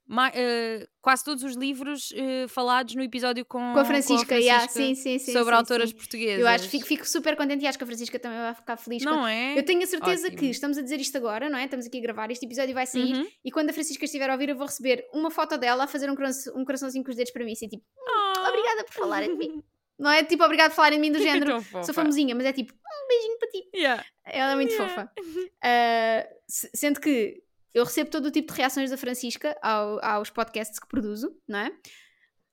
ma- 0.08 0.32
eh, 0.34 0.88
quase 1.02 1.24
todos 1.24 1.44
os 1.44 1.56
livros 1.56 2.14
eh, 2.16 2.48
falados 2.48 2.96
no 2.96 3.04
episódio 3.04 3.44
com, 3.46 3.60
com 3.74 3.80
a 3.80 3.86
Francisca, 3.86 4.36
yeah, 4.40 4.68
Francisca 4.68 4.96
sim, 4.96 4.96
sim, 4.96 5.20
sim. 5.20 5.32
sobre 5.34 5.54
sim, 5.54 5.60
autoras 5.60 5.90
sim. 5.90 5.96
portuguesas. 5.96 6.40
Eu 6.40 6.48
acho, 6.48 6.70
fico, 6.70 6.86
fico 6.86 7.08
super 7.08 7.36
contente 7.36 7.64
e 7.64 7.68
acho 7.68 7.78
que 7.78 7.84
a 7.84 7.88
Francisca 7.88 8.18
também 8.18 8.40
vai 8.40 8.54
ficar 8.56 8.78
feliz 8.78 9.04
com 9.04 9.10
Não 9.12 9.28
é? 9.28 9.58
Eu 9.60 9.64
tenho 9.66 9.84
a 9.84 9.88
certeza 9.88 10.28
Ótimo. 10.28 10.40
que 10.40 10.46
estamos 10.50 10.78
a 10.78 10.82
dizer 10.82 11.00
isto 11.00 11.18
agora, 11.18 11.50
não 11.50 11.58
é? 11.60 11.66
Estamos 11.66 11.86
aqui 11.86 11.98
a 11.98 12.02
gravar, 12.02 12.32
este 12.32 12.46
episódio 12.46 12.74
vai 12.74 12.86
sair 12.88 13.14
Uhum. 13.16 13.28
e 13.44 13.52
quando 13.52 13.70
a 13.70 13.74
Francisca 13.74 14.06
estiver 14.06 14.30
a 14.30 14.34
ouvir, 14.34 14.50
eu 14.50 14.56
vou 14.58 14.66
receber 14.68 15.06
uma 15.14 15.30
foto 15.30 15.58
dela 15.58 15.84
a 15.84 15.88
fazer 15.88 16.10
um, 16.10 16.16
coração, 16.16 16.54
um 16.56 16.64
coraçãozinho 16.64 17.04
com 17.04 17.10
os 17.12 17.18
dedos 17.18 17.32
para 17.34 17.44
mim, 17.44 17.52
assim, 17.52 17.68
tipo, 17.68 17.84
Ah. 18.08 18.48
obrigada 18.50 18.84
por 18.86 18.94
falarem 18.94 19.30
de 19.30 19.36
mim. 19.38 19.64
Não 20.00 20.12
é 20.12 20.24
tipo 20.24 20.44
obrigado 20.44 20.70
por 20.70 20.76
falarem 20.76 21.02
de 21.02 21.08
mim 21.10 21.12
do 21.12 21.20
género, 21.22 21.52
Tão 21.54 21.62
fofa. 21.64 21.84
sou 21.84 21.94
famosinha, 21.94 22.36
mas 22.36 22.46
é 22.46 22.54
tipo, 22.54 22.72
um 22.74 23.08
beijinho 23.08 23.40
para 23.40 23.50
ti. 23.50 23.70
Yeah. 23.76 24.06
Ela 24.26 24.52
é 24.52 24.56
muito 24.56 24.72
Yeah. 24.74 24.90
fofa. 24.94 25.12
Se- 26.48 26.70
sendo 26.74 27.00
que 27.02 27.42
eu 27.74 27.84
recebo 27.84 28.10
todo 28.10 28.26
o 28.28 28.32
tipo 28.32 28.52
de 28.54 28.58
reações 28.60 28.90
da 28.90 28.98
Francisca 28.98 29.58
ao- 29.62 30.04
aos 30.04 30.30
podcasts 30.30 30.80
que 30.80 30.88
produzo, 30.88 31.36
não 31.48 31.60
é? 31.60 31.72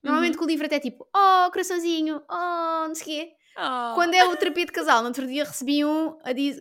Normalmente 0.03 0.33
Uhum. 0.35 0.39
com 0.41 0.45
o 0.45 0.49
livro 0.49 0.67
até 0.67 0.79
tipo, 0.79 1.07
oh, 1.17 1.51
coraçãozinho, 1.51 2.21
oh, 2.31 2.89
não 2.89 2.95
sei 2.95 3.03
o 3.03 3.07
quê. 3.07 3.33
Ah. 3.57 3.93
Quando 3.95 4.15
é 4.15 4.25
o 4.25 4.37
terapia 4.37 4.67
de 4.67 4.73
casal, 4.73 5.01
no 5.01 5.09
outro 5.09 5.27
dia 5.27 5.45
recebi 5.45 5.85
um 5.85 6.17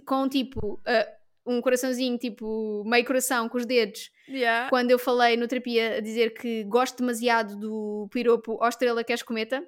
com 0.06 0.30
tipo 0.30 0.80
ah, 0.86 1.08
um 1.46 1.60
coraçãozinho, 1.60 2.18
tipo 2.18 2.84
meio 2.86 3.04
coração 3.06 3.50
com 3.50 3.58
os 3.58 3.66
dedos. 3.66 4.10
Yeah. 4.30 4.70
Quando 4.70 4.92
eu 4.92 5.00
falei 5.00 5.36
no 5.36 5.48
terapia 5.48 5.98
a 5.98 6.00
dizer 6.00 6.34
que 6.36 6.64
gosto 6.64 7.00
demasiado 7.00 7.58
do 7.58 8.08
piropo 8.12 8.58
estrela 8.70 9.04
queres 9.04 9.24
cometa. 9.24 9.62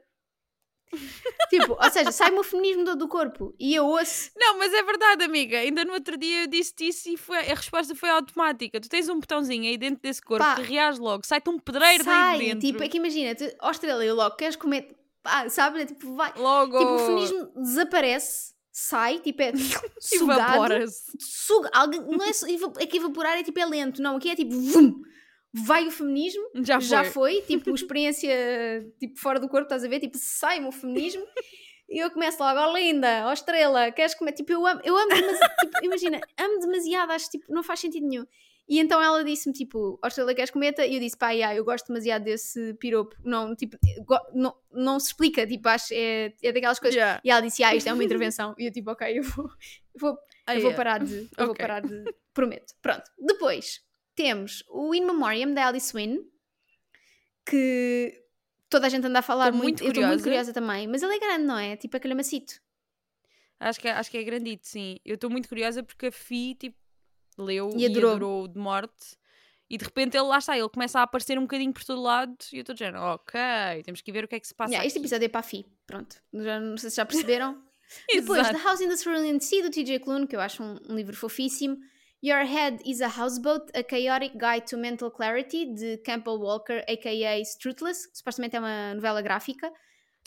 Tipo, 1.49 1.73
ou 1.73 1.91
seja, 1.91 2.11
sai-me 2.11 2.39
o 2.39 2.43
feminismo 2.43 2.83
do, 2.83 2.95
do 2.95 3.07
corpo 3.07 3.53
e 3.59 3.73
eu 3.75 3.85
ouço. 3.85 4.31
Não, 4.35 4.57
mas 4.57 4.73
é 4.73 4.83
verdade, 4.83 5.23
amiga. 5.23 5.57
Ainda 5.57 5.83
no 5.85 5.93
outro 5.93 6.17
dia 6.17 6.43
eu 6.43 6.47
disse-te 6.47 6.87
isso 6.87 7.09
e 7.09 7.17
foi, 7.17 7.37
a 7.37 7.55
resposta 7.55 7.95
foi 7.95 8.09
automática. 8.09 8.79
Tu 8.79 8.89
tens 8.89 9.09
um 9.09 9.19
botãozinho 9.19 9.63
aí 9.63 9.77
dentro 9.77 10.01
desse 10.01 10.21
corpo 10.21 10.43
Pá. 10.43 10.55
que 10.55 10.61
reage 10.61 10.99
logo, 10.99 11.25
sai-te 11.25 11.49
um 11.49 11.59
pedreiro 11.59 12.03
sai, 12.03 12.37
daí 12.37 12.47
dentro. 12.47 12.67
tipo, 12.67 12.83
é 12.83 12.89
que 12.89 12.97
imagina, 12.97 13.35
tu, 13.35 13.43
eu 14.03 14.15
logo 14.15 14.35
queres 14.35 14.55
comer, 14.55 14.95
pá, 15.23 15.49
sabe? 15.49 15.81
É 15.81 15.85
Tipo, 15.85 16.15
vai. 16.15 16.33
Logo. 16.35 16.77
Tipo, 16.77 16.91
o 16.91 16.99
feminismo 16.99 17.51
desaparece, 17.55 18.53
sai, 18.71 19.19
tipo, 19.19 19.41
é 19.41 19.51
sugado. 19.99 20.41
evapora-se. 20.41 21.11
suga, 21.19 21.69
alguém, 21.73 22.01
não 22.01 22.23
é, 22.23 22.31
é 22.79 22.85
que 22.85 22.97
evaporar 22.97 23.37
é 23.37 23.43
tipo 23.43 23.59
é 23.59 23.65
lento, 23.65 24.01
não, 24.01 24.17
aqui 24.17 24.29
é 24.29 24.35
tipo 24.35 24.51
vum, 24.53 25.01
vai 25.63 25.87
o 25.87 25.91
feminismo, 25.91 26.43
Já 26.63 26.79
foi. 26.79 26.89
já 26.89 27.03
foi, 27.05 27.41
tipo 27.41 27.69
experiência 27.75 28.29
tipo 28.99 29.19
fora 29.19 29.39
do 29.39 29.47
corpo, 29.47 29.63
estás 29.63 29.83
a 29.83 29.87
ver, 29.87 29.99
tipo 29.99 30.17
sai-me 30.17 30.67
o 30.67 30.71
feminismo 30.71 31.25
e 31.87 32.03
eu 32.03 32.11
começo 32.11 32.41
logo, 32.41 32.59
ó 32.59 32.73
linda, 32.73 33.25
ó 33.27 33.33
estrela, 33.33 33.91
queres 33.91 34.15
comer, 34.15 34.33
tipo 34.33 34.51
eu 34.51 34.65
amo, 34.65 34.81
eu 34.83 34.97
amo 34.97 35.09
demasiado, 35.09 35.55
tipo, 35.61 35.85
imagina, 35.85 36.19
amo 36.37 36.59
demasiado, 36.59 37.11
acho 37.11 37.29
tipo, 37.29 37.45
não 37.49 37.63
faz 37.63 37.79
sentido 37.79 38.07
nenhum. 38.07 38.25
E 38.67 38.79
então 38.79 38.99
ela 38.99 39.23
disse-me, 39.23 39.53
tipo, 39.53 39.99
Australia 40.01 40.33
queres 40.33 40.49
cometa? 40.49 40.83
E 40.83 40.95
eu 40.95 40.99
disse, 40.99 41.15
pá, 41.15 41.29
yeah, 41.29 41.55
eu 41.55 41.63
gosto 41.63 41.85
demasiado 41.85 42.23
desse 42.23 42.73
piropo. 42.79 43.15
Não, 43.23 43.55
tipo, 43.55 43.77
não, 44.33 44.55
não 44.71 44.99
se 44.99 45.09
explica, 45.09 45.45
tipo, 45.45 45.69
acho, 45.69 45.93
é, 45.93 46.33
é 46.41 46.51
daquelas 46.51 46.79
coisas. 46.79 46.95
Yeah. 46.95 47.21
E 47.23 47.29
ela 47.29 47.41
disse, 47.41 47.63
ah, 47.63 47.75
isto 47.75 47.87
é 47.87 47.93
uma 47.93 48.03
intervenção. 48.03 48.55
E 48.57 48.65
eu, 48.65 48.71
tipo, 48.71 48.89
ok, 48.89 49.19
eu 49.19 49.21
vou, 49.21 49.45
eu 49.45 49.99
vou, 49.99 50.17
ah, 50.47 50.55
eu 50.55 50.61
vou 50.61 50.73
parar 50.73 50.97
de, 50.97 51.15
eu 51.15 51.21
okay. 51.29 51.45
vou 51.45 51.55
parar 51.55 51.81
de, 51.81 52.05
prometo. 52.33 52.73
Pronto. 52.81 53.03
Depois, 53.19 53.81
temos 54.15 54.63
o 54.69 54.93
In 54.95 55.05
Memoriam, 55.05 55.53
da 55.53 55.67
Alice 55.67 55.95
Wynne, 55.95 56.19
que 57.45 58.23
toda 58.69 58.87
a 58.87 58.89
gente 58.89 59.05
anda 59.05 59.19
a 59.19 59.21
falar 59.21 59.51
muito, 59.51 59.63
muito. 59.63 59.83
Eu 59.83 59.89
estou 59.89 60.07
muito 60.07 60.23
curiosa 60.23 60.53
também, 60.53 60.87
mas 60.87 61.03
ele 61.03 61.15
é 61.15 61.19
grande, 61.19 61.45
não 61.45 61.57
é? 61.57 61.75
Tipo 61.75 61.97
aquele 61.97 62.15
macito. 62.15 62.53
Acho 63.59 63.79
que, 63.79 63.87
é, 63.87 63.91
acho 63.91 64.11
que 64.11 64.17
é 64.17 64.23
grandito, 64.23 64.67
sim. 64.67 64.97
Eu 65.05 65.15
estou 65.15 65.29
muito 65.29 65.47
curiosa 65.47 65.81
porque 65.81 66.07
a 66.07 66.11
Fi, 66.11 66.55
tipo, 66.55 66.77
leu 67.37 67.69
e 67.75 67.85
adorou. 67.85 68.11
e 68.11 68.15
adorou 68.15 68.47
de 68.47 68.57
morte. 68.57 69.17
E 69.69 69.77
de 69.77 69.85
repente 69.85 70.15
ele 70.15 70.27
lá 70.27 70.37
está, 70.37 70.57
ele 70.57 70.69
começa 70.69 70.99
a 70.99 71.03
aparecer 71.03 71.39
um 71.39 71.43
bocadinho 71.43 71.73
por 71.73 71.83
todo 71.83 72.01
lado 72.01 72.35
e 72.53 72.57
eu 72.57 72.61
estou 72.61 72.75
dizendo, 72.75 72.99
ok, 72.99 73.39
temos 73.83 74.01
que 74.01 74.11
ver 74.11 74.23
o 74.23 74.27
que 74.27 74.35
é 74.35 74.39
que 74.39 74.47
se 74.47 74.53
passa. 74.53 74.71
Yeah, 74.71 74.85
este 74.85 74.99
episódio 74.99 75.25
é 75.25 75.29
para 75.29 75.39
a 75.39 75.43
FI, 75.43 75.65
pronto. 75.87 76.17
Já, 76.33 76.59
não 76.59 76.77
sei 76.77 76.89
se 76.91 76.97
já 76.97 77.05
perceberam. 77.05 77.63
Depois, 78.13 78.47
The 78.47 78.57
House 78.59 78.81
in 78.81 78.89
the 78.89 78.97
Cerulean 78.97 79.39
Sea, 79.39 79.63
do 79.63 79.69
TJ 79.69 79.99
Klune, 79.99 80.27
que 80.27 80.35
eu 80.35 80.41
acho 80.41 80.61
um, 80.61 80.77
um, 80.89 80.95
livro 80.95 81.15
fofíssimo. 81.15 81.77
Your 82.25 82.43
Head 82.43 82.81
is 82.83 83.01
a 83.01 83.07
Houseboat, 83.07 83.69
A 83.75 83.83
Chaotic 83.83 84.33
Guide 84.33 84.65
to 84.65 84.77
Mental 84.77 85.11
Clarity, 85.11 85.75
de 85.75 85.97
Campbell 85.97 86.39
Walker, 86.39 86.83
a.k.a. 86.87 87.39
Strutless. 87.41 88.09
Supostamente 88.11 88.55
é 88.55 88.59
uma 88.59 88.95
novela 88.95 89.21
gráfica. 89.21 89.71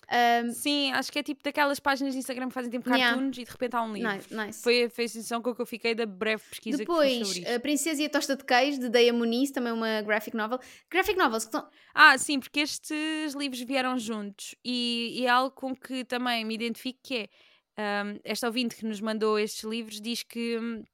Um, 0.08 0.52
Sim, 0.52 0.92
acho 0.92 1.10
que 1.10 1.18
é 1.18 1.24
tipo 1.24 1.42
daquelas 1.42 1.80
páginas 1.80 2.12
de 2.12 2.20
Instagram 2.20 2.46
que 2.46 2.54
fazem 2.54 2.70
tipo 2.70 2.84
cartoons 2.84 3.36
yeah. 3.36 3.42
e 3.42 3.44
de 3.44 3.50
repente 3.50 3.74
há 3.74 3.82
um 3.82 3.92
livro. 3.92 4.12
Nice, 4.12 4.32
nice. 4.32 4.62
Foi, 4.62 4.84
a 4.84 4.90
sensação 5.08 5.42
com 5.42 5.52
que 5.52 5.60
eu 5.60 5.66
fiquei 5.66 5.92
da 5.92 6.06
breve 6.06 6.40
pesquisa 6.48 6.78
Depois, 6.78 7.10
que 7.10 7.18
fiz 7.18 7.26
sobre 7.26 7.40
isto. 7.40 7.56
A 7.56 7.60
Princesa 7.60 8.02
e 8.02 8.06
a 8.06 8.08
Tosta 8.08 8.36
de 8.36 8.44
Queijo, 8.44 8.78
de 8.78 8.88
Deia 8.88 9.12
Muniz, 9.12 9.50
também 9.50 9.72
uma 9.72 10.00
graphic 10.02 10.36
novel. 10.36 10.60
Graphic 10.88 11.18
novels 11.18 11.46
que 11.46 11.56
estão... 11.56 11.68
Ah, 11.92 12.16
sim, 12.16 12.38
porque 12.38 12.60
estes 12.60 13.34
livros 13.34 13.60
vieram 13.62 13.98
juntos 13.98 14.54
e, 14.64 15.18
e 15.18 15.26
é 15.26 15.28
algo 15.28 15.50
com 15.50 15.74
que 15.74 16.04
também 16.04 16.44
me 16.44 16.54
identifico 16.54 17.00
que 17.02 17.28
é 17.76 18.04
um, 18.04 18.20
esta 18.22 18.46
ouvinte 18.46 18.76
que 18.76 18.86
nos 18.86 19.00
mandou 19.00 19.36
estes 19.36 19.64
livros 19.64 20.00
diz 20.00 20.22
que 20.22 20.58
hum, 20.58 20.84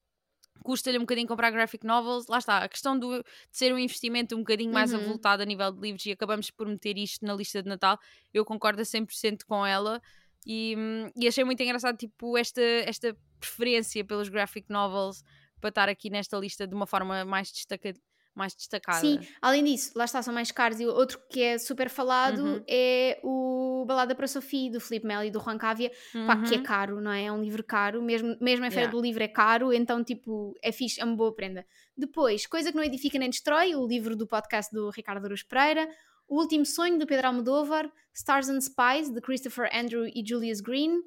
custa-lhe 0.62 0.98
um 0.98 1.02
bocadinho 1.02 1.26
comprar 1.26 1.50
graphic 1.50 1.86
novels. 1.86 2.26
Lá 2.26 2.38
está, 2.38 2.58
a 2.58 2.68
questão 2.68 2.98
do, 2.98 3.18
de 3.18 3.24
ser 3.50 3.72
um 3.72 3.78
investimento 3.78 4.34
um 4.34 4.38
bocadinho 4.38 4.72
mais 4.72 4.92
uhum. 4.92 5.00
avultado 5.00 5.42
a 5.42 5.46
nível 5.46 5.72
de 5.72 5.80
livros 5.80 6.06
e 6.06 6.12
acabamos 6.12 6.50
por 6.50 6.66
meter 6.66 6.96
isto 6.98 7.24
na 7.24 7.34
lista 7.34 7.62
de 7.62 7.68
Natal, 7.68 7.98
eu 8.32 8.44
concordo 8.44 8.80
a 8.80 8.84
100% 8.84 9.44
com 9.46 9.64
ela. 9.66 10.00
E, 10.46 10.74
hum, 10.76 11.10
e 11.16 11.26
achei 11.26 11.42
muito 11.42 11.62
engraçado 11.62 11.96
tipo, 11.96 12.36
esta, 12.36 12.60
esta 12.60 13.16
preferência 13.40 14.04
pelos 14.04 14.28
graphic 14.28 14.70
novels 14.70 15.22
para 15.60 15.68
estar 15.68 15.88
aqui 15.88 16.10
nesta 16.10 16.36
lista 16.36 16.66
de 16.66 16.74
uma 16.74 16.86
forma 16.86 17.24
mais 17.24 17.50
destacada 17.50 17.98
mais 18.34 18.54
destacada. 18.54 19.00
Sim, 19.00 19.20
além 19.40 19.64
disso, 19.64 19.92
lá 19.94 20.04
está, 20.04 20.22
são 20.22 20.32
mais 20.32 20.50
caros. 20.50 20.80
E 20.80 20.86
outro 20.86 21.20
que 21.30 21.42
é 21.42 21.58
super 21.58 21.88
falado 21.88 22.44
uhum. 22.44 22.64
é 22.68 23.20
o 23.22 23.84
Balada 23.86 24.14
para 24.14 24.26
Sophie, 24.26 24.70
do 24.70 24.80
Felipe 24.80 25.06
Melo 25.06 25.24
e 25.24 25.30
do 25.30 25.40
Juan 25.40 25.58
Cávia, 25.58 25.92
uhum. 26.14 26.26
pá, 26.26 26.36
que 26.42 26.54
é 26.54 26.58
uhum. 26.58 26.62
caro, 26.62 27.00
não 27.00 27.12
é? 27.12 27.24
É 27.24 27.32
um 27.32 27.40
livro 27.40 27.62
caro, 27.62 28.02
mesmo, 28.02 28.36
mesmo 28.40 28.64
a 28.64 28.70
Feira 28.70 28.82
yeah. 28.82 28.92
do 28.92 29.00
Livro 29.00 29.22
é 29.22 29.28
caro, 29.28 29.72
então, 29.72 30.02
tipo, 30.02 30.54
é 30.62 30.72
fixe, 30.72 31.00
é 31.00 31.04
uma 31.04 31.16
boa 31.16 31.34
prenda. 31.34 31.66
Depois, 31.96 32.46
Coisa 32.46 32.70
que 32.70 32.76
não 32.76 32.84
edifica 32.84 33.18
nem 33.18 33.30
destrói, 33.30 33.74
o 33.74 33.86
livro 33.86 34.16
do 34.16 34.26
podcast 34.26 34.72
do 34.74 34.90
Ricardo 34.90 35.24
Aruz 35.24 35.42
Pereira, 35.42 35.88
O 36.28 36.40
Último 36.40 36.64
Sonho, 36.64 36.98
do 36.98 37.06
Pedro 37.06 37.28
Almodóvar, 37.28 37.90
Stars 38.12 38.48
and 38.48 38.60
Spies, 38.60 39.10
de 39.10 39.20
Christopher 39.20 39.68
Andrew 39.74 40.06
e 40.06 40.24
Julius 40.26 40.60
Green, 40.60 41.00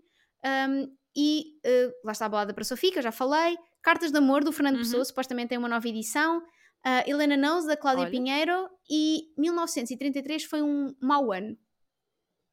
um, 0.45 0.95
e 1.15 1.57
uh, 1.65 1.93
lá 2.05 2.11
está 2.11 2.25
a 2.27 2.29
Balada 2.29 2.53
para 2.53 2.63
Sophie, 2.63 2.91
que 2.91 2.99
eu 2.99 3.03
já 3.03 3.11
falei, 3.11 3.57
Cartas 3.81 4.11
de 4.11 4.17
Amor, 4.17 4.43
do 4.43 4.51
Fernando 4.51 4.75
uhum. 4.75 4.81
Pessoa, 4.81 5.03
supostamente 5.05 5.49
tem 5.49 5.57
uma 5.57 5.69
nova 5.69 5.87
edição, 5.87 6.43
Uh, 6.87 7.03
Helena 7.05 7.35
Knows, 7.35 7.65
da 7.65 7.75
Cláudia 7.75 8.03
Olha. 8.03 8.11
Pinheiro, 8.11 8.69
e 8.89 9.33
1933 9.37 10.45
foi 10.45 10.61
um 10.61 10.95
mau 11.01 11.33
ano. 11.33 11.57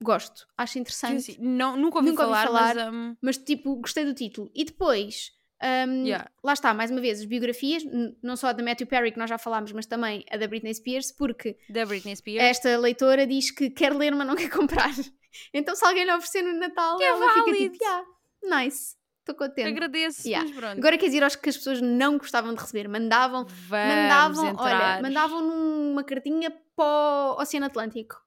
Gosto, 0.03 0.45
acho 0.59 0.77
interessante. 0.81 1.41
Não, 1.41 1.77
nunca 1.77 1.99
ouvi 1.99 2.11
nunca 2.11 2.25
falar, 2.25 2.49
ouvi 2.49 2.59
falar 2.59 2.75
mas, 2.75 2.95
um... 2.95 3.17
mas, 3.23 3.39
tipo, 3.39 3.77
gostei 3.77 4.05
do 4.05 4.13
título. 4.13 4.51
E 4.53 4.65
depois, 4.65 5.31
um, 5.63 6.05
yeah. 6.05 6.29
lá 6.43 6.53
está, 6.53 6.75
mais 6.75 6.91
uma 6.91 7.01
vez, 7.01 7.21
as 7.21 7.27
biografias, 7.27 7.85
não 8.21 8.37
só 8.37 8.49
a 8.49 8.53
da 8.53 8.63
Matthew 8.63 8.89
Perry, 8.89 9.13
que 9.13 9.19
nós 9.19 9.31
já 9.31 9.39
falámos, 9.39 9.71
mas 9.71 9.87
também 9.87 10.25
a 10.31 10.37
da 10.37 10.49
Britney 10.49 10.75
Spears, 10.75 11.13
porque 11.13 11.57
da 11.71 11.87
Britney 11.87 12.17
Spears. 12.17 12.43
esta 12.43 12.77
leitora 12.77 13.27
diz 13.27 13.53
que 13.53 13.71
quer 13.71 13.95
ler, 13.95 14.15
mas 14.15 14.27
não 14.27 14.37
quer 14.37 14.51
comprar. 14.51 14.91
Então, 15.53 15.75
se 15.75 15.85
alguém 15.85 16.05
lhe 16.05 16.13
oferecer 16.13 16.43
no 16.43 16.57
Natal, 16.61 16.97
que 16.97 17.03
é 17.03 17.09
ela 17.09 17.25
é 17.25 17.35
fica 17.35 17.53
tipo, 17.57 17.77
yeah, 17.83 18.07
nice. 18.45 18.95
Estou 19.25 19.35
contente. 19.35 19.67
Agradeço, 19.71 20.29
yeah. 20.29 20.47
Agora 20.73 20.99
quer 20.99 21.07
dizer 21.07 21.25
aos 21.25 21.35
que 21.35 21.49
as 21.49 21.57
pessoas 21.57 21.81
não 21.81 22.19
gostavam 22.19 22.53
de 22.53 22.61
receber. 22.61 22.87
Mandavam, 22.87 23.47
Vamos 23.47 23.71
mandavam, 23.71 24.49
entrar. 24.51 24.93
olha, 24.97 25.03
mandavam 25.03 25.41
numa 25.41 26.05
cartinha 26.05 26.51
para 26.77 26.85
o 26.85 27.41
Oceano 27.41 27.65
Atlântico. 27.65 28.23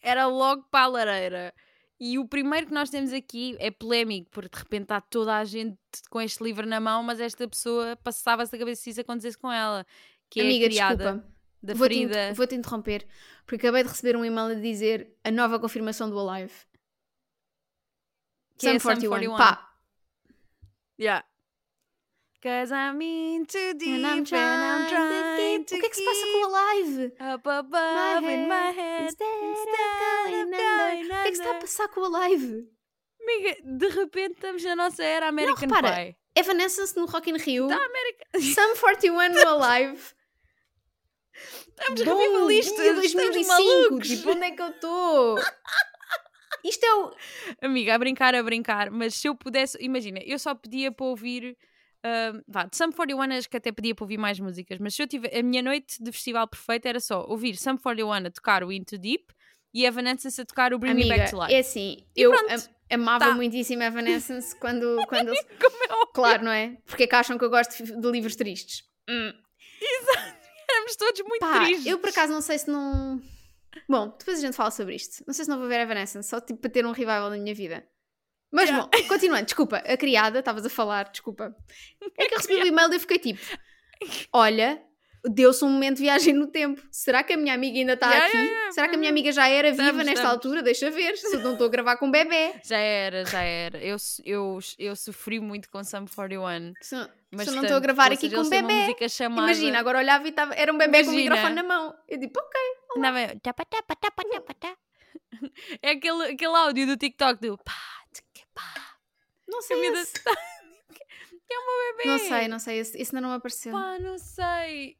Era 0.00 0.26
logo 0.26 0.62
para 0.70 0.84
a 0.84 0.88
lareira. 0.88 1.54
E 2.00 2.18
o 2.18 2.26
primeiro 2.26 2.68
que 2.68 2.72
nós 2.72 2.88
temos 2.88 3.12
aqui 3.12 3.54
é 3.58 3.70
polémico, 3.70 4.30
porque 4.30 4.48
de 4.56 4.62
repente 4.62 4.84
está 4.84 4.98
toda 4.98 5.36
a 5.36 5.44
gente 5.44 5.76
com 6.08 6.22
este 6.22 6.42
livro 6.42 6.66
na 6.66 6.80
mão, 6.80 7.02
mas 7.02 7.20
esta 7.20 7.46
pessoa 7.46 7.94
passava-se 7.96 8.56
a 8.56 8.58
cabeça 8.58 8.80
se 8.80 8.90
isso 8.90 9.00
acontecesse 9.02 9.36
com 9.36 9.52
ela. 9.52 9.84
Que 10.30 10.40
Amiga, 10.40 10.64
é 10.64 10.68
a 10.68 10.70
criada 10.70 10.96
desculpa. 11.12 11.32
da 11.62 11.74
vou 11.74 11.86
Frida. 11.86 12.28
Te, 12.30 12.34
vou-te 12.34 12.54
interromper, 12.54 13.06
porque 13.44 13.66
acabei 13.66 13.82
de 13.82 13.90
receber 13.90 14.16
um 14.16 14.24
e-mail 14.24 14.52
a 14.52 14.54
dizer 14.54 15.14
a 15.22 15.30
nova 15.30 15.58
confirmação 15.58 16.08
do 16.08 16.18
Alive. 16.18 16.54
Que 18.56 18.64
Sam 18.66 18.76
é 18.76 18.80
41. 18.80 19.10
41. 19.10 19.36
Pá, 19.36 19.67
Yeah. 20.98 21.22
Cause 22.42 22.70
I'm 22.70 23.00
in 23.02 23.46
too 23.46 23.74
deep 23.76 23.96
and 23.96 24.06
I'm 24.06 24.24
trying, 24.24 24.42
and 24.42 24.84
I'm 24.84 24.88
trying 24.88 25.64
to 25.64 25.74
O 25.74 25.80
que 25.80 25.86
é 25.86 25.88
que 25.88 25.96
se 25.96 26.04
passa 26.04 26.26
com 26.32 26.44
a 26.44 26.48
live? 26.48 27.12
Up 27.18 27.48
above 27.48 28.22
my 28.22 28.32
in 28.32 28.48
my 28.48 28.70
head 28.70 29.06
instead, 29.06 29.26
instead 29.42 29.74
of 29.74 30.00
going 30.00 30.34
under. 30.42 30.56
O 30.56 31.22
que 31.22 31.28
é 31.28 31.30
que 31.30 31.36
se 31.36 31.42
está 31.42 31.50
a 31.50 31.60
passar 31.60 31.88
com 31.88 32.04
a 32.04 32.08
live? 32.08 32.68
Amiga, 33.20 33.56
de 33.64 33.88
repente 33.88 34.34
estamos 34.34 34.62
na 34.62 34.76
nossa 34.76 35.02
era 35.02 35.28
American 35.28 35.66
Não, 35.68 35.76
repara, 35.76 35.96
Pie. 35.96 36.16
Evanescence 36.36 36.96
no 36.96 37.06
Rock 37.06 37.28
in 37.28 37.36
Rio. 37.36 37.66
Da 37.66 37.76
América. 37.76 38.24
Sum 38.40 38.76
41 38.76 39.28
no 39.30 39.64
Alive. 39.64 40.14
Estamos 41.76 42.00
revivalistas. 42.02 42.94
2005. 42.94 43.98
Tipo, 44.00 44.30
onde 44.30 44.44
é 44.44 44.50
que 44.52 44.62
eu 44.62 44.68
estou? 44.68 45.38
Isto 46.64 46.84
é 46.84 46.94
o. 46.94 47.12
Amiga, 47.62 47.94
a 47.94 47.98
brincar, 47.98 48.34
a 48.34 48.42
brincar, 48.42 48.90
mas 48.90 49.14
se 49.14 49.28
eu 49.28 49.34
pudesse. 49.34 49.76
Imagina, 49.80 50.20
eu 50.24 50.38
só 50.38 50.54
pedia 50.54 50.90
para 50.90 51.06
ouvir. 51.06 51.56
Uh, 51.98 52.42
vá, 52.46 52.64
de 52.64 52.76
Sum 52.76 52.92
41 52.92 53.20
acho 53.36 53.50
que 53.50 53.56
até 53.56 53.72
pedia 53.72 53.92
para 53.92 54.04
ouvir 54.04 54.18
mais 54.18 54.38
músicas, 54.38 54.78
mas 54.78 54.94
se 54.94 55.02
eu 55.02 55.06
tiver. 55.06 55.36
A 55.36 55.42
minha 55.42 55.62
noite 55.62 56.02
de 56.02 56.12
festival 56.12 56.46
perfeita 56.46 56.88
era 56.88 57.00
só 57.00 57.24
ouvir 57.28 57.56
Sum 57.56 57.76
41 57.76 58.12
a 58.12 58.30
tocar 58.30 58.62
o 58.62 58.72
Into 58.72 58.96
Deep 58.96 59.24
e 59.74 59.84
Evanescence 59.84 60.40
a 60.40 60.44
tocar 60.44 60.72
o 60.72 60.78
Bring 60.78 60.92
Amiga, 60.92 61.08
Me 61.08 61.18
Back 61.18 61.30
to 61.30 61.40
Life. 61.40 61.54
É 61.54 61.58
assim, 61.58 62.04
e 62.16 62.22
eu 62.22 62.32
amava 62.90 63.26
tá. 63.26 63.34
muitíssimo 63.34 63.82
Evanescence 63.82 64.56
quando. 64.56 64.96
quando 65.08 65.32
é 65.32 65.36
claro, 66.14 66.44
não 66.44 66.52
é? 66.52 66.76
Porque 66.86 67.04
é 67.04 67.06
que 67.06 67.14
acham 67.14 67.36
que 67.36 67.44
eu 67.44 67.50
gosto 67.50 67.82
de 67.82 68.10
livros 68.10 68.36
tristes? 68.36 68.84
Hum. 69.08 69.32
Exato, 69.80 70.36
éramos 70.70 70.96
todos 70.96 71.20
muito 71.22 71.40
Pá, 71.40 71.64
tristes. 71.64 71.86
Eu 71.86 71.98
por 71.98 72.08
acaso 72.10 72.32
não 72.32 72.40
sei 72.40 72.58
se 72.58 72.70
não 72.70 73.20
Bom, 73.88 74.14
depois 74.18 74.38
a 74.38 74.40
gente 74.40 74.56
fala 74.56 74.70
sobre 74.70 74.94
isto. 74.94 75.24
Não 75.26 75.34
sei 75.34 75.44
se 75.44 75.50
não 75.50 75.58
vou 75.58 75.68
ver 75.68 75.80
Evanescence, 75.80 76.28
só 76.28 76.40
tipo 76.40 76.60
para 76.60 76.70
ter 76.70 76.84
um 76.86 76.92
revival 76.92 77.30
na 77.30 77.36
minha 77.36 77.54
vida. 77.54 77.86
Mas 78.50 78.70
yeah. 78.70 78.88
bom, 78.90 79.08
continuando, 79.08 79.44
desculpa, 79.44 79.76
a 79.78 79.96
criada, 79.96 80.38
estavas 80.38 80.64
a 80.64 80.70
falar, 80.70 81.10
desculpa. 81.10 81.54
É 82.16 82.26
que 82.26 82.34
eu 82.34 82.38
recebi 82.38 82.54
o 82.62 82.66
e-mail 82.66 82.90
e 82.90 82.96
eu 82.96 83.00
fiquei 83.00 83.18
tipo: 83.18 83.40
Olha, 84.32 84.82
deu-se 85.24 85.64
um 85.64 85.68
momento 85.68 85.96
de 85.96 86.02
viagem 86.02 86.32
no 86.32 86.46
tempo. 86.46 86.80
Será 86.90 87.22
que 87.22 87.32
a 87.32 87.36
minha 87.36 87.54
amiga 87.54 87.78
ainda 87.78 87.94
está 87.94 88.08
yeah, 88.08 88.26
aqui? 88.26 88.38
Yeah, 88.38 88.72
Será 88.72 88.88
que 88.88 88.94
a 88.94 88.98
minha 88.98 89.10
amiga 89.10 89.32
já 89.32 89.48
era 89.48 89.70
viva 89.70 89.82
estamos, 89.82 90.04
nesta 90.04 90.12
estamos. 90.12 90.32
altura? 90.32 90.62
Deixa 90.62 90.90
ver, 90.90 91.16
se 91.16 91.34
eu 91.34 91.40
não 91.40 91.52
estou 91.52 91.66
a 91.66 91.70
gravar 91.70 91.96
com 91.96 92.06
um 92.06 92.10
bebê. 92.10 92.54
Já 92.64 92.78
era, 92.78 93.24
já 93.24 93.42
era. 93.42 93.78
Eu, 93.78 93.96
eu, 94.24 94.58
eu 94.78 94.96
sofri 94.96 95.40
muito 95.40 95.68
com 95.70 95.82
Sum 95.84 96.06
41. 96.06 96.72
Se, 96.80 96.96
mas 97.30 97.44
se 97.44 97.50
eu 97.50 97.56
não 97.56 97.62
estou 97.62 97.76
a 97.76 97.80
gravar 97.80 98.12
aqui 98.12 98.30
com 98.30 98.40
um 98.40 98.48
bebê. 98.48 98.96
Imagina, 99.26 99.78
agora 99.78 99.98
olhava 99.98 100.26
e 100.26 100.32
tava, 100.32 100.54
era 100.54 100.72
um 100.72 100.78
bebê 100.78 101.02
Imagina. 101.02 101.12
com 101.12 101.12
o 101.12 101.22
microfone 101.22 101.54
na 101.54 101.62
mão. 101.62 101.94
Eu 102.08 102.18
digo, 102.18 102.32
ok. 102.36 102.60
Não, 102.98 103.38
tapa, 103.40 103.64
tapa, 103.64 103.96
tapa, 103.96 104.24
tapa, 104.24 104.54
tapa. 104.54 104.78
É 105.82 105.90
aquele, 105.90 106.32
aquele 106.32 106.56
áudio 106.56 106.86
do 106.86 106.96
TikTok 106.96 107.40
do 107.40 107.58
pá, 107.58 107.72
pá. 108.54 108.98
Não 109.46 109.62
sei. 109.62 109.86
Esse. 109.86 110.14
Que 111.48 111.54
é 111.54 111.58
uma 111.58 111.96
bebê. 111.96 112.08
Não 112.10 112.18
sei, 112.18 112.48
não 112.48 112.58
sei. 112.58 112.78
Esse, 112.78 113.00
esse 113.00 113.16
ainda 113.16 113.26
não 113.26 113.34
apareceu. 113.34 113.72
Pá, 113.72 113.98
não 113.98 114.18
sei. 114.18 114.98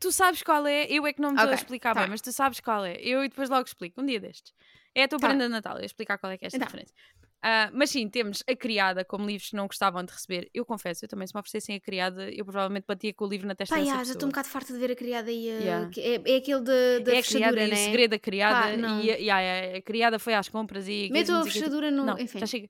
Tu 0.00 0.10
sabes 0.10 0.42
qual 0.42 0.66
é? 0.66 0.86
Eu 0.86 1.06
é 1.06 1.12
que 1.12 1.20
não 1.20 1.30
me 1.30 1.36
estou 1.36 1.46
okay, 1.46 1.54
a 1.54 1.62
explicar 1.62 1.94
tá. 1.94 2.00
bem, 2.00 2.10
mas 2.10 2.20
tu 2.20 2.32
sabes 2.32 2.58
qual 2.58 2.84
é. 2.84 2.96
Eu 2.96 3.22
e 3.22 3.28
depois 3.28 3.48
logo 3.48 3.66
explico, 3.66 4.00
um 4.00 4.06
dia 4.06 4.18
destes. 4.18 4.52
É 4.94 5.04
a 5.04 5.08
tua 5.08 5.18
tá. 5.18 5.28
prenda 5.28 5.44
de 5.44 5.50
Natal, 5.50 5.78
eu 5.78 5.84
explicar 5.84 6.18
qual 6.18 6.32
é 6.32 6.38
que 6.38 6.44
é 6.44 6.48
esta 6.48 6.56
então. 6.56 6.66
diferença. 6.66 6.92
Uh, 7.38 7.70
mas 7.72 7.90
sim, 7.90 8.08
temos 8.08 8.42
a 8.50 8.56
criada 8.56 9.04
como 9.04 9.24
livros 9.24 9.50
que 9.50 9.56
não 9.56 9.68
gostavam 9.68 10.04
de 10.04 10.12
receber. 10.12 10.50
Eu 10.52 10.64
confesso, 10.64 11.04
eu 11.04 11.08
também 11.08 11.24
se 11.24 11.32
me 11.34 11.38
oferecessem 11.38 11.76
a 11.76 11.80
criada, 11.80 12.28
eu 12.30 12.44
provavelmente 12.44 12.84
batia 12.84 13.14
com 13.14 13.24
o 13.24 13.28
livro 13.28 13.46
na 13.46 13.54
testa 13.54 13.76
Pá, 13.76 13.80
dessa 13.80 13.92
já, 13.98 14.04
já 14.04 14.12
estou 14.12 14.26
um 14.26 14.30
bocado 14.30 14.48
farta 14.48 14.72
de 14.72 14.78
ver 14.78 14.90
a 14.90 14.96
criada 14.96 15.30
e 15.30 15.48
a... 15.48 15.54
yeah. 15.54 15.90
é, 15.96 16.32
é 16.32 16.36
aquele 16.36 16.60
de, 16.62 17.00
da 17.00 17.14
é 17.14 17.22
fechadura, 17.22 17.52
criada, 17.52 17.68
né? 17.68 17.74
o 17.74 17.84
segredo 17.84 18.10
da 18.10 18.18
criada 18.18 18.60
Pá, 18.60 18.70
e, 19.02 19.10
a, 19.12 19.18
e 19.20 19.30
a, 19.30 19.76
a, 19.76 19.82
criada 19.82 20.18
foi 20.18 20.34
às 20.34 20.48
compras 20.48 20.88
e... 20.88 21.08
Meto 21.12 21.32
a 21.32 21.44
fechadura 21.44 21.92
no... 21.92 22.04
Não, 22.04 22.18
Enfim. 22.18 22.40
já 22.40 22.46
chega. 22.46 22.68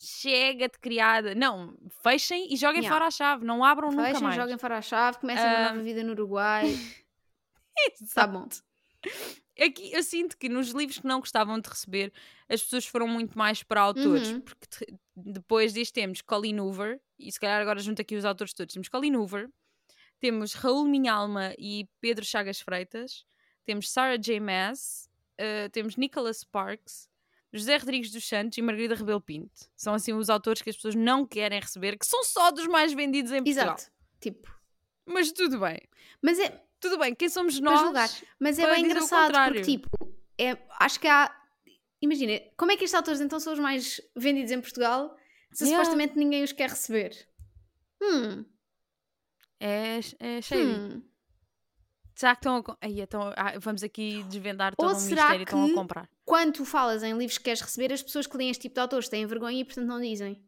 chega 0.00 0.68
de 0.68 0.78
criada. 0.80 1.34
Não, 1.36 1.76
fechem 2.02 2.52
e 2.52 2.56
joguem 2.56 2.80
Yeah. 2.80 2.92
fora 2.92 3.06
a 3.06 3.10
chave. 3.12 3.44
Não 3.44 3.64
abram 3.64 3.90
nunca 3.90 4.02
Fechem, 4.04 4.22
mais. 4.22 4.34
joguem 4.36 4.58
fora 4.58 4.78
a 4.78 4.82
chave, 4.82 5.18
comecem 5.18 5.44
uma 5.44 5.54
Ah. 5.54 5.68
nova 5.70 5.82
vida 5.82 6.02
no 6.02 6.10
Uruguai. 6.12 6.64
Tá 7.78 8.24
Exato. 8.24 8.32
bom. 8.32 8.48
Aqui 9.60 9.92
eu 9.92 10.02
sinto 10.02 10.36
que 10.38 10.48
nos 10.48 10.68
livros 10.70 10.98
que 10.98 11.06
não 11.06 11.20
gostavam 11.20 11.58
de 11.58 11.68
receber, 11.68 12.12
as 12.48 12.62
pessoas 12.62 12.86
foram 12.86 13.08
muito 13.08 13.36
mais 13.36 13.62
para 13.62 13.80
autores, 13.80 14.28
Uhum. 14.28 14.40
porque 14.40 14.66
te- 14.66 14.94
depois 15.16 15.72
disto 15.72 15.94
temos 15.94 16.20
Colin 16.22 16.60
Hoover, 16.60 17.00
e 17.18 17.30
se 17.32 17.40
calhar 17.40 17.60
agora 17.60 17.80
junto 17.80 18.00
aqui 18.00 18.14
os 18.14 18.24
autores 18.24 18.52
todos, 18.54 18.72
temos 18.72 18.88
Colin 18.88 19.16
Hoover, 19.16 19.50
temos 20.20 20.54
Raul 20.54 20.84
Minhalma 20.86 21.54
e 21.58 21.88
Pedro 22.00 22.24
Chagas 22.24 22.60
Freitas, 22.60 23.24
temos 23.64 23.90
Sarah 23.90 24.16
J. 24.16 24.38
Maas, 24.40 25.08
eh, 25.36 25.68
temos 25.70 25.96
Nicholas 25.96 26.38
Sparks, 26.38 27.08
José 27.52 27.76
Rodrigues 27.78 28.10
dos 28.12 28.26
Santos 28.28 28.58
e 28.58 28.62
Margarida 28.62 28.94
Rebelo 28.94 29.20
Pinto. 29.20 29.70
São 29.76 29.94
assim 29.94 30.12
os 30.12 30.28
autores 30.30 30.60
que 30.62 30.70
as 30.70 30.76
pessoas 30.76 30.94
não 30.94 31.26
querem 31.26 31.58
receber, 31.60 31.96
que 31.98 32.06
são 32.06 32.22
só 32.22 32.50
dos 32.50 32.66
mais 32.66 32.92
vendidos 32.92 33.32
em 33.32 33.42
Portugal. 33.42 33.74
Exato. 33.76 33.90
Tipo. 34.20 34.54
Mas 35.06 35.32
tudo 35.32 35.58
bem. 35.60 35.78
Mas 36.20 36.38
é, 36.38 36.62
Tudo 36.80 36.98
bem, 36.98 37.14
quem 37.14 37.28
somos 37.28 37.58
Para 37.60 37.70
nós? 37.70 37.80
julgar. 37.80 38.08
mas 38.38 38.58
é 38.58 38.62
para 38.62 38.74
bem 38.74 38.84
engraçado 38.84 39.32
porque, 39.32 39.62
tipo, 39.62 39.88
é, 40.38 40.56
acho 40.80 41.00
que 41.00 41.08
há. 41.08 41.34
Imagina, 42.00 42.40
como 42.56 42.70
é 42.70 42.76
que 42.76 42.84
estes 42.84 42.94
autores 42.96 43.20
então 43.20 43.40
são 43.40 43.52
os 43.52 43.58
mais 43.58 44.00
vendidos 44.16 44.52
em 44.52 44.60
Portugal 44.60 45.16
se 45.52 45.64
Yeah. 45.64 45.82
supostamente 45.84 46.16
ninguém 46.16 46.44
os 46.44 46.52
quer 46.52 46.70
receber? 46.70 47.12
Hum. 48.00 48.44
É, 49.58 49.98
é 50.20 50.40
cheio. 50.40 50.68
hum. 50.68 51.02
Será 52.14 52.34
que 52.36 52.40
estão 52.40 52.56
a. 52.58 52.76
Ai, 52.80 53.00
então, 53.00 53.32
ah, 53.36 53.58
vamos 53.58 53.82
aqui 53.82 54.22
desvendar 54.24 54.74
todo 54.76 54.88
Ou 54.90 54.94
um 54.94 54.98
será 54.98 55.22
mistério 55.22 55.40
e 55.40 55.44
estão 55.44 55.64
a 55.64 55.66
que- 55.68 55.74
comprar. 55.74 56.08
Quando 56.24 56.52
tu 56.52 56.64
falas 56.64 57.02
em 57.02 57.16
livros 57.16 57.38
que 57.38 57.44
queres 57.44 57.60
receber, 57.60 57.92
as 57.92 58.02
pessoas 58.02 58.26
que 58.26 58.36
leem 58.36 58.50
este 58.50 58.62
tipo 58.62 58.74
de 58.74 58.80
autores 58.80 59.08
têm 59.08 59.26
vergonha 59.26 59.60
e 59.60 59.64
portanto 59.64 59.86
não 59.86 60.00
dizem. 60.00 60.40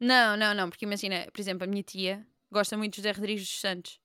Não, 0.00 0.36
não, 0.36 0.54
não, 0.54 0.68
porque 0.68 0.84
imagina, 0.84 1.28
por 1.32 1.40
exemplo, 1.40 1.64
a 1.64 1.66
minha 1.66 1.82
tia 1.82 2.26
gosta 2.52 2.76
muito 2.76 2.92
de 2.94 2.98
José 2.98 3.12
Rodrigues 3.12 3.42
dos 3.48 3.60
Santos. 3.60 4.00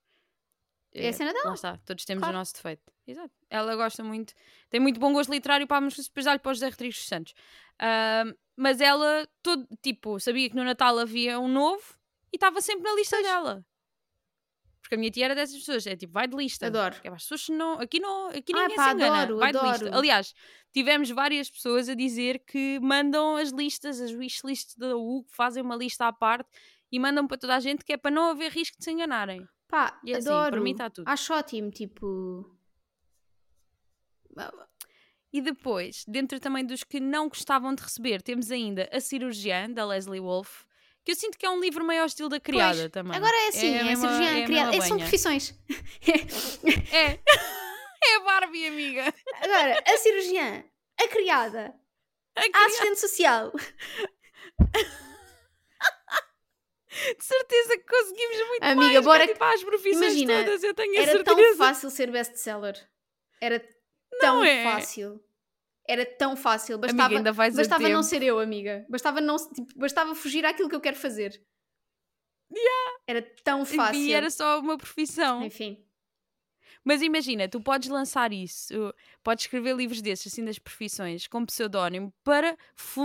É 0.92 1.08
a 1.08 1.12
cena 1.12 1.32
dela. 1.32 1.48
Lá 1.48 1.54
está, 1.54 1.76
todos 1.84 2.04
temos 2.04 2.22
Claro. 2.22 2.36
o 2.36 2.38
nosso 2.38 2.54
defeito. 2.54 2.82
Exato. 3.06 3.32
Ela 3.50 3.76
gosta 3.76 4.02
muito, 4.02 4.34
tem 4.70 4.80
muito 4.80 4.98
bom 4.98 5.12
gosto 5.12 5.30
literário 5.30 5.66
para 5.66 5.80
dá-lhe 6.24 6.38
para 6.38 6.50
o 6.50 6.54
José 6.54 6.68
Rodrigues 6.68 6.96
dos 6.98 7.06
Santos. 7.08 7.34
Ahm, 7.78 8.34
mas 8.56 8.80
ela, 8.80 9.28
todo, 9.42 9.66
tipo, 9.82 10.18
sabia 10.18 10.48
que 10.48 10.56
no 10.56 10.64
Natal 10.64 10.98
havia 10.98 11.38
um 11.38 11.48
novo 11.48 11.94
e 12.32 12.36
estava 12.36 12.60
sempre 12.60 12.82
na 12.82 12.94
lista 12.94 13.22
dela. 13.22 13.64
Porque 14.80 14.94
a 14.94 14.98
minha 14.98 15.10
tia 15.10 15.26
era 15.26 15.34
dessas 15.34 15.58
pessoas, 15.58 15.86
é 15.86 15.94
tipo, 15.94 16.12
vai 16.14 16.26
de 16.26 16.34
lista. 16.34 16.66
Adoro. 16.66 16.96
É, 17.04 17.08
as 17.08 17.22
pessoas 17.22 17.48
não, 17.50 17.74
aqui 17.78 18.00
não, 18.00 18.28
aqui 18.28 18.52
Ah, 18.54 18.62
ninguém 18.62 18.76
pá, 18.76 18.88
se 18.88 18.94
engana, 18.94 19.22
adoro, 19.22 19.38
vai 19.38 19.52
de 19.52 19.58
lista. 19.58 19.84
adoro. 19.84 19.98
Aliás, 19.98 20.34
tivemos 20.72 21.10
várias 21.10 21.50
pessoas 21.50 21.88
a 21.90 21.94
dizer 21.94 22.38
que 22.40 22.80
mandam 22.80 23.36
as 23.36 23.50
listas, 23.50 24.00
as 24.00 24.12
wishlists 24.12 24.74
da 24.76 24.96
U, 24.96 25.24
fazem 25.28 25.62
uma 25.62 25.76
lista 25.76 26.06
à 26.06 26.12
parte 26.12 26.48
e 26.90 26.98
mandam 26.98 27.26
para 27.26 27.38
toda 27.38 27.54
a 27.56 27.60
gente 27.60 27.84
que 27.84 27.92
é 27.92 27.96
para 27.96 28.10
não 28.10 28.30
haver 28.30 28.50
risco 28.50 28.76
de 28.78 28.84
se 28.84 28.90
enganarem. 28.90 29.46
Pá, 29.68 30.00
E 30.04 30.14
assim, 30.14 30.28
adoro. 30.28 30.52
para 30.52 30.60
mim 30.60 30.72
está 30.72 30.88
tudo. 30.88 31.06
Acho 31.08 31.34
ótimo, 31.34 31.70
tipo. 31.70 32.56
E 35.32 35.40
depois, 35.42 36.04
dentro 36.08 36.40
também 36.40 36.64
dos 36.64 36.82
que 36.84 37.00
não 37.00 37.28
gostavam 37.28 37.74
de 37.74 37.82
receber, 37.82 38.22
temos 38.22 38.50
ainda 38.50 38.88
A 38.92 39.00
Cirurgiã, 39.00 39.70
da 39.70 39.84
Leslie 39.84 40.20
Wolfe, 40.20 40.64
que 41.04 41.12
eu 41.12 41.16
sinto 41.16 41.36
que 41.36 41.44
é 41.44 41.50
um 41.50 41.60
livro 41.60 41.84
meio 41.84 42.00
ao 42.00 42.06
estilo 42.06 42.28
da 42.30 42.40
criada 42.40 42.78
Pois, 42.78 42.90
também. 42.92 43.16
Agora 43.16 43.36
é 43.36 43.48
assim, 43.48 43.74
a 43.74 43.80
é, 43.80 43.84
mesma- 43.84 44.08
cirurgiã, 44.08 44.30
é 44.38 44.42
a 44.42 44.46
criada. 44.46 44.76
É, 44.76 44.80
são 44.80 44.96
profissões. 44.98 45.54
É. 46.92 47.20
é 48.12 48.16
a 48.16 48.20
Barbie, 48.20 48.66
amiga. 48.66 49.12
Agora, 49.42 49.82
a 49.86 49.96
cirurgiã, 49.98 50.64
a 50.98 51.08
criada, 51.08 51.74
A 52.34 52.40
a 52.40 52.42
criada. 52.44 52.66
assistente 52.66 53.00
social. 53.00 53.52
De 57.18 57.24
certeza 57.24 57.78
que 57.78 57.84
conseguimos 57.84 58.48
muito 58.48 58.62
Amiga, 58.62 58.92
mais. 58.92 59.04
bora 59.04 59.26
que 59.26 59.32
tipo, 59.32 59.44
as 59.44 59.64
profissões 59.64 60.14
Imagina, 60.14 60.44
todas, 60.44 60.62
eu 60.62 60.74
tenho 60.74 60.92
a 60.92 61.02
Era 61.02 61.12
certeza. 61.12 61.36
tão 61.36 61.56
fácil 61.56 61.90
ser 61.90 62.10
best-seller. 62.10 62.88
Era 63.40 63.64
tão 64.20 64.44
é? 64.44 64.64
fácil. 64.64 65.24
Era 65.86 66.04
tão 66.04 66.36
fácil. 66.36 66.76
Bastava, 66.78 67.04
Amiga, 67.04 67.18
ainda 67.20 67.32
vais 67.32 67.54
bastava 67.56 67.88
não 67.88 68.02
ser 68.02 68.22
eu, 68.22 68.38
amiga. 68.38 68.84
Bastava, 68.88 69.20
não, 69.20 69.36
tipo, 69.36 69.66
bastava 69.76 70.14
fugir 70.14 70.44
àquilo 70.44 70.68
que 70.68 70.76
eu 70.76 70.80
quero 70.80 70.96
fazer. 70.96 71.40
Era 73.06 73.22
tão 73.42 73.64
fácil. 73.64 74.00
E 74.00 74.12
era 74.12 74.30
só 74.30 74.60
uma 74.60 74.76
profissão. 74.76 75.42
Enfim. 75.44 75.82
Mas 76.88 77.02
imagina, 77.02 77.46
tu 77.46 77.60
podes 77.60 77.90
lançar 77.90 78.32
isso, 78.32 78.94
podes 79.22 79.44
escrever 79.44 79.76
livros 79.76 80.00
desses, 80.00 80.32
assim, 80.32 80.42
das 80.42 80.58
profissões, 80.58 81.26
com 81.26 81.44
pseudónimo, 81.44 82.10
para, 82.24 82.56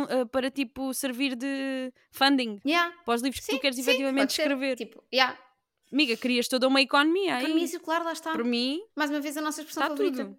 eh, 0.10 0.26
para 0.32 0.50
tipo, 0.50 0.94
servir 0.94 1.36
de 1.36 1.92
funding 2.10 2.62
Yeah. 2.66 2.96
para 3.04 3.16
os 3.16 3.22
livros 3.22 3.42
que 3.42 3.46
Sim, 3.48 3.58
tu 3.58 3.60
queres 3.62 3.76
sim, 3.76 3.82
efetivamente 3.82 4.32
ser. 4.32 4.44
escrever. 4.44 4.78
Tipo, 4.78 5.04
yeah. 5.14 5.38
Amiga, 5.92 6.16
crias 6.16 6.48
toda 6.48 6.66
uma 6.66 6.80
economia 6.82 7.36
aí. 7.36 7.44
Economia 7.44 7.68
circular, 7.68 8.02
lá 8.06 8.14
está. 8.14 8.32
Por 8.32 8.46
mim, 8.46 8.82
Mais 8.96 9.10
uma 9.12 9.20
vez 9.20 9.36
a 9.36 9.42
nossa 9.42 9.60
expressão 9.60 9.84
está 9.84 9.96
favorita. 9.98 10.24
tudo. 10.28 10.38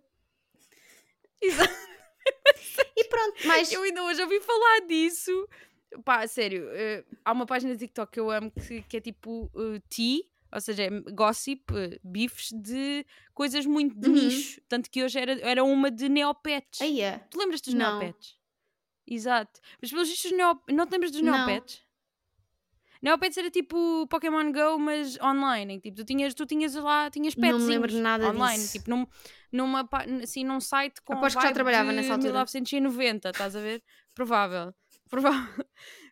Exato. 1.43 1.75
E 2.97 3.05
pronto, 3.05 3.35
mas 3.47 3.71
Eu 3.71 3.83
ainda 3.83 4.03
hoje 4.05 4.23
ouvi 4.23 4.41
falar 4.41 4.87
disso. 4.87 5.49
Pá, 6.03 6.27
sério, 6.27 6.67
eh, 6.73 7.05
há 7.23 7.31
uma 7.33 7.45
página 7.45 7.73
de 7.75 7.81
TikTok 7.81 8.11
que 8.11 8.19
eu 8.19 8.31
amo 8.31 8.51
que, 8.51 8.81
que 8.83 8.97
é 8.97 9.01
tipo 9.03 9.51
eh, 9.55 9.83
tea, 9.89 10.23
ou 10.55 10.61
seja, 10.61 10.85
é 10.85 10.91
gossip, 11.13 11.65
eh, 11.77 11.99
bifes 12.05 12.51
de 12.53 13.05
coisas 13.35 13.67
muito 13.67 13.99
de 13.99 14.09
Uhum. 14.09 14.15
nicho. 14.15 14.61
Tanto 14.69 14.89
que 14.91 15.03
hoje 15.03 15.19
era, 15.19 15.33
era 15.41 15.65
uma 15.65 15.91
de 15.91 16.09
neopets. 16.09 16.81
aí 16.81 17.01
é. 17.01 17.19
Tu 17.31 17.39
lembras 17.39 17.61
dos 17.61 17.75
Não. 17.75 17.99
neopets? 17.99 18.37
Exato. 19.07 19.61
Mas 19.83 19.91
pelos 19.91 20.09
vistos, 20.09 20.31
não 20.33 20.57
te 20.87 20.93
lembras 20.93 21.11
dos 21.11 21.21
Não. 21.21 21.33
neopets? 21.47 21.83
Neopets 23.03 23.37
era 23.37 23.51
tipo 23.51 24.07
Pokémon 24.09 24.51
Go, 24.51 24.79
mas 24.79 25.19
online. 25.21 25.75
em 25.75 25.79
Tipo, 25.81 25.97
tu 25.99 26.05
tinhas, 26.07 26.33
tu 26.33 26.47
tinhas 26.47 26.75
lá, 26.75 27.11
tinhas 27.11 27.35
Não 27.37 27.43
me 27.43 27.53
pets 27.53 27.67
lembro 27.69 27.93
nada 27.99 28.31
online. 28.31 28.57
disso. 28.63 28.73
Tipo, 28.79 28.89
num, 28.91 29.07
numa, 29.53 29.87
assim, 30.23 30.43
num 30.43 30.59
site 30.59 31.03
com 31.03 31.13
Aposto 31.13 31.37
que 31.39 31.43
já 31.47 31.53
trabalhava 31.53 31.93
nessa 31.93 32.13
altura. 32.15 32.33
1990, 32.33 33.29
estás 33.29 33.55
a 33.55 33.61
ver? 33.61 33.83
Provável. 34.15 34.75
Provável. 35.11 35.67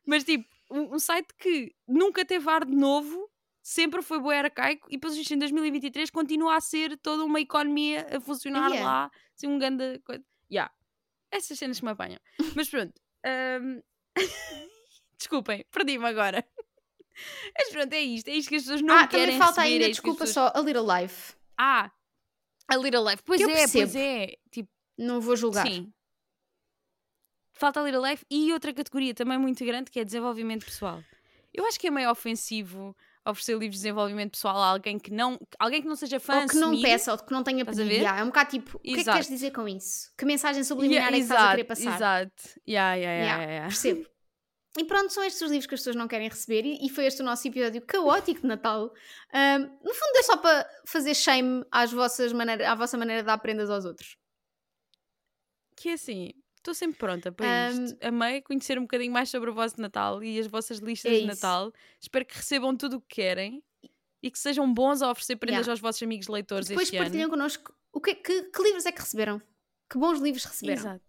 Mas 0.07 0.22
tipo, 0.24 0.45
um, 0.70 0.97
um 0.97 0.99
site 0.99 1.28
que 1.38 1.74
nunca 1.88 2.26
teve 2.26 2.47
ar 2.51 2.64
de 2.66 2.74
novo, 2.76 3.26
sempre 3.62 4.02
foi 4.02 4.18
bué 4.20 4.40
arcaico 4.40 4.88
e 4.90 4.96
depois 4.96 5.16
em 5.30 5.38
2023 5.38 6.10
continua 6.10 6.56
a 6.56 6.60
ser 6.60 6.96
toda 6.98 7.24
uma 7.24 7.40
economia 7.40 8.06
a 8.14 8.20
funcionar 8.20 8.68
Yeah. 8.70 8.84
lá, 8.84 9.10
assim 9.34 9.46
um 9.46 9.58
grande 9.58 9.98
coisa. 10.00 10.24
Yeah. 10.50 10.72
Essas 11.30 11.58
cenas 11.58 11.78
que 11.78 11.84
me 11.84 11.92
apanham. 11.92 12.20
Mas 12.56 12.68
pronto. 12.68 12.92
hum, 13.62 13.80
Desculpem, 15.16 15.64
perdi-me 15.70 16.04
agora. 16.06 16.44
Mas 17.56 17.68
pronto, 17.70 17.92
é 17.92 18.00
isto. 18.00 18.28
É 18.28 18.34
isto 18.34 18.48
que 18.48 18.56
as 18.56 18.62
pessoas 18.62 18.82
não 18.82 18.96
ah, 18.96 19.06
querem 19.06 19.26
também 19.26 19.38
falta 19.38 19.60
ainda, 19.60 19.84
é 19.84 19.88
isto 19.90 20.02
que 20.02 20.08
desculpa 20.08 20.24
pessoas- 20.26 20.52
só, 20.52 20.58
a 20.58 20.62
Little 20.62 20.86
Life. 21.00 21.34
Ah, 21.56 21.90
a 22.68 22.76
Little 22.76 23.08
Life. 23.08 23.22
Pois 23.24 23.40
Eu 23.40 23.48
é, 23.50 23.68
pois 23.68 23.94
é. 23.94 24.34
Tipo, 24.50 24.68
Não 24.98 25.20
vou 25.20 25.36
julgar. 25.36 25.66
Sim. 25.66 25.92
Falta 27.52 27.80
a 27.80 27.84
Little 27.84 28.02
Life 28.04 28.24
e 28.30 28.52
outra 28.52 28.72
categoria 28.74 29.14
também 29.14 29.38
muito 29.38 29.64
grande 29.64 29.90
que 29.90 30.00
é 30.00 30.04
desenvolvimento 30.04 30.64
pessoal. 30.64 31.02
Eu 31.54 31.64
acho 31.66 31.78
que 31.78 31.86
é 31.86 31.90
meio 31.90 32.10
ofensivo 32.10 32.96
oferecer 33.26 33.52
livros 33.52 33.76
de 33.76 33.82
desenvolvimento 33.82 34.32
pessoal 34.32 34.56
a 34.56 34.66
alguém 34.66 34.98
que 34.98 35.12
não, 35.12 35.38
alguém 35.58 35.82
que 35.82 35.88
não 35.88 35.96
seja 35.96 36.18
fã 36.18 36.42
Ou 36.42 36.48
que 36.48 36.56
não 36.56 36.68
assumido. 36.68 36.82
peça, 36.82 37.12
ou 37.12 37.18
que 37.18 37.32
não 37.32 37.42
tenha 37.42 37.64
pedido. 37.64 37.90
Yeah, 37.90 38.20
é 38.20 38.22
um 38.22 38.26
bocado 38.26 38.50
tipo, 38.50 38.76
o 38.76 38.80
que 38.80 38.90
é 38.90 38.94
que 38.94 39.00
Exato. 39.00 39.16
queres 39.16 39.28
dizer 39.28 39.50
com 39.52 39.68
isso? 39.68 40.10
Que 40.18 40.24
mensagem 40.24 40.64
subliminar 40.64 41.12
Yeah, 41.12 41.16
é 41.16 41.20
que 41.20 41.24
estás 41.24 41.42
a 41.42 41.50
querer 41.50 41.72
exato, 41.72 41.96
passar? 41.98 42.22
Exato. 42.22 42.60
Yeah, 42.66 42.94
yeah, 42.94 43.42
yeah. 43.44 43.68
Percebo. 43.68 44.06
E 44.78 44.84
pronto, 44.84 45.12
são 45.12 45.22
estes 45.22 45.42
os 45.42 45.50
livros 45.50 45.66
que 45.66 45.74
as 45.74 45.80
pessoas 45.80 45.96
não 45.96 46.08
querem 46.08 46.28
receber 46.28 46.64
e, 46.64 46.88
foi 46.88 47.04
este 47.04 47.20
o 47.20 47.24
nosso 47.24 47.46
episódio 47.46 47.82
caótico 47.82 48.40
de 48.40 48.46
Natal. 48.46 48.90
Ahm, 49.32 49.64
no 49.84 49.94
fundo 49.94 50.16
é 50.16 50.22
só 50.22 50.36
para 50.38 50.66
fazer 50.86 51.14
shame 51.14 51.62
às 51.70 51.92
vossas 51.92 52.32
maneira, 52.32 52.70
à 52.72 52.74
vossa 52.74 52.96
maneira 52.96 53.20
de 53.22 53.26
dar 53.26 53.36
prendas 53.38 53.68
aos 53.68 53.84
outros. 53.84 54.16
Que 55.76 55.90
é 55.90 55.92
assim, 55.92 56.32
estou 56.62 56.74
sempre 56.74 56.98
pronta 56.98 57.30
para 57.32 57.46
Um, 57.72 57.84
isto. 57.84 57.98
Amei 58.06 58.40
conhecer 58.40 58.78
um 58.78 58.82
bocadinho 58.82 59.12
mais 59.12 59.28
sobre 59.28 59.50
o 59.50 59.54
vosso 59.54 59.80
Natal 59.80 60.22
e 60.22 60.38
as 60.38 60.46
vossas 60.46 60.78
listas 60.78 61.12
É 61.12 61.18
de. 61.20 61.26
Natal. 61.26 61.72
Espero 62.00 62.24
que 62.24 62.36
recebam 62.36 62.76
tudo 62.76 62.96
o 62.96 63.00
que 63.00 63.16
querem 63.16 63.62
e 64.22 64.30
que 64.30 64.38
sejam 64.38 64.72
bons 64.72 65.02
a 65.02 65.10
oferecer 65.10 65.36
prendas 65.36 65.60
Yeah. 65.66 65.72
aos 65.72 65.80
vossos 65.80 66.02
amigos 66.02 66.28
leitores 66.28 66.68
Depois 66.68 66.86
este 66.88 66.96
partilhem 66.96 67.22
ano. 67.24 67.30
connosco 67.30 67.74
o 67.92 68.00
que, 68.00 68.14
que, 68.14 68.42
que 68.44 68.62
livros 68.62 68.86
é 68.86 68.92
que 68.92 69.00
receberam. 69.00 69.42
Que 69.90 69.98
bons 69.98 70.20
livros 70.20 70.44
receberam. 70.44 70.80
Exato. 70.80 71.04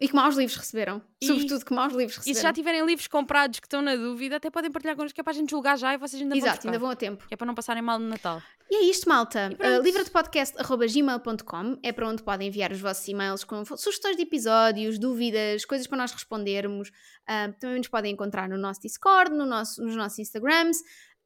E 0.00 0.06
que 0.08 0.14
maus 0.14 0.36
livros 0.36 0.56
receberam. 0.56 1.02
E- 1.20 1.26
Sobretudo 1.26 1.64
que 1.64 1.72
maus 1.74 1.92
livros 1.92 2.16
E 2.16 2.18
receberam. 2.18 2.36
se 2.36 2.42
já 2.42 2.52
tiverem 2.52 2.86
livros 2.86 3.08
comprados 3.08 3.58
que 3.58 3.66
estão 3.66 3.82
na 3.82 3.96
dúvida, 3.96 4.36
até 4.36 4.48
podem 4.48 4.70
partilhar 4.70 4.94
connosco 4.94 5.14
que 5.14 5.20
é 5.20 5.24
para 5.24 5.32
a 5.32 5.34
gente 5.34 5.50
julgar 5.50 5.76
já 5.76 5.92
e 5.94 5.96
vocês 5.98 6.22
ainda 6.22 6.34
vão 6.34 6.38
Exato, 6.38 6.60
trocar. 6.60 6.68
ainda 6.68 6.78
vão 6.78 6.90
a 6.90 6.96
tempo. 6.96 7.26
Que 7.26 7.34
é 7.34 7.36
para 7.36 7.46
não 7.46 7.54
passarem 7.54 7.82
mal 7.82 7.98
no 7.98 8.08
Natal. 8.08 8.40
E 8.70 8.76
é 8.76 8.82
isto, 8.90 9.08
malta. 9.08 9.50
E. 9.58 9.78
Uh, 9.78 9.82
livrodepodcast.gmail.com 9.82 11.78
é 11.82 11.92
para 11.92 12.08
onde 12.08 12.22
podem 12.22 12.48
enviar 12.48 12.70
os 12.72 12.80
vossos 12.80 13.06
e-mails 13.08 13.44
com 13.44 13.64
sugestões 13.64 14.16
de 14.16 14.22
episódios, 14.22 14.98
dúvidas, 14.98 15.64
coisas 15.64 15.86
para 15.86 15.98
nós 15.98 16.12
respondermos. 16.12 16.88
Uh, 16.88 17.52
também 17.58 17.78
nos 17.78 17.88
podem 17.88 18.12
encontrar 18.12 18.48
no 18.48 18.56
nosso 18.58 18.80
Discord, 18.82 19.34
no 19.34 19.46
nosso, 19.46 19.82
nos 19.82 19.96
nossos 19.96 20.18
Instagrams. 20.18 20.78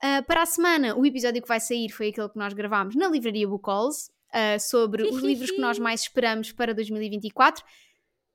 Uh, 0.02 0.22
para 0.26 0.42
a 0.42 0.46
semana, 0.46 0.96
o 0.96 1.04
episódio 1.06 1.40
que 1.42 1.48
vai 1.48 1.60
sair 1.60 1.88
foi 1.90 2.08
aquele 2.08 2.28
que 2.28 2.38
nós 2.38 2.52
gravámos 2.52 2.94
na 2.96 3.08
livraria 3.08 3.46
Bookalls 3.46 4.08
uh, 4.34 4.58
sobre 4.60 5.02
os 5.02 5.20
livros 5.22 5.50
que 5.50 5.58
nós 5.60 5.78
mais 5.78 6.00
esperamos 6.02 6.50
para 6.52 6.74
2024. 6.74 7.62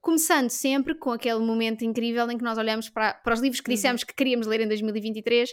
Começando 0.08 0.50
sempre 0.50 0.96
com 0.96 1.12
aquele 1.12 1.40
momento 1.40 1.84
incrível 1.84 2.32
em 2.32 2.38
que 2.38 2.44
nós 2.44 2.58
olhamos 2.58 2.88
para, 2.88 3.14
para 3.16 3.34
os 3.34 3.42
livros 3.42 3.60
que 3.60 3.70
dissemos 3.70 4.06
que 4.06 4.14
queríamos 4.14 4.48
ler 4.48 4.62
em 4.62 4.68
2023 4.70 5.50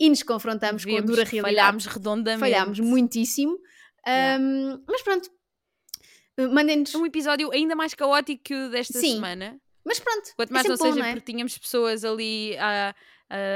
e 0.00 0.10
nos 0.10 0.24
confrontamos 0.24 0.84
com 0.84 0.96
a 0.96 1.00
dura 1.00 1.22
realidade. 1.22 1.54
Falhámos 1.54 1.86
redondamente. 1.86 2.40
Falhámos 2.40 2.80
muitíssimo. 2.80 3.56
Yeah. 4.04 4.42
Um, 4.42 4.84
mas 4.88 5.02
pronto, 5.02 5.30
Uh, 6.40 6.48
mandem-nos. 6.50 6.94
Um 6.94 7.04
episódio 7.04 7.52
ainda 7.52 7.76
mais 7.76 7.92
caótico 7.92 8.42
que 8.42 8.54
o 8.54 8.70
desta 8.70 8.98
Sim. 8.98 9.16
semana. 9.16 9.60
Mas 9.84 10.00
pronto, 10.00 10.32
Quanto 10.34 10.50
é 10.50 10.54
mais 10.54 10.66
não 10.66 10.76
sempre 10.76 10.88
bom, 10.88 10.94
seja 10.94 11.04
não 11.04 11.10
é? 11.10 11.14
porque 11.14 11.30
tínhamos 11.30 11.58
pessoas 11.58 12.04
ali 12.04 12.56
a, 12.56 12.88
a, 12.88 12.94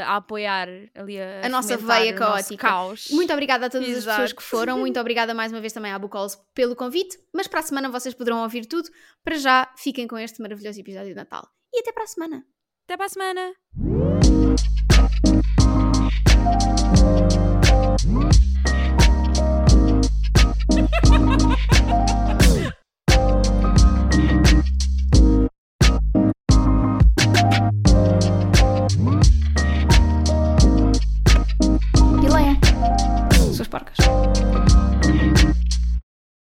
a 0.06 0.16
apoiar 0.16 0.68
ali 0.94 1.20
a, 1.20 1.46
A 1.46 1.48
nossa 1.48 1.76
veia 1.76 2.14
caótica. 2.14 2.66
caos. 2.68 3.08
Muito 3.10 3.32
obrigada 3.32 3.66
a 3.66 3.70
todas 3.70 3.88
as 3.88 3.94
pessoas 3.96 4.18
Exato. 4.18 4.36
que 4.36 4.42
foram. 4.42 4.78
Muito 4.78 4.98
obrigada 5.00 5.34
mais 5.34 5.52
uma 5.52 5.60
vez 5.60 5.72
também 5.72 5.92
à 5.92 5.98
Bucols 5.98 6.36
pelo 6.54 6.74
convite. 6.74 7.18
Mas 7.32 7.46
para 7.46 7.60
a 7.60 7.62
semana 7.62 7.90
vocês 7.90 8.14
poderão 8.14 8.42
ouvir 8.42 8.66
tudo. 8.66 8.88
Para 9.24 9.36
já, 9.36 9.72
fiquem 9.76 10.06
com 10.06 10.18
este 10.18 10.40
maravilhoso 10.40 10.80
episódio 10.80 11.08
de 11.10 11.14
Natal. 11.14 11.46
E 11.72 11.80
até 11.80 11.92
para 11.92 12.04
a 12.04 12.06
semana. 12.06 12.44
Até 12.86 12.96
para 12.96 13.06
a 13.06 13.08
semana. 13.08 13.52